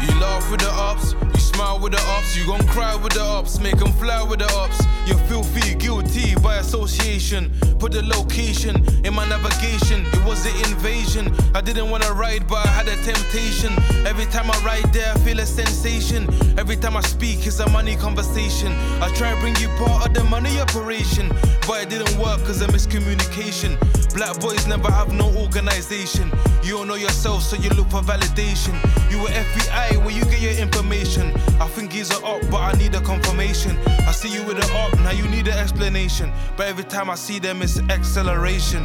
You 0.01 0.21
laugh 0.21 0.51
with 0.51 0.61
the 0.61 0.71
ups, 0.73 1.15
you 1.35 1.41
smile 1.41 1.79
with 1.81 1.93
the 1.93 2.01
ups, 2.17 2.35
you 2.35 2.47
gon' 2.47 2.67
cry 2.69 2.97
with 2.97 3.13
the 3.13 3.23
ups, 3.23 3.61
make 3.61 3.77
them 3.77 3.93
fly 3.93 4.23
with 4.23 4.39
the 4.39 4.49
ups. 4.55 4.79
You're 5.09 5.17
filthy, 5.21 5.75
guilty 5.75 6.35
by 6.43 6.57
association. 6.57 7.51
Put 7.79 7.93
the 7.93 8.03
location 8.03 8.85
in 9.07 9.15
my 9.15 9.27
navigation, 9.27 10.05
it 10.05 10.23
was 10.27 10.45
an 10.45 10.55
invasion. 10.71 11.33
I 11.55 11.63
didn't 11.63 11.89
wanna 11.89 12.13
ride, 12.13 12.47
but 12.47 12.67
I 12.67 12.69
had 12.69 12.89
a 12.89 12.97
temptation. 12.97 13.73
Every 14.07 14.27
time 14.27 14.51
I 14.51 14.59
ride 14.59 14.93
there, 14.93 15.11
I 15.11 15.19
feel 15.21 15.41
a 15.41 15.47
sensation. 15.47 16.29
Every 16.59 16.77
time 16.77 16.95
I 16.95 17.01
speak, 17.01 17.47
it's 17.47 17.59
a 17.59 17.71
money 17.71 17.97
conversation. 17.97 18.71
I 19.01 19.09
try 19.15 19.33
to 19.35 19.41
bring 19.41 19.57
you 19.57 19.69
part 19.79 20.09
of 20.09 20.13
the 20.13 20.25
money 20.25 20.61
operation, 20.61 21.31
but 21.67 21.85
it 21.85 21.89
didn't 21.89 22.15
work 22.19 22.45
cause 22.45 22.61
of 22.61 22.69
miscommunication. 22.69 23.79
Black 24.15 24.39
boys 24.41 24.67
never 24.67 24.91
have 24.91 25.13
no 25.13 25.33
organization. 25.37 26.31
You 26.63 26.77
don't 26.77 26.89
know 26.89 26.97
yourself, 26.97 27.43
so 27.43 27.57
you 27.57 27.71
look 27.71 27.89
for 27.89 28.03
validation. 28.03 28.75
You 29.11 29.23
were 29.23 29.29
FBI, 29.29 30.05
where 30.05 30.11
you 30.11 30.25
get 30.25 30.41
your 30.41 30.53
information. 30.53 31.33
I 31.61 31.69
think 31.69 31.93
he's 31.93 32.11
a 32.11 32.21
op, 32.25 32.43
but 32.51 32.61
I 32.61 32.73
need 32.73 32.95
a 32.95 33.01
confirmation. 33.01 33.79
I 34.07 34.13
see 34.13 34.33
you 34.33 34.43
with 34.43 34.59
an 34.59 34.71
op, 34.77 34.98
now 35.03 35.13
you 35.13 35.27
need 35.29 35.49
an 35.49 35.59
explanation. 35.59 36.33
But 36.57 36.67
every 36.67 36.85
time 36.85 37.11
I 37.11 37.15
see 37.15 37.39
them, 37.39 37.63
it's 37.63 37.79
acceleration. 37.91 38.85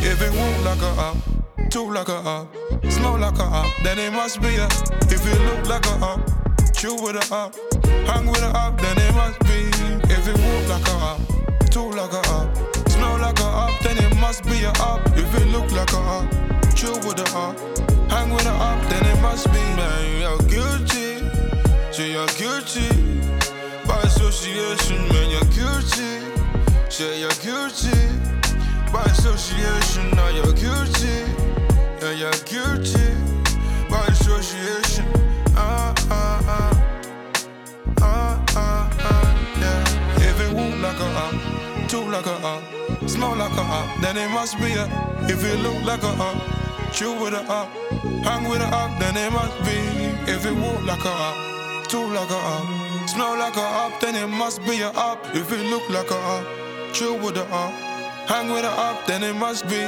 If 0.00 0.20
it 0.20 0.32
walk 0.32 0.64
like 0.64 0.82
a 0.82 1.00
up, 1.00 1.16
talk 1.70 1.94
like 1.94 2.08
a 2.08 2.16
up, 2.16 2.48
smell 2.90 3.18
like 3.18 3.38
a 3.38 3.44
up, 3.44 3.70
then 3.82 3.98
it 3.98 4.12
must 4.12 4.40
be 4.40 4.56
a. 4.56 4.66
If 5.10 5.26
it 5.26 5.40
look 5.42 5.68
like 5.68 5.86
a 5.86 6.04
up, 6.04 6.20
chill 6.74 7.00
with 7.02 7.16
a 7.16 7.34
up, 7.34 7.54
hang 8.06 8.26
with 8.26 8.42
a 8.42 8.48
up, 8.48 8.80
then 8.80 8.98
it 8.98 9.14
must 9.14 9.38
be. 9.40 9.70
If 10.12 10.26
it 10.28 10.36
walk 10.36 10.68
like 10.68 10.88
a 10.88 10.96
up, 11.10 11.20
talk 11.70 11.94
like 11.94 12.12
a 12.12 12.22
up, 12.30 12.88
smell 12.88 13.18
like 13.18 13.38
a 13.38 13.44
up, 13.44 13.80
then 13.82 13.96
it 13.98 14.16
must 14.20 14.44
be 14.44 14.64
a 14.64 14.70
up. 14.82 15.00
If 15.16 15.34
it 15.40 15.46
look 15.48 15.70
like 15.70 15.92
a 15.92 15.98
up, 15.98 16.30
chill 16.74 16.98
with 17.06 17.20
a 17.20 17.38
up, 17.38 17.58
hang 18.10 18.30
with 18.30 18.46
a 18.46 18.50
up, 18.52 18.82
then 18.90 19.06
it 19.06 19.20
must 19.22 19.46
be. 19.52 19.62
Man, 19.78 20.20
you're 20.20 20.38
guilty, 20.48 21.18
so 21.92 22.02
you're 22.02 22.26
guilty. 22.38 23.51
Association, 24.32 24.96
you're 25.30 25.44
guilty. 25.52 26.24
Say 26.88 27.20
you're 27.20 27.38
guilty. 27.44 28.00
By 28.90 29.04
association, 29.04 30.08
now 30.16 30.28
you're 30.28 30.54
guilty. 30.54 31.20
Yeah, 32.00 32.12
you're 32.12 32.40
guilty. 32.48 33.12
By 33.90 34.00
association. 34.06 35.04
Ah, 35.54 35.92
ah, 36.08 36.40
ah. 36.48 36.72
Ah, 38.00 38.44
ah, 38.56 38.90
ah, 39.00 39.28
yeah. 39.60 40.26
If 40.26 40.40
it 40.40 40.54
walk 40.56 40.80
like 40.80 40.98
a 40.98 41.08
up, 41.24 41.88
talk 41.90 42.08
like 42.10 42.24
a 42.24 42.36
up, 42.42 42.62
smell 43.06 43.36
like 43.36 43.52
a 43.52 43.60
up, 43.60 44.00
then 44.00 44.16
it 44.16 44.30
must 44.30 44.56
be 44.56 44.72
a. 44.72 44.88
If 45.28 45.44
it 45.44 45.60
look 45.60 45.84
like 45.84 46.02
a 46.02 46.08
up, 46.08 46.40
Chew 46.90 47.12
with 47.20 47.34
a 47.34 47.42
up, 47.52 47.68
hang 48.24 48.48
with 48.48 48.62
a 48.62 48.66
up, 48.66 48.98
then 48.98 49.14
it 49.14 49.30
must 49.30 49.58
be. 49.64 49.76
If 50.32 50.46
it 50.46 50.56
walk 50.56 50.82
like 50.86 51.04
a 51.04 51.10
up, 51.10 51.88
talk 51.88 52.10
like 52.14 52.30
a 52.30 52.34
up, 52.34 52.81
smell 53.12 53.36
like 53.38 53.56
a 53.56 53.60
up, 53.60 54.00
then 54.00 54.14
it 54.16 54.26
must 54.26 54.60
be 54.64 54.80
a 54.80 54.88
up. 54.88 55.18
If 55.34 55.52
it 55.52 55.64
look 55.70 55.86
like 55.90 56.10
a 56.10 56.16
up, 56.16 56.46
chill 56.94 57.18
with 57.18 57.36
a 57.36 57.44
up, 57.52 57.72
hang 58.26 58.50
with 58.50 58.64
a 58.64 58.70
up, 58.70 59.06
then 59.06 59.22
it 59.22 59.34
must 59.34 59.68
be. 59.68 59.82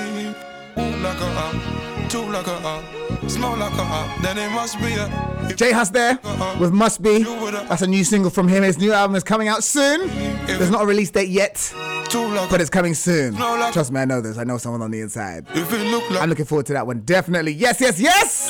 Walk 0.77 1.01
like 1.01 1.21
a 1.21 1.31
up, 1.47 2.11
talk 2.11 2.29
like 2.29 2.47
a 2.47 2.57
up, 2.67 2.85
smell 3.31 3.57
like 3.57 3.73
a 3.79 3.83
up, 3.83 4.23
then 4.23 4.37
it 4.37 4.51
must 4.51 4.79
be 4.79 4.93
a. 4.95 5.55
J 5.57 5.73
Hus 5.73 5.91
there 5.91 6.19
with 6.59 6.73
Must 6.73 7.03
Be. 7.03 7.23
That's 7.23 7.83
a 7.83 7.87
new 7.87 8.03
single 8.05 8.31
from 8.31 8.49
him. 8.49 8.63
His 8.63 8.79
new 8.79 8.93
album 8.93 9.15
is 9.15 9.23
coming 9.23 9.49
out 9.49 9.63
soon. 9.63 10.09
There's 10.47 10.71
not 10.71 10.83
a 10.83 10.87
release 10.87 11.11
date 11.11 11.29
yet, 11.29 11.73
but 11.75 12.61
it's 12.61 12.71
coming 12.71 12.95
soon. 12.95 13.37
Trust 13.37 13.93
me, 13.93 14.01
I 14.01 14.05
know 14.07 14.21
this. 14.21 14.39
I 14.39 14.45
know 14.45 14.59
someone 14.59 14.83
on 14.83 14.91
the 14.91 15.01
inside. 15.01 15.47
I'm 15.55 16.29
looking 16.29 16.47
forward 16.47 16.67
to 16.67 16.73
that 16.75 16.87
one. 16.87 17.01
Definitely. 17.01 17.53
Yes, 17.53 17.81
yes, 17.81 18.01
yes. 18.01 18.49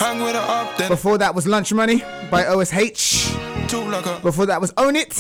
Before 0.88 1.18
that 1.18 1.34
was 1.34 1.46
Lunch 1.46 1.72
Money 1.72 2.02
by 2.30 2.46
OSH. 2.46 3.53
Two 3.74 3.90
like 3.90 4.06
a. 4.06 4.20
Before 4.20 4.46
that 4.46 4.60
was 4.60 4.72
Own 4.76 4.94
It. 4.94 5.10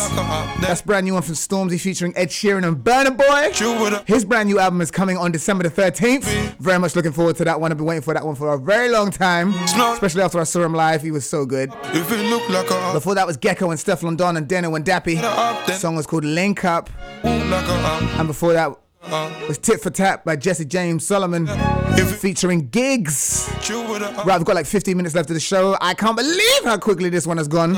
That's 0.60 0.80
brand 0.80 1.06
new 1.06 1.14
one 1.14 1.22
from 1.22 1.34
Stormzy 1.34 1.80
featuring 1.80 2.16
Ed 2.16 2.28
Sheeran 2.28 2.64
and 2.64 2.76
Burna 2.76 3.16
Boy. 3.16 4.04
His 4.06 4.24
brand 4.24 4.48
new 4.48 4.60
album 4.60 4.80
is 4.80 4.92
coming 4.92 5.16
on 5.16 5.32
December 5.32 5.68
the 5.68 5.70
13th. 5.70 6.54
Very 6.58 6.78
much 6.78 6.94
looking 6.94 7.10
forward 7.10 7.34
to 7.36 7.44
that 7.46 7.60
one. 7.60 7.72
I've 7.72 7.78
been 7.78 7.86
waiting 7.86 8.02
for 8.02 8.14
that 8.14 8.24
one 8.24 8.36
for 8.36 8.54
a 8.54 8.58
very 8.58 8.90
long 8.90 9.10
time. 9.10 9.54
Especially 9.54 10.22
after 10.22 10.38
I 10.38 10.44
saw 10.44 10.62
him 10.62 10.72
live. 10.72 11.02
He 11.02 11.10
was 11.10 11.28
so 11.28 11.44
good. 11.44 11.72
If 11.86 12.12
it 12.12 12.30
look 12.30 12.48
like 12.48 12.70
a. 12.70 12.92
Before 12.92 13.16
that 13.16 13.26
was 13.26 13.36
Geko 13.36 13.70
and 13.70 13.80
Stefflon 13.80 14.16
Don 14.16 14.36
and 14.36 14.46
Deno 14.46 14.76
and 14.76 14.84
Dappy. 14.84 15.20
The 15.66 15.72
song 15.72 15.96
was 15.96 16.06
called 16.06 16.24
Link 16.24 16.64
Up. 16.64 16.88
And 17.24 18.28
before 18.28 18.52
that 18.52 18.70
was 19.48 19.58
Tit 19.58 19.80
for 19.80 19.90
Tat 19.90 20.24
by 20.24 20.36
Jesse 20.36 20.64
James 20.64 21.04
Solomon 21.04 21.48
featuring 22.20 22.68
Giggs. 22.68 23.50
Right, 23.68 24.38
we've 24.38 24.44
got 24.44 24.54
like 24.54 24.66
15 24.66 24.96
minutes 24.96 25.16
left 25.16 25.28
of 25.28 25.34
the 25.34 25.40
show. 25.40 25.76
I 25.80 25.94
can't 25.94 26.16
believe 26.16 26.64
how 26.64 26.78
quickly 26.78 27.08
this 27.08 27.26
one 27.26 27.38
has 27.38 27.48
gone. 27.48 27.76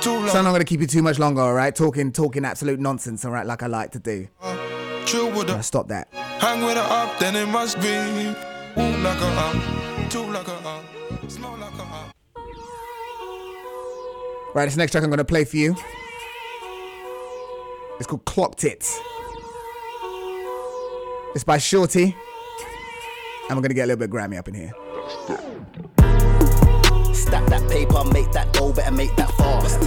So 0.00 0.14
I'm 0.16 0.44
not 0.44 0.52
gonna 0.52 0.64
keep 0.64 0.80
you 0.80 0.86
too 0.86 1.02
much 1.02 1.18
longer, 1.18 1.40
alright? 1.40 1.74
Talking 1.74 2.12
talking 2.12 2.44
absolute 2.44 2.78
nonsense, 2.78 3.24
alright, 3.24 3.46
like 3.46 3.62
I 3.62 3.66
like 3.66 3.90
to 3.92 3.98
do. 3.98 4.28
Chill 5.04 5.30
with 5.32 5.48
Now 5.48 5.60
stop 5.60 5.88
that. 5.88 6.08
Hang 6.12 6.62
with 6.64 6.76
her 6.76 6.82
up, 6.82 7.18
then 7.18 7.34
it 7.34 7.46
must 7.46 7.80
be. 7.80 7.88
One 8.74 9.02
like 9.02 9.20
a 9.20 9.26
uh, 9.26 10.08
two 10.08 10.24
like 10.30 10.46
a 10.46 10.52
uh, 10.54 10.82
smell 11.28 11.56
like 11.56 11.74
a 11.74 11.82
uh. 11.82 12.10
Right, 14.54 14.66
this 14.66 14.76
next 14.76 14.92
track 14.92 15.02
I'm 15.02 15.10
gonna 15.10 15.24
play 15.24 15.44
for 15.44 15.56
you. 15.56 15.76
It's 17.98 18.06
called 18.06 18.24
Clocked 18.24 18.64
It. 18.64 18.88
It's 21.34 21.44
by 21.44 21.58
Shorty. 21.58 22.14
And 23.48 23.56
we're 23.56 23.62
gonna 23.62 23.74
get 23.74 23.84
a 23.84 23.88
little 23.88 24.06
bit 24.06 24.10
Grammy 24.10 24.38
up 24.38 24.46
in 24.48 24.54
here. 24.54 24.72
Stack 27.18 27.46
that 27.46 27.68
paper, 27.68 28.04
make 28.12 28.32
that 28.32 28.52
dough, 28.52 28.72
better 28.72 28.92
make 28.92 29.14
that 29.16 29.30
fast. 29.32 29.80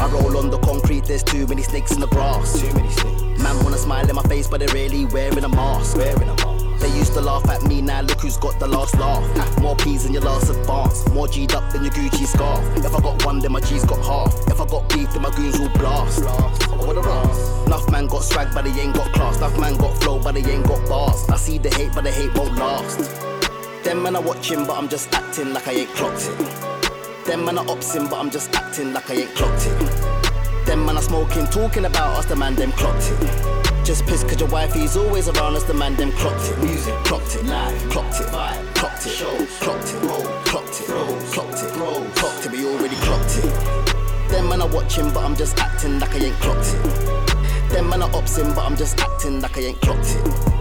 I 0.00 0.06
roll 0.08 0.36
on 0.36 0.50
the 0.50 0.58
concrete, 0.58 1.04
there's 1.04 1.22
too 1.22 1.46
many 1.46 1.62
snakes 1.62 1.92
in 1.92 2.00
the 2.00 2.06
grass. 2.06 2.60
Too 2.60 2.72
many 2.74 2.90
snakes. 2.90 3.42
Man 3.42 3.62
wanna 3.62 3.78
smile 3.78 4.08
in 4.08 4.14
my 4.14 4.22
face, 4.22 4.48
but 4.48 4.60
they're 4.60 4.74
really 4.74 5.04
wearing 5.06 5.44
a 5.44 5.48
mask. 5.48 5.96
Wearing 5.96 6.28
a 6.28 6.34
mask. 6.34 6.80
They 6.80 6.88
used 6.96 7.12
to 7.12 7.20
laugh 7.20 7.48
at 7.50 7.62
me, 7.62 7.82
now 7.82 8.00
look 8.00 8.20
who's 8.20 8.38
got 8.38 8.58
the 8.58 8.66
last 8.66 8.98
laugh. 8.98 9.22
More 9.60 9.76
P's 9.76 10.04
than 10.04 10.14
your 10.14 10.22
last 10.22 10.48
advance, 10.48 11.06
more 11.10 11.28
G'd 11.28 11.54
up 11.54 11.70
than 11.72 11.84
your 11.84 11.92
Gucci 11.92 12.26
scarf. 12.26 12.64
If 12.78 12.94
I 12.94 13.00
got 13.00 13.24
one, 13.24 13.38
then 13.38 13.52
my 13.52 13.60
G's 13.60 13.84
got 13.84 14.02
half. 14.04 14.34
If 14.48 14.60
I 14.60 14.66
got 14.66 14.88
beef, 14.88 15.12
then 15.12 15.22
my 15.22 15.30
goons 15.36 15.58
will 15.58 15.68
blast. 15.70 16.24
What 16.70 16.96
a 16.96 17.02
blast. 17.02 17.66
Enough 17.66 17.90
man 17.90 18.06
got 18.06 18.24
swag, 18.24 18.48
but 18.54 18.64
they 18.64 18.70
ain't 18.80 18.94
got 18.94 19.12
class. 19.12 19.36
Enough 19.36 19.58
man 19.58 19.76
got 19.76 19.94
flow, 20.02 20.18
but 20.18 20.34
they 20.34 20.44
ain't 20.50 20.66
got 20.66 20.88
bars. 20.88 21.28
I 21.28 21.36
see 21.36 21.58
the 21.58 21.68
hate, 21.68 21.92
but 21.94 22.04
the 22.04 22.10
hate 22.10 22.34
won't 22.34 22.56
last. 22.56 23.39
Them 23.82 24.02
man 24.02 24.14
are 24.14 24.22
watching, 24.22 24.66
but 24.66 24.76
I'm 24.76 24.88
just 24.90 25.12
acting 25.14 25.54
like 25.54 25.66
I 25.66 25.72
ain't 25.72 25.88
clocked 25.90 26.28
it. 26.28 27.24
Them 27.24 27.46
man 27.46 27.56
are 27.56 27.64
opsing, 27.64 28.10
but 28.10 28.18
I'm 28.18 28.30
just 28.30 28.54
acting 28.54 28.92
like 28.92 29.10
I 29.10 29.14
ain't 29.14 29.34
clocked 29.34 29.66
it. 29.66 30.66
Them 30.66 30.84
man 30.84 30.98
are 30.98 31.02
smoking, 31.02 31.46
talking 31.46 31.86
about 31.86 32.18
us, 32.18 32.26
the 32.26 32.36
man 32.36 32.54
them 32.56 32.72
clocked 32.72 33.10
it. 33.10 33.84
Just 33.84 34.04
pissed 34.04 34.28
cause 34.28 34.38
your 34.38 34.50
wifey's 34.50 34.98
always 34.98 35.28
around 35.28 35.56
us, 35.56 35.64
the 35.64 35.72
man 35.72 35.96
them 35.96 36.12
clocked 36.12 36.50
it. 36.50 36.58
Music, 36.58 36.94
clocked 37.04 37.34
it, 37.36 37.44
live, 37.46 37.90
clocked 37.90 38.20
it, 38.20 38.26
vibe, 38.26 38.74
clocked 38.74 39.06
it, 39.06 39.10
shows, 39.12 39.58
clocked 39.60 39.88
it, 39.88 40.02
roll, 40.02 40.24
clocked 40.44 40.80
it, 40.82 40.88
roll, 40.90 41.16
clocked 41.32 41.64
it, 41.64 41.76
roll, 41.76 42.04
clocked 42.16 42.46
it, 42.46 42.52
we 42.52 42.66
already 42.66 42.96
clocked 42.96 43.38
it. 43.38 44.30
Them 44.30 44.50
man 44.50 44.60
are 44.60 44.68
watching, 44.68 45.10
but 45.10 45.24
I'm 45.24 45.34
just 45.34 45.58
acting 45.58 45.98
like 45.98 46.14
I 46.14 46.18
ain't 46.18 46.36
clocked 46.36 46.68
it. 46.68 47.70
Them 47.70 47.88
man 47.88 48.02
are 48.02 48.10
opsing, 48.10 48.54
but 48.54 48.62
I'm 48.62 48.76
just 48.76 49.00
acting 49.00 49.40
like 49.40 49.56
I 49.56 49.60
ain't 49.62 49.80
clocked 49.80 50.10
it. 50.10 50.59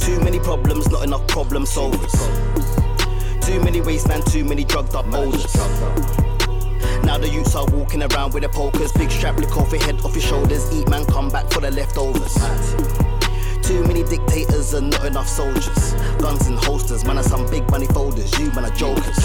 Too 0.00 0.18
many 0.20 0.38
problems, 0.40 0.90
not 0.90 1.04
enough 1.04 1.26
problem 1.28 1.64
solvers. 1.64 2.16
Too 3.46 3.60
many 3.62 3.80
wasteland, 3.80 4.26
too 4.26 4.44
many 4.44 4.64
drugged 4.64 4.94
up 4.94 5.06
olders. 5.12 5.54
Now 7.04 7.18
the 7.18 7.28
youths 7.28 7.54
are 7.54 7.66
walking 7.66 8.02
around 8.02 8.32
with 8.32 8.42
their 8.42 8.52
pokers, 8.52 8.92
big 8.92 9.10
strap 9.10 9.36
lick 9.36 9.56
off 9.56 9.72
your 9.72 9.82
head, 9.82 10.00
off 10.04 10.14
your 10.14 10.22
shoulders. 10.22 10.72
Eat 10.72 10.88
man, 10.88 11.04
come 11.06 11.28
back 11.28 11.50
for 11.50 11.60
the 11.60 11.70
leftovers. 11.70 12.34
Too 13.66 13.82
many 13.84 14.02
dictators 14.02 14.74
and 14.74 14.90
not 14.90 15.04
enough 15.04 15.28
soldiers. 15.28 15.92
Guns 16.18 16.46
and 16.46 16.58
holsters, 16.58 17.04
man, 17.04 17.18
are 17.18 17.22
some 17.22 17.48
big 17.50 17.68
money 17.70 17.86
folders. 17.86 18.36
You 18.38 18.50
man 18.52 18.64
are 18.64 18.74
jokers. 18.74 19.24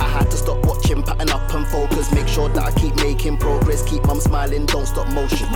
I 0.00 0.08
had 0.08 0.30
to 0.30 0.36
stop 0.36 0.64
watching, 0.66 1.02
pattern 1.02 1.30
up 1.30 1.52
and 1.54 1.66
focus. 1.68 2.12
Make 2.12 2.28
sure 2.28 2.48
that 2.48 2.62
I 2.64 2.72
keep 2.72 2.96
making 2.96 3.38
progress. 3.38 3.82
Keep 3.82 4.04
mum 4.06 4.20
smiling, 4.20 4.66
don't 4.66 4.86
stop 4.86 5.08
motion. 5.10 5.48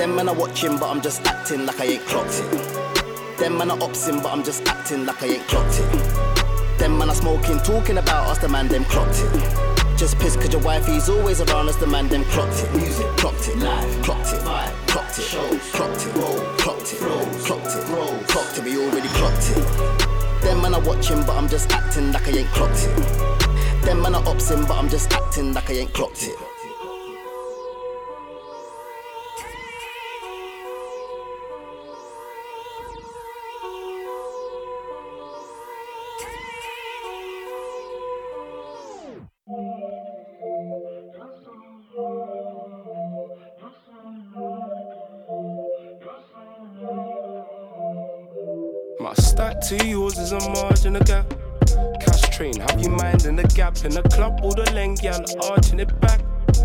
Them 0.00 0.16
man 0.16 0.30
are 0.30 0.34
watching, 0.34 0.78
but 0.78 0.88
I'm 0.88 1.02
just 1.02 1.26
acting 1.26 1.66
like 1.66 1.78
I 1.78 1.84
ain't 1.84 2.06
clocked 2.06 2.32
it. 2.32 3.38
Them 3.38 3.58
man 3.58 3.70
are 3.70 3.76
opsing, 3.76 4.22
but 4.22 4.32
I'm 4.32 4.42
just 4.42 4.66
acting 4.66 5.04
like 5.04 5.22
I 5.22 5.26
ain't 5.26 5.46
clocked 5.46 5.78
it. 5.78 6.78
Them 6.78 6.96
man 6.96 7.10
are 7.10 7.14
smoking, 7.14 7.58
talking 7.58 7.98
about 7.98 8.26
us, 8.28 8.38
the 8.38 8.48
man 8.48 8.66
them 8.68 8.84
clocked 8.84 9.20
it. 9.20 9.98
Just 9.98 10.18
pissed 10.18 10.40
cause 10.40 10.54
your 10.54 10.62
wifey's 10.62 11.10
always 11.10 11.42
around 11.42 11.68
us, 11.68 11.76
the 11.76 11.86
man 11.86 12.08
them 12.08 12.24
clocked 12.32 12.64
it. 12.64 12.74
Music, 12.74 13.06
clocked 13.18 13.46
it, 13.46 13.58
live, 13.58 14.02
clocked 14.02 14.32
it, 14.32 14.40
vibe, 14.40 14.86
clocked 14.88 15.18
it, 15.18 15.22
shows, 15.22 15.70
clocked 15.70 16.06
it, 16.06 16.14
roll, 16.14 16.38
clocked 16.56 16.94
it, 16.94 17.00
roll, 17.02 17.26
clocked 17.44 17.76
it, 17.76 17.88
roll, 17.90 18.18
clocked 18.24 18.56
it, 18.56 18.64
we 18.64 18.78
already 18.78 19.08
clocked 19.08 19.50
it. 19.50 20.40
Them 20.40 20.62
man 20.62 20.72
are 20.72 20.80
watching, 20.80 21.20
but 21.26 21.36
I'm 21.36 21.46
just 21.46 21.70
acting 21.72 22.10
like 22.10 22.26
I 22.26 22.38
ain't 22.38 22.48
clocked 22.52 22.86
it. 22.88 23.84
Them 23.84 24.00
man 24.00 24.14
are 24.14 24.22
opsing, 24.22 24.66
but 24.66 24.78
I'm 24.78 24.88
just 24.88 25.12
acting 25.12 25.52
like 25.52 25.68
I 25.68 25.74
ain't 25.74 25.92
clocked 25.92 26.22
it. 26.22 26.49
Margin 50.90 50.96
of 50.96 51.06
gap. 51.06 52.00
Cash 52.00 52.36
train, 52.36 52.58
have 52.60 52.80
you 52.80 52.90
mind 52.90 53.24
in 53.26 53.36
the 53.36 53.44
gap 53.54 53.76
in 53.84 53.92
the 53.92 54.02
club? 54.02 54.40
All 54.42 54.54
the 54.54 54.64
leng 54.72 55.00
gal 55.00 55.22
arching 55.50 55.80
it 55.80 56.00
back. 56.00 56.20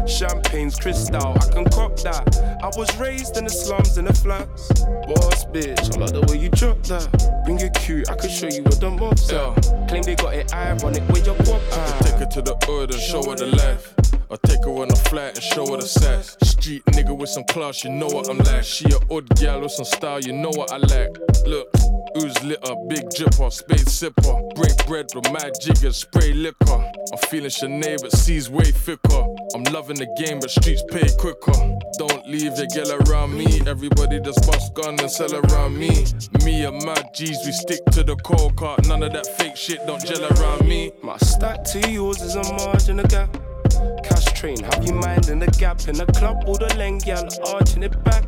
Champagne's 0.08 0.76
crystal, 0.78 1.36
I 1.36 1.52
can 1.52 1.66
cop 1.66 1.98
that. 2.02 2.60
I 2.62 2.68
was 2.78 2.96
raised 2.98 3.38
in 3.38 3.44
the 3.44 3.50
slums 3.50 3.98
in 3.98 4.06
the 4.06 4.14
flats. 4.14 4.70
Boss 5.08 5.46
bitch, 5.46 5.96
I 5.96 6.00
like 6.00 6.14
the 6.14 6.22
way 6.28 6.38
you 6.38 6.50
drop 6.50 6.82
that. 6.84 7.44
Bring 7.46 7.60
it 7.60 7.74
cute, 7.76 8.10
I 8.10 8.16
can 8.16 8.30
show 8.30 8.48
you 8.48 8.64
what 8.64 8.80
the 8.80 8.92
mobs 8.92 9.32
are. 9.32 9.56
Claim 9.88 10.04
they 10.04 10.16
got 10.16 10.34
it 10.34 10.54
ironic 10.54 11.08
with 11.10 11.26
your 11.26 11.36
pop. 11.36 11.62
Take 12.02 12.16
her 12.16 12.26
to 12.26 12.42
the 12.42 12.56
hood 12.66 12.92
and 12.92 13.02
show 13.02 13.24
her 13.24 13.36
the 13.36 13.48
life. 13.48 13.94
I 14.32 14.38
take 14.48 14.64
her 14.64 14.72
on 14.72 14.92
a 14.92 14.96
flat 14.96 15.36
and 15.36 15.44
show 15.44 15.68
her 15.68 15.78
the 15.78 15.88
sex. 15.88 16.38
Street 16.42 16.84
nigga 16.86 17.16
with 17.16 17.30
some 17.30 17.44
class, 17.46 17.84
you 17.84 17.92
know 17.92 18.08
what 18.08 18.30
I'm 18.30 18.40
like. 18.40 18.64
She 18.64 18.86
a 18.86 18.98
odd 19.14 19.30
gal 19.36 19.62
with 19.62 19.72
some 19.72 19.86
style, 19.86 20.20
you 20.20 20.34
know 20.34 20.50
what 20.50 20.72
I 20.72 20.78
like. 20.78 21.10
Look, 21.46 21.68
ooze 22.18 22.42
litter, 22.44 22.76
big 22.90 23.06
dripper, 23.10 23.52
spade 23.52 23.86
sipper. 23.86 24.56
Break 24.56 24.88
bread 24.88 25.08
with 25.14 25.32
mad 25.32 25.54
jiggers, 25.62 25.98
spray 25.98 26.34
liquor. 26.34 26.92
I'm 27.12 27.20
feeling 27.30 27.52
Sinead, 27.52 28.02
but 28.02 28.12
C's 28.14 28.50
way 28.50 28.66
thicker. 28.66 29.24
I'm 29.54 29.64
loving 29.66 29.98
the 29.98 30.08
game, 30.18 30.40
but 30.40 30.50
streets 30.50 30.84
pay 30.90 31.08
quicker. 31.20 31.78
Don't 32.00 32.28
leave 32.28 32.58
your 32.58 32.68
girl 32.74 33.02
around 33.04 33.38
me. 33.38 33.62
Everybody 33.68 34.20
just 34.20 34.46
bust 34.50 34.74
gun 34.74 35.00
and 35.00 35.12
sell 35.12 35.34
around 35.36 35.78
me. 35.78 36.06
Me 36.44 36.66
and 36.66 36.84
my 36.84 37.02
G's, 37.14 37.38
we 37.46 37.52
stick 37.52 37.80
to 37.92 38.04
the 38.04 38.16
cold 38.18 38.56
cart. 38.56 38.88
None 38.88 39.04
of 39.04 39.14
that 39.14 39.28
fake 39.38 39.56
shit 39.56 39.86
don't 39.86 40.04
gel 40.04 40.26
around 40.34 40.68
me. 40.68 40.92
My 41.04 41.18
stack 41.18 41.64
to 41.66 41.92
yours 41.92 42.22
is 42.22 42.36
a 42.36 42.44
margin 42.44 43.00
of 43.00 43.10
gap. 43.10 43.38
Cash 44.04 44.26
train, 44.40 44.62
have 44.64 44.86
you 44.86 44.94
mind 44.94 45.30
in 45.30 45.40
the 45.40 45.48
gap 45.60 45.88
in 45.88 45.96
the 45.96 46.06
club? 46.06 46.44
All 46.48 46.58
the 46.58 46.68
leng 46.78 47.04
gal 47.04 47.28
arching 47.54 47.84
it 47.84 48.04
back. 48.04 48.24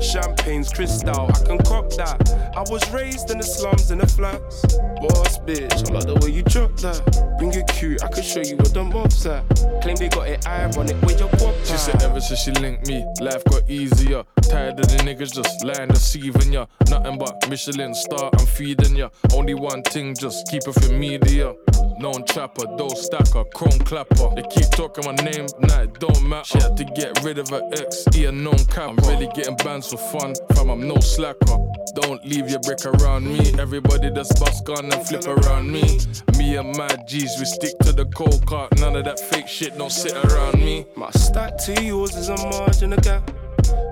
Champagne's 0.00 0.72
crystal, 0.72 1.28
I 1.28 1.44
can 1.44 1.58
cop 1.58 1.90
that. 1.90 2.52
I 2.56 2.60
was 2.70 2.88
raised 2.90 3.30
in 3.30 3.38
the 3.38 3.44
slums 3.44 3.90
in 3.90 3.98
the 3.98 4.06
flats. 4.06 4.62
Boss 5.00 5.38
bitch, 5.38 5.88
I 5.88 5.94
like 5.94 6.06
the 6.06 6.18
way 6.22 6.30
you 6.30 6.42
drop 6.42 6.76
that. 6.78 7.00
Bring 7.38 7.52
it 7.54 7.66
cute, 7.68 8.02
I 8.02 8.08
can 8.08 8.22
show 8.22 8.40
you 8.40 8.56
what 8.56 8.72
the 8.74 8.84
mobs 8.84 9.26
at. 9.26 9.44
Claim 9.82 9.96
they 9.96 10.08
got 10.08 10.28
it 10.28 10.46
ironic 10.46 11.00
with 11.02 11.20
your 11.20 11.28
pop. 11.30 11.54
She 11.64 11.76
said 11.76 12.02
ever 12.02 12.20
since 12.20 12.40
she 12.40 12.50
linked 12.52 12.86
me, 12.88 13.04
life 13.20 13.44
got 13.44 13.68
easier. 13.68 14.24
Tired 14.42 14.80
of 14.80 14.88
the 14.88 14.96
niggas 15.04 15.32
just 15.32 15.64
lying, 15.64 15.88
deceiving 15.88 16.52
ya. 16.52 16.66
Nothing 16.88 17.18
but 17.18 17.48
Michelin 17.48 17.94
star, 17.94 18.30
I'm 18.38 18.46
feeding 18.46 18.96
ya. 18.96 19.08
Only 19.32 19.54
one 19.54 19.82
thing, 19.82 20.14
just 20.14 20.48
keep 20.48 20.62
it 20.66 20.72
for 20.72 20.92
media. 20.92 21.54
Known 21.98 22.24
trapper, 22.24 22.64
dough 22.78 22.88
stacker, 22.88 23.44
chrome 23.54 23.78
clapper. 23.80 24.30
They 24.34 24.42
keep 24.42 24.70
talking 24.70 25.04
my 25.04 25.14
name, 25.22 25.46
nah, 25.60 25.82
it 25.82 26.00
don't 26.00 26.22
matter. 26.26 26.44
She 26.44 26.58
had 26.58 26.76
to 26.78 26.84
get 26.84 27.22
rid 27.22 27.38
of 27.38 27.48
her 27.50 27.62
ex, 27.72 28.04
he 28.12 28.24
a 28.24 28.32
known 28.32 28.58
capper. 28.66 28.90
I'm 28.90 28.96
really 29.08 29.28
getting 29.34 29.56
bands 29.70 29.88
for 29.88 29.98
fun, 29.98 30.34
fam, 30.54 30.68
I'm 30.68 30.88
no 30.88 30.96
slacker. 30.98 31.56
Don't 31.94 32.24
leave 32.24 32.50
your 32.50 32.58
brick 32.60 32.84
around 32.84 33.24
me. 33.24 33.52
Everybody 33.56 34.10
just 34.10 34.40
bust 34.40 34.64
gun 34.64 34.92
and 34.92 35.06
flip 35.06 35.26
around 35.28 35.70
me. 35.70 36.00
Me 36.38 36.56
and 36.56 36.76
my 36.76 36.88
G's, 37.06 37.36
we 37.38 37.44
stick 37.44 37.78
to 37.84 37.92
the 37.92 38.06
cold 38.06 38.44
cart. 38.46 38.76
None 38.80 38.96
of 38.96 39.04
that 39.04 39.20
fake 39.20 39.46
shit 39.46 39.78
don't 39.78 39.92
sit 39.92 40.16
around 40.24 40.58
me. 40.58 40.86
My 40.96 41.10
stack 41.10 41.56
to 41.66 41.84
yours 41.84 42.16
is 42.16 42.30
a 42.30 42.36
margin 42.36 42.92
of 42.94 43.02
gap. 43.02 43.30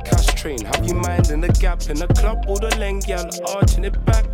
Cash 0.05 0.27
train, 0.41 0.65
have 0.65 0.85
you 0.85 0.95
mind 0.95 1.31
in 1.31 1.41
the 1.41 1.53
gap 1.61 1.89
in 1.89 1.97
the 1.97 2.09
club? 2.09 2.45
All 2.49 2.59
the 2.59 2.71
leng 2.71 3.05
gal 3.07 3.29
arching 3.55 3.85
it 3.85 4.05
back. 4.05 4.25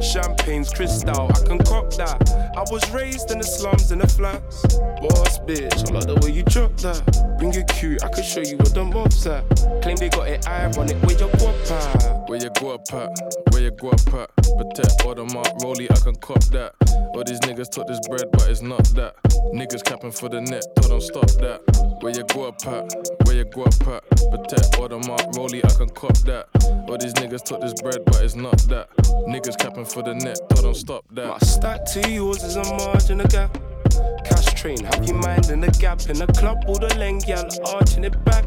Champagne's 0.00 0.72
crystal, 0.72 1.30
I 1.30 1.46
can 1.46 1.58
cop 1.58 1.92
that. 1.94 2.52
I 2.56 2.64
was 2.70 2.88
raised 2.90 3.30
in 3.30 3.38
the 3.38 3.44
slums 3.44 3.92
in 3.92 3.98
the 3.98 4.06
flats. 4.06 4.62
Boss 5.00 5.38
bitch, 5.40 5.88
I 5.88 5.94
like 5.94 6.06
the 6.06 6.18
way 6.22 6.32
you 6.32 6.42
drop 6.44 6.76
that. 6.78 7.02
Bring 7.38 7.54
it 7.54 7.68
cute, 7.68 8.02
I 8.04 8.08
can 8.08 8.22
show 8.22 8.40
you 8.40 8.56
what 8.56 8.74
the 8.74 8.84
mob's 8.84 9.26
at. 9.26 9.44
Claim 9.82 9.96
they 9.96 10.08
got 10.08 10.28
it 10.28 10.46
ironic, 10.46 10.96
where 11.02 11.18
your 11.18 11.28
guap 11.30 11.70
at? 11.70 12.28
Where 12.28 12.40
you 12.40 12.50
go 12.60 12.70
up 12.70 12.92
at? 12.92 13.10
Where 13.50 13.62
you 13.62 13.70
go 13.70 13.90
up 13.90 14.14
at? 14.14 14.30
Protect 14.36 15.04
all 15.04 15.14
the 15.14 15.24
mark, 15.34 15.48
rollie, 15.62 15.90
I 15.90 15.98
can 16.02 16.14
cop 16.16 16.42
that. 16.54 16.74
All 17.14 17.24
these 17.24 17.40
niggas 17.40 17.70
took 17.70 17.86
this 17.86 18.00
bread, 18.08 18.26
but 18.32 18.48
it's 18.48 18.62
not 18.62 18.84
that. 18.94 19.16
Niggas 19.52 19.84
capping 19.84 20.12
for 20.12 20.28
the 20.28 20.40
net, 20.40 20.64
told 20.76 20.92
them 20.92 21.00
stop 21.00 21.30
that. 21.42 21.60
Where 22.00 22.12
you 22.12 22.24
go 22.24 22.48
up 22.48 22.66
at? 22.66 22.92
Where 23.26 23.36
you 23.36 23.44
go 23.44 23.64
up 23.64 23.86
at? 23.86 24.02
Protect 24.30 24.78
all 24.78 24.88
the 24.88 24.98
mark, 25.06 25.22
rollie, 25.34 25.64
I 25.64 25.72
can 25.76 25.88
cop 25.90 26.16
that. 26.24 26.46
All 26.88 26.98
these 26.98 27.14
niggas 27.14 27.42
took 27.42 27.60
this 27.60 27.74
bread, 27.82 27.98
but 28.06 28.22
it's 28.22 28.34
not 28.34 28.58
that. 28.68 28.88
Niggas 29.28 29.58
capping 29.58 29.81
for 29.84 30.02
the 30.02 30.14
net, 30.14 30.38
told 30.50 30.64
them 30.64 30.74
stop 30.74 31.04
that. 31.12 31.28
My 31.28 31.38
stack 31.38 31.84
to 31.92 32.10
yours 32.10 32.42
is 32.42 32.56
a 32.56 32.64
margin 32.64 33.20
of 33.20 33.28
gap. 33.28 33.56
Cash 34.24 34.54
train, 34.54 34.84
have 34.84 35.04
you 35.06 35.14
mind 35.14 35.50
in 35.50 35.60
the 35.60 35.70
gap 35.80 36.00
in 36.08 36.18
the 36.18 36.26
club, 36.26 36.64
all 36.66 36.78
the 36.78 36.94
length, 36.96 37.26
gal, 37.26 37.46
arching 37.66 38.04
it 38.04 38.24
back. 38.24 38.44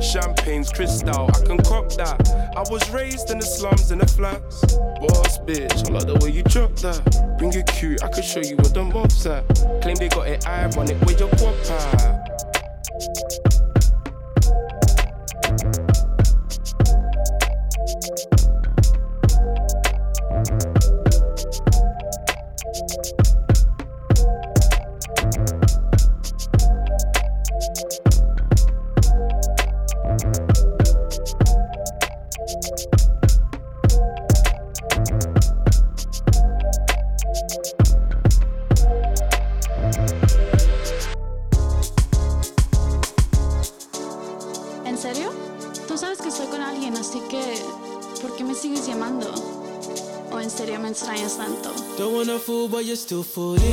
Champagne's 0.00 0.70
crystal, 0.70 1.30
I 1.34 1.46
can 1.46 1.58
cop 1.58 1.90
that. 1.94 2.20
I 2.56 2.60
was 2.70 2.88
raised 2.90 3.30
in 3.30 3.38
the 3.38 3.46
slums 3.46 3.90
in 3.90 3.98
the 3.98 4.06
flats. 4.06 4.60
Boss 5.00 5.38
bitch, 5.38 5.88
I 5.88 5.92
like 5.92 6.06
the 6.06 6.18
way 6.22 6.30
you 6.30 6.42
drop 6.42 6.74
that. 6.76 7.36
Bring 7.38 7.52
it 7.54 7.66
cute, 7.66 8.02
I 8.02 8.08
can 8.08 8.22
show 8.22 8.40
you 8.40 8.56
what 8.56 8.74
the 8.74 8.84
mob's 8.84 9.26
at. 9.26 9.46
Claim 9.82 9.96
they 9.96 10.08
got 10.08 10.28
it 10.28 10.46
ironic, 10.46 11.00
where 11.02 11.16
your 11.16 11.28
guap 11.30 11.70
at? 11.70 13.25
Still 53.06 53.22
fooling. 53.22 53.65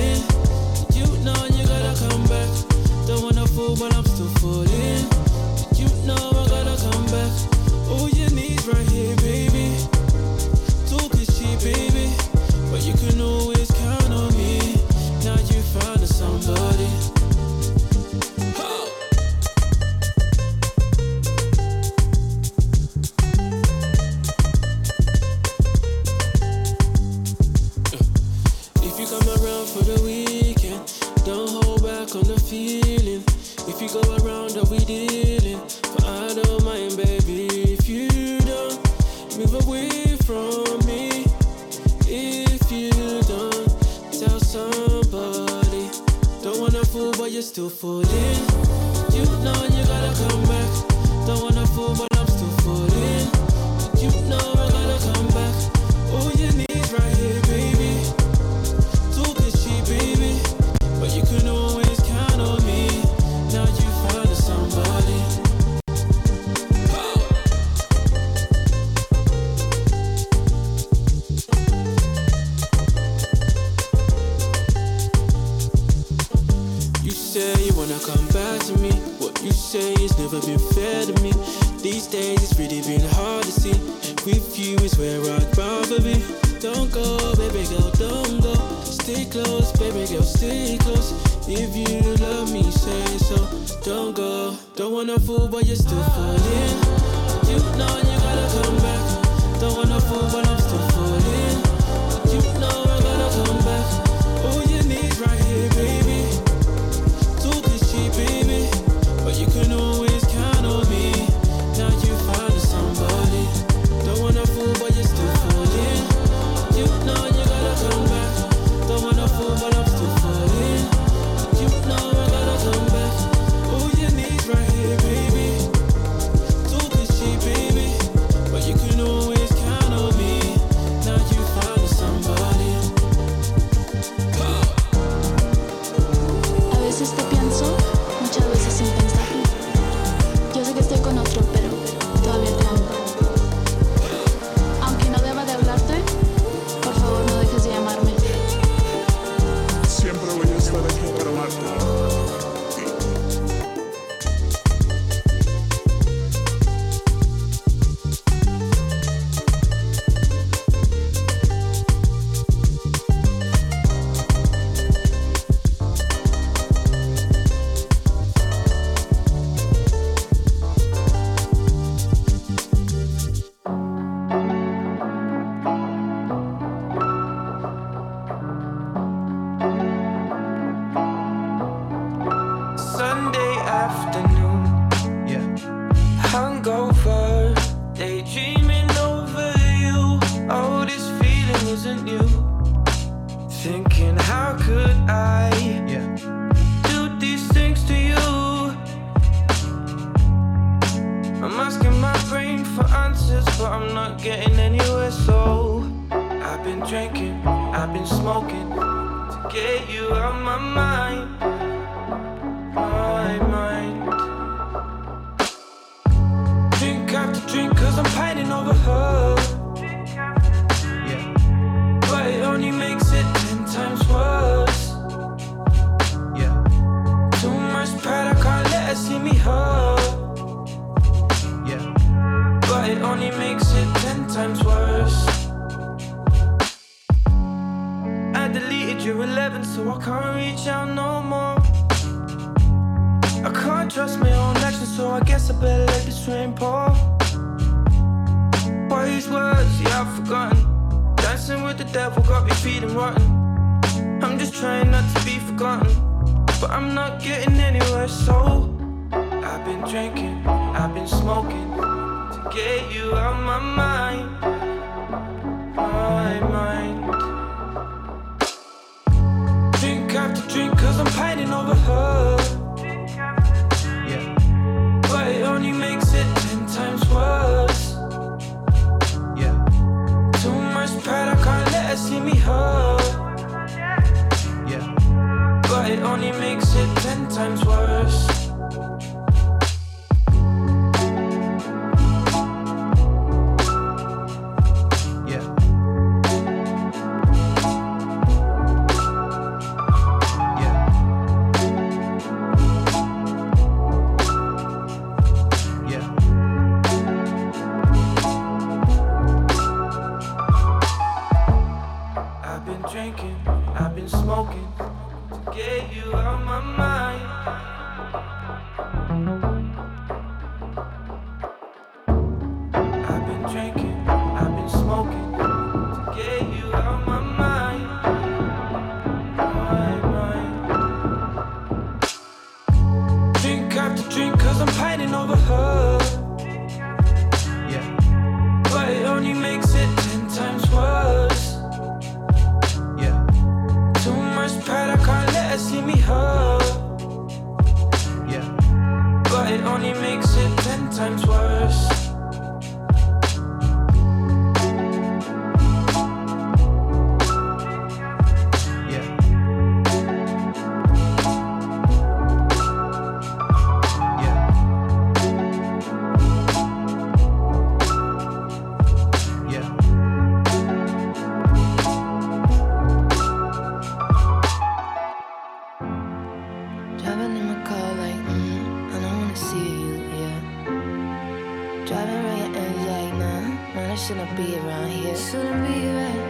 Around 382.24 382.38
your 382.38 382.56
ends 382.64 382.86
like, 382.88 383.14
nah, 383.16 383.42
man, 383.76 383.92
I 383.92 383.96
shouldn't 383.96 384.36
be 384.38 384.56
around 384.58 384.90
here. 384.92 385.16
Shouldn't 385.16 385.68
be 385.68 385.88
right 385.98 386.22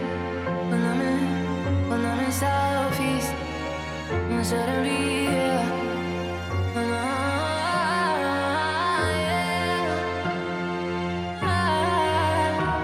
when 0.70 0.82
I'm 0.82 1.00
in, 1.00 1.88
when 1.88 2.04
I'm 2.04 2.20
in 2.24 2.32
Southeast. 2.32 3.32
I 4.10 4.42
shouldn't 4.42 4.82
be 4.82 4.96
here. 5.30 5.64
When 6.74 6.90
I- 6.90 7.02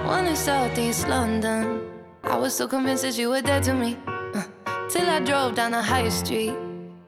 When 0.09 0.27
in 0.29 0.37
Southeast 0.37 1.09
London, 1.09 1.81
I 2.25 2.37
was 2.37 2.55
so 2.55 2.69
convinced 2.69 3.03
that 3.03 3.19
you 3.19 3.31
were 3.31 3.43
dead 3.43 3.65
to 3.65 3.75
me. 3.75 3.97
Uh, 4.07 4.45
till 4.89 5.09
I 5.09 5.19
drove 5.21 5.55
down 5.57 5.73
the 5.73 5.83
high 5.83 6.09
street. 6.11 6.55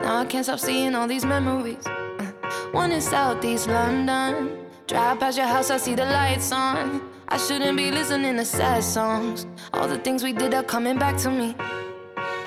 Now 0.01 0.17
I 0.19 0.25
can't 0.25 0.45
stop 0.45 0.59
seeing 0.59 0.97
all 0.97 1.07
these 1.07 1.25
memories. 1.25 1.87
Uh, 1.87 2.33
One 2.73 2.91
in 2.91 3.01
Southeast 3.01 3.69
London. 3.69 4.62
Drive 4.93 5.21
past 5.21 5.39
your 5.39 5.47
house, 5.47 5.71
I 5.71 5.79
see 5.79 5.95
the 5.95 6.05
lights 6.05 6.53
on. 6.53 7.01
I 7.27 7.39
shouldn't 7.39 7.79
be 7.79 7.91
listening 7.91 8.37
to 8.37 8.45
sad 8.45 8.85
songs. 8.85 9.47
All 9.73 9.89
the 9.89 9.97
things 9.97 10.23
we 10.23 10.35
did 10.35 10.53
are 10.53 10.63
coming 10.63 10.99
back 10.99 11.17
to 11.23 11.31
me. 11.31 11.55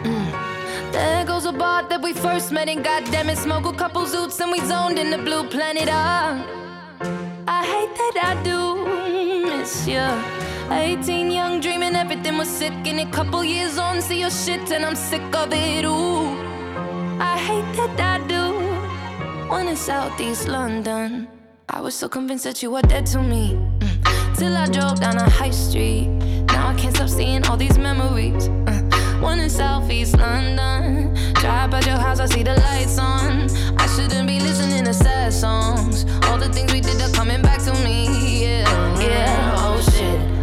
Mm. 0.04 0.92
There 0.92 1.26
goes 1.26 1.46
a 1.48 1.52
bar 1.52 1.90
that 1.90 2.04
we 2.04 2.14
first 2.14 2.52
met 2.52 2.70
in. 2.70 2.84
Goddamn 2.84 3.32
it, 3.32 3.40
smoke 3.40 3.66
a 3.66 3.74
couple 3.74 4.04
zoots 4.04 4.40
and 4.42 4.52
we 4.52 4.60
zoned 4.60 5.00
in 5.00 5.10
the 5.10 5.18
blue 5.18 5.50
planet. 5.50 5.90
Ah, 5.90 6.38
I 7.48 7.66
hate 7.66 7.96
that 7.98 8.16
I 8.30 8.44
do 8.44 9.58
miss 9.58 9.88
you. 9.88 10.06
18 10.72 11.32
young, 11.32 11.62
dreaming 11.62 11.96
everything 11.96 12.38
was 12.38 12.48
sick. 12.48 12.74
And 12.86 13.00
a 13.00 13.10
couple 13.10 13.44
years 13.44 13.80
on, 13.80 14.04
see 14.04 14.20
your 14.20 14.30
shit 14.30 14.72
and 14.72 14.86
I'm 14.86 14.96
sick 14.96 15.36
of 15.36 15.52
it. 15.52 15.84
Ooh. 15.84 16.38
I 17.20 17.40
hate 17.40 17.76
that 17.78 18.00
I 18.00 18.28
do. 18.28 19.50
One 19.50 19.68
in 19.68 19.76
Southeast 19.76 20.48
London. 20.48 21.28
I 21.70 21.82
was 21.82 21.96
so 21.96 22.08
convinced 22.08 22.44
that 22.44 22.62
you 22.62 22.72
were 22.72 22.82
dead 22.82 23.06
to 23.08 23.22
me. 23.22 23.58
Mm. 23.80 24.38
Till 24.38 24.56
I 24.56 24.68
drove 24.68 25.00
down 25.00 25.18
a 25.18 25.30
high 25.30 25.52
street. 25.52 26.08
Now 26.48 26.70
I 26.70 26.76
can't 26.76 26.96
stop 26.96 27.10
seeing 27.10 27.46
all 27.48 27.58
these 27.58 27.78
memories. 27.78 28.48
Uh, 28.48 28.82
One 29.22 29.40
in 29.40 29.50
Southeast 29.50 30.18
London. 30.18 31.14
Drive 31.34 31.72
by 31.72 31.82
your 31.82 31.98
house, 31.98 32.20
I 32.20 32.28
see 32.28 32.44
the 32.44 32.56
lights 32.56 33.00
on. 33.00 33.50
I 33.80 33.88
shouldn't 33.88 34.28
be 34.28 34.40
listening 34.40 34.84
to 34.86 34.94
sad 34.94 35.34
songs. 35.34 36.06
All 36.26 36.38
the 36.38 36.50
things 36.54 36.72
we 36.72 36.82
did 36.82 37.02
are 37.02 37.12
coming 37.12 37.42
back 37.42 37.60
to 37.64 37.74
me. 37.84 38.44
Yeah, 38.44 39.00
yeah. 39.00 39.56
Oh 39.58 39.82
shit. 39.82 40.35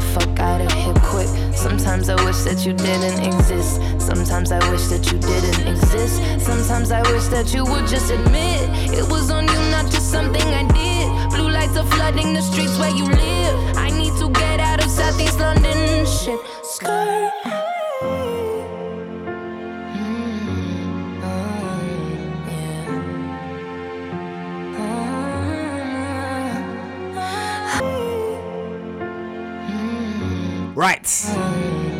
The 0.00 0.06
fuck 0.06 0.40
out 0.40 0.60
of 0.60 0.72
here 0.72 0.94
quick. 1.02 1.28
Sometimes 1.54 2.08
I 2.08 2.16
wish 2.24 2.38
that 2.44 2.64
you 2.64 2.72
didn't 2.72 3.20
exist. 3.24 3.80
Sometimes 3.98 4.52
I 4.52 4.58
wish 4.70 4.86
that 4.88 5.04
you 5.12 5.18
didn't 5.18 5.66
exist. 5.66 6.16
Sometimes 6.44 6.90
I 6.90 7.02
wish 7.12 7.26
that 7.26 7.52
you 7.52 7.64
would 7.64 7.86
just 7.86 8.10
admit 8.10 8.62
it 8.92 9.06
was 9.08 9.30
on 9.30 9.44
you, 9.46 9.60
not 9.70 9.90
just 9.90 10.10
something 10.10 10.42
I 10.42 10.64
did. 10.68 11.30
Blue 11.36 11.50
lights 11.50 11.76
are 11.76 11.86
flooding 11.86 12.32
the 12.32 12.42
streets 12.42 12.78
where 12.78 12.94
you 12.94 13.04
live. 13.04 13.76
I 13.76 13.90
need 13.90 14.14
to 14.20 14.28
get 14.30 14.60
out 14.60 14.82
of 14.84 14.90
Southeast 14.90 15.38
London. 15.38 16.06
Shit, 16.06 16.40
skirt. 16.62 17.59
Right. 30.80 31.06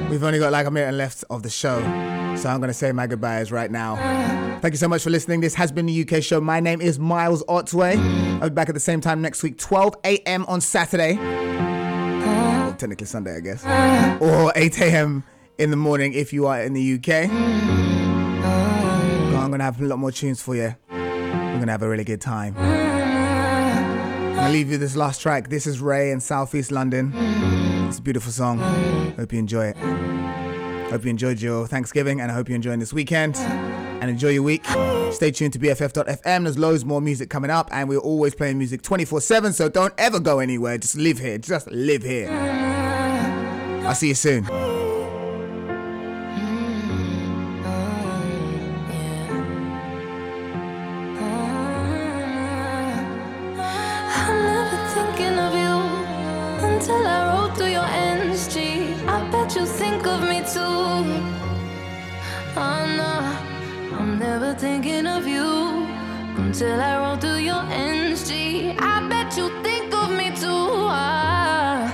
We've 0.08 0.24
only 0.24 0.38
got 0.38 0.52
like 0.52 0.66
a 0.66 0.70
minute 0.70 0.94
left 0.94 1.22
of 1.28 1.42
the 1.42 1.50
show. 1.50 1.80
So 2.34 2.48
I'm 2.48 2.60
going 2.60 2.68
to 2.68 2.72
say 2.72 2.92
my 2.92 3.06
goodbyes 3.06 3.52
right 3.52 3.70
now. 3.70 3.96
Thank 4.62 4.72
you 4.72 4.78
so 4.78 4.88
much 4.88 5.02
for 5.02 5.10
listening. 5.10 5.42
This 5.42 5.54
has 5.56 5.70
been 5.70 5.84
the 5.84 6.08
UK 6.08 6.22
show. 6.22 6.40
My 6.40 6.60
name 6.60 6.80
is 6.80 6.98
Miles 6.98 7.44
Otway. 7.46 7.98
I'll 7.98 8.48
be 8.48 8.54
back 8.54 8.70
at 8.70 8.74
the 8.74 8.80
same 8.80 9.02
time 9.02 9.20
next 9.20 9.42
week, 9.42 9.58
12 9.58 9.96
a.m. 10.04 10.46
on 10.46 10.62
Saturday. 10.62 11.16
technically 12.78 13.06
Sunday, 13.06 13.36
I 13.36 13.40
guess. 13.40 13.62
Or 14.18 14.50
8 14.56 14.80
a.m. 14.80 15.24
in 15.58 15.68
the 15.70 15.76
morning 15.76 16.14
if 16.14 16.32
you 16.32 16.46
are 16.46 16.62
in 16.62 16.72
the 16.72 16.94
UK. 16.94 17.30
I'm 19.36 19.50
gonna 19.50 19.62
have 19.62 19.78
a 19.78 19.84
lot 19.84 19.98
more 19.98 20.10
tunes 20.10 20.40
for 20.40 20.56
you. 20.56 20.74
We're 20.90 21.58
gonna 21.58 21.72
have 21.72 21.82
a 21.82 21.88
really 21.88 22.04
good 22.04 22.22
time. 22.22 22.54
I'll 24.38 24.50
leave 24.50 24.70
you 24.70 24.78
this 24.78 24.96
last 24.96 25.20
track. 25.20 25.50
This 25.50 25.66
is 25.66 25.82
Ray 25.82 26.12
in 26.12 26.20
Southeast 26.20 26.72
London. 26.72 27.69
It's 27.90 27.98
a 27.98 28.02
beautiful 28.02 28.30
song. 28.30 28.60
Hope 29.16 29.32
you 29.32 29.40
enjoy 29.40 29.66
it. 29.66 29.76
Hope 30.92 31.02
you 31.02 31.10
enjoyed 31.10 31.42
your 31.42 31.66
Thanksgiving 31.66 32.20
and 32.20 32.30
I 32.30 32.34
hope 32.34 32.48
you're 32.48 32.54
enjoying 32.54 32.78
this 32.78 32.92
weekend. 32.92 33.36
And 33.36 34.08
enjoy 34.08 34.28
your 34.28 34.44
week. 34.44 34.64
Stay 35.10 35.32
tuned 35.32 35.54
to 35.54 35.58
BFF.FM. 35.58 36.44
There's 36.44 36.56
loads 36.56 36.84
more 36.84 37.00
music 37.00 37.30
coming 37.30 37.50
up, 37.50 37.68
and 37.72 37.88
we're 37.88 37.98
always 37.98 38.32
playing 38.36 38.58
music 38.58 38.82
24 38.82 39.20
7, 39.20 39.52
so 39.52 39.68
don't 39.68 39.92
ever 39.98 40.20
go 40.20 40.38
anywhere. 40.38 40.78
Just 40.78 40.94
live 40.94 41.18
here. 41.18 41.36
Just 41.36 41.68
live 41.72 42.04
here. 42.04 42.30
I'll 43.84 43.96
see 43.96 44.08
you 44.08 44.14
soon. 44.14 44.46
Too. 60.52 60.60
Oh 62.56 62.82
no, 63.00 63.96
I'm 63.96 64.18
never 64.18 64.52
thinking 64.54 65.06
of 65.06 65.26
you 65.26 65.86
until 66.36 66.80
I 66.80 66.98
roll 66.98 67.16
through 67.16 67.40
your 67.50 67.62
NG. 67.70 68.76
I 68.78 69.06
bet 69.08 69.36
you 69.36 69.48
think 69.62 69.94
of 69.94 70.10
me 70.10 70.30
too. 70.34 70.88
Ah, 70.90 71.92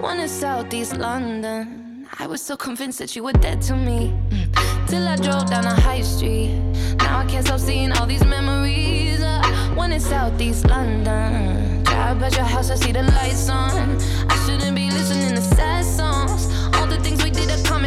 one 0.00 0.18
in 0.18 0.28
Southeast 0.28 0.96
London. 0.96 2.06
I 2.18 2.26
was 2.26 2.42
so 2.42 2.56
convinced 2.56 2.98
that 2.98 3.14
you 3.14 3.22
were 3.22 3.32
dead 3.32 3.62
to 3.62 3.76
me. 3.76 4.12
Till 4.88 5.06
I 5.06 5.16
drove 5.16 5.48
down 5.48 5.64
a 5.64 5.80
high 5.80 6.02
street. 6.02 6.58
Now 6.98 7.20
I 7.20 7.26
can't 7.26 7.46
stop 7.46 7.60
seeing 7.60 7.92
all 7.92 8.06
these 8.06 8.24
memories. 8.24 9.20
Uh, 9.20 9.42
one 9.76 9.92
in 9.92 10.00
Southeast 10.00 10.66
London. 10.66 11.84
Drive 11.84 12.18
past 12.18 12.36
your 12.36 12.44
house, 12.44 12.70
I 12.70 12.74
see 12.74 12.92
the 12.92 13.02
lights 13.02 13.48
on. 13.48 13.98
I 14.28 14.36
shouldn't 14.44 14.74
be 14.74 14.90
listening 14.90 15.34
to 15.36 15.42
sad 15.42 15.84
songs. 15.84 16.57
All 16.74 16.86
the 16.86 16.98
things 17.02 17.22
we 17.22 17.30
did 17.30 17.50
accomplish. 17.50 17.77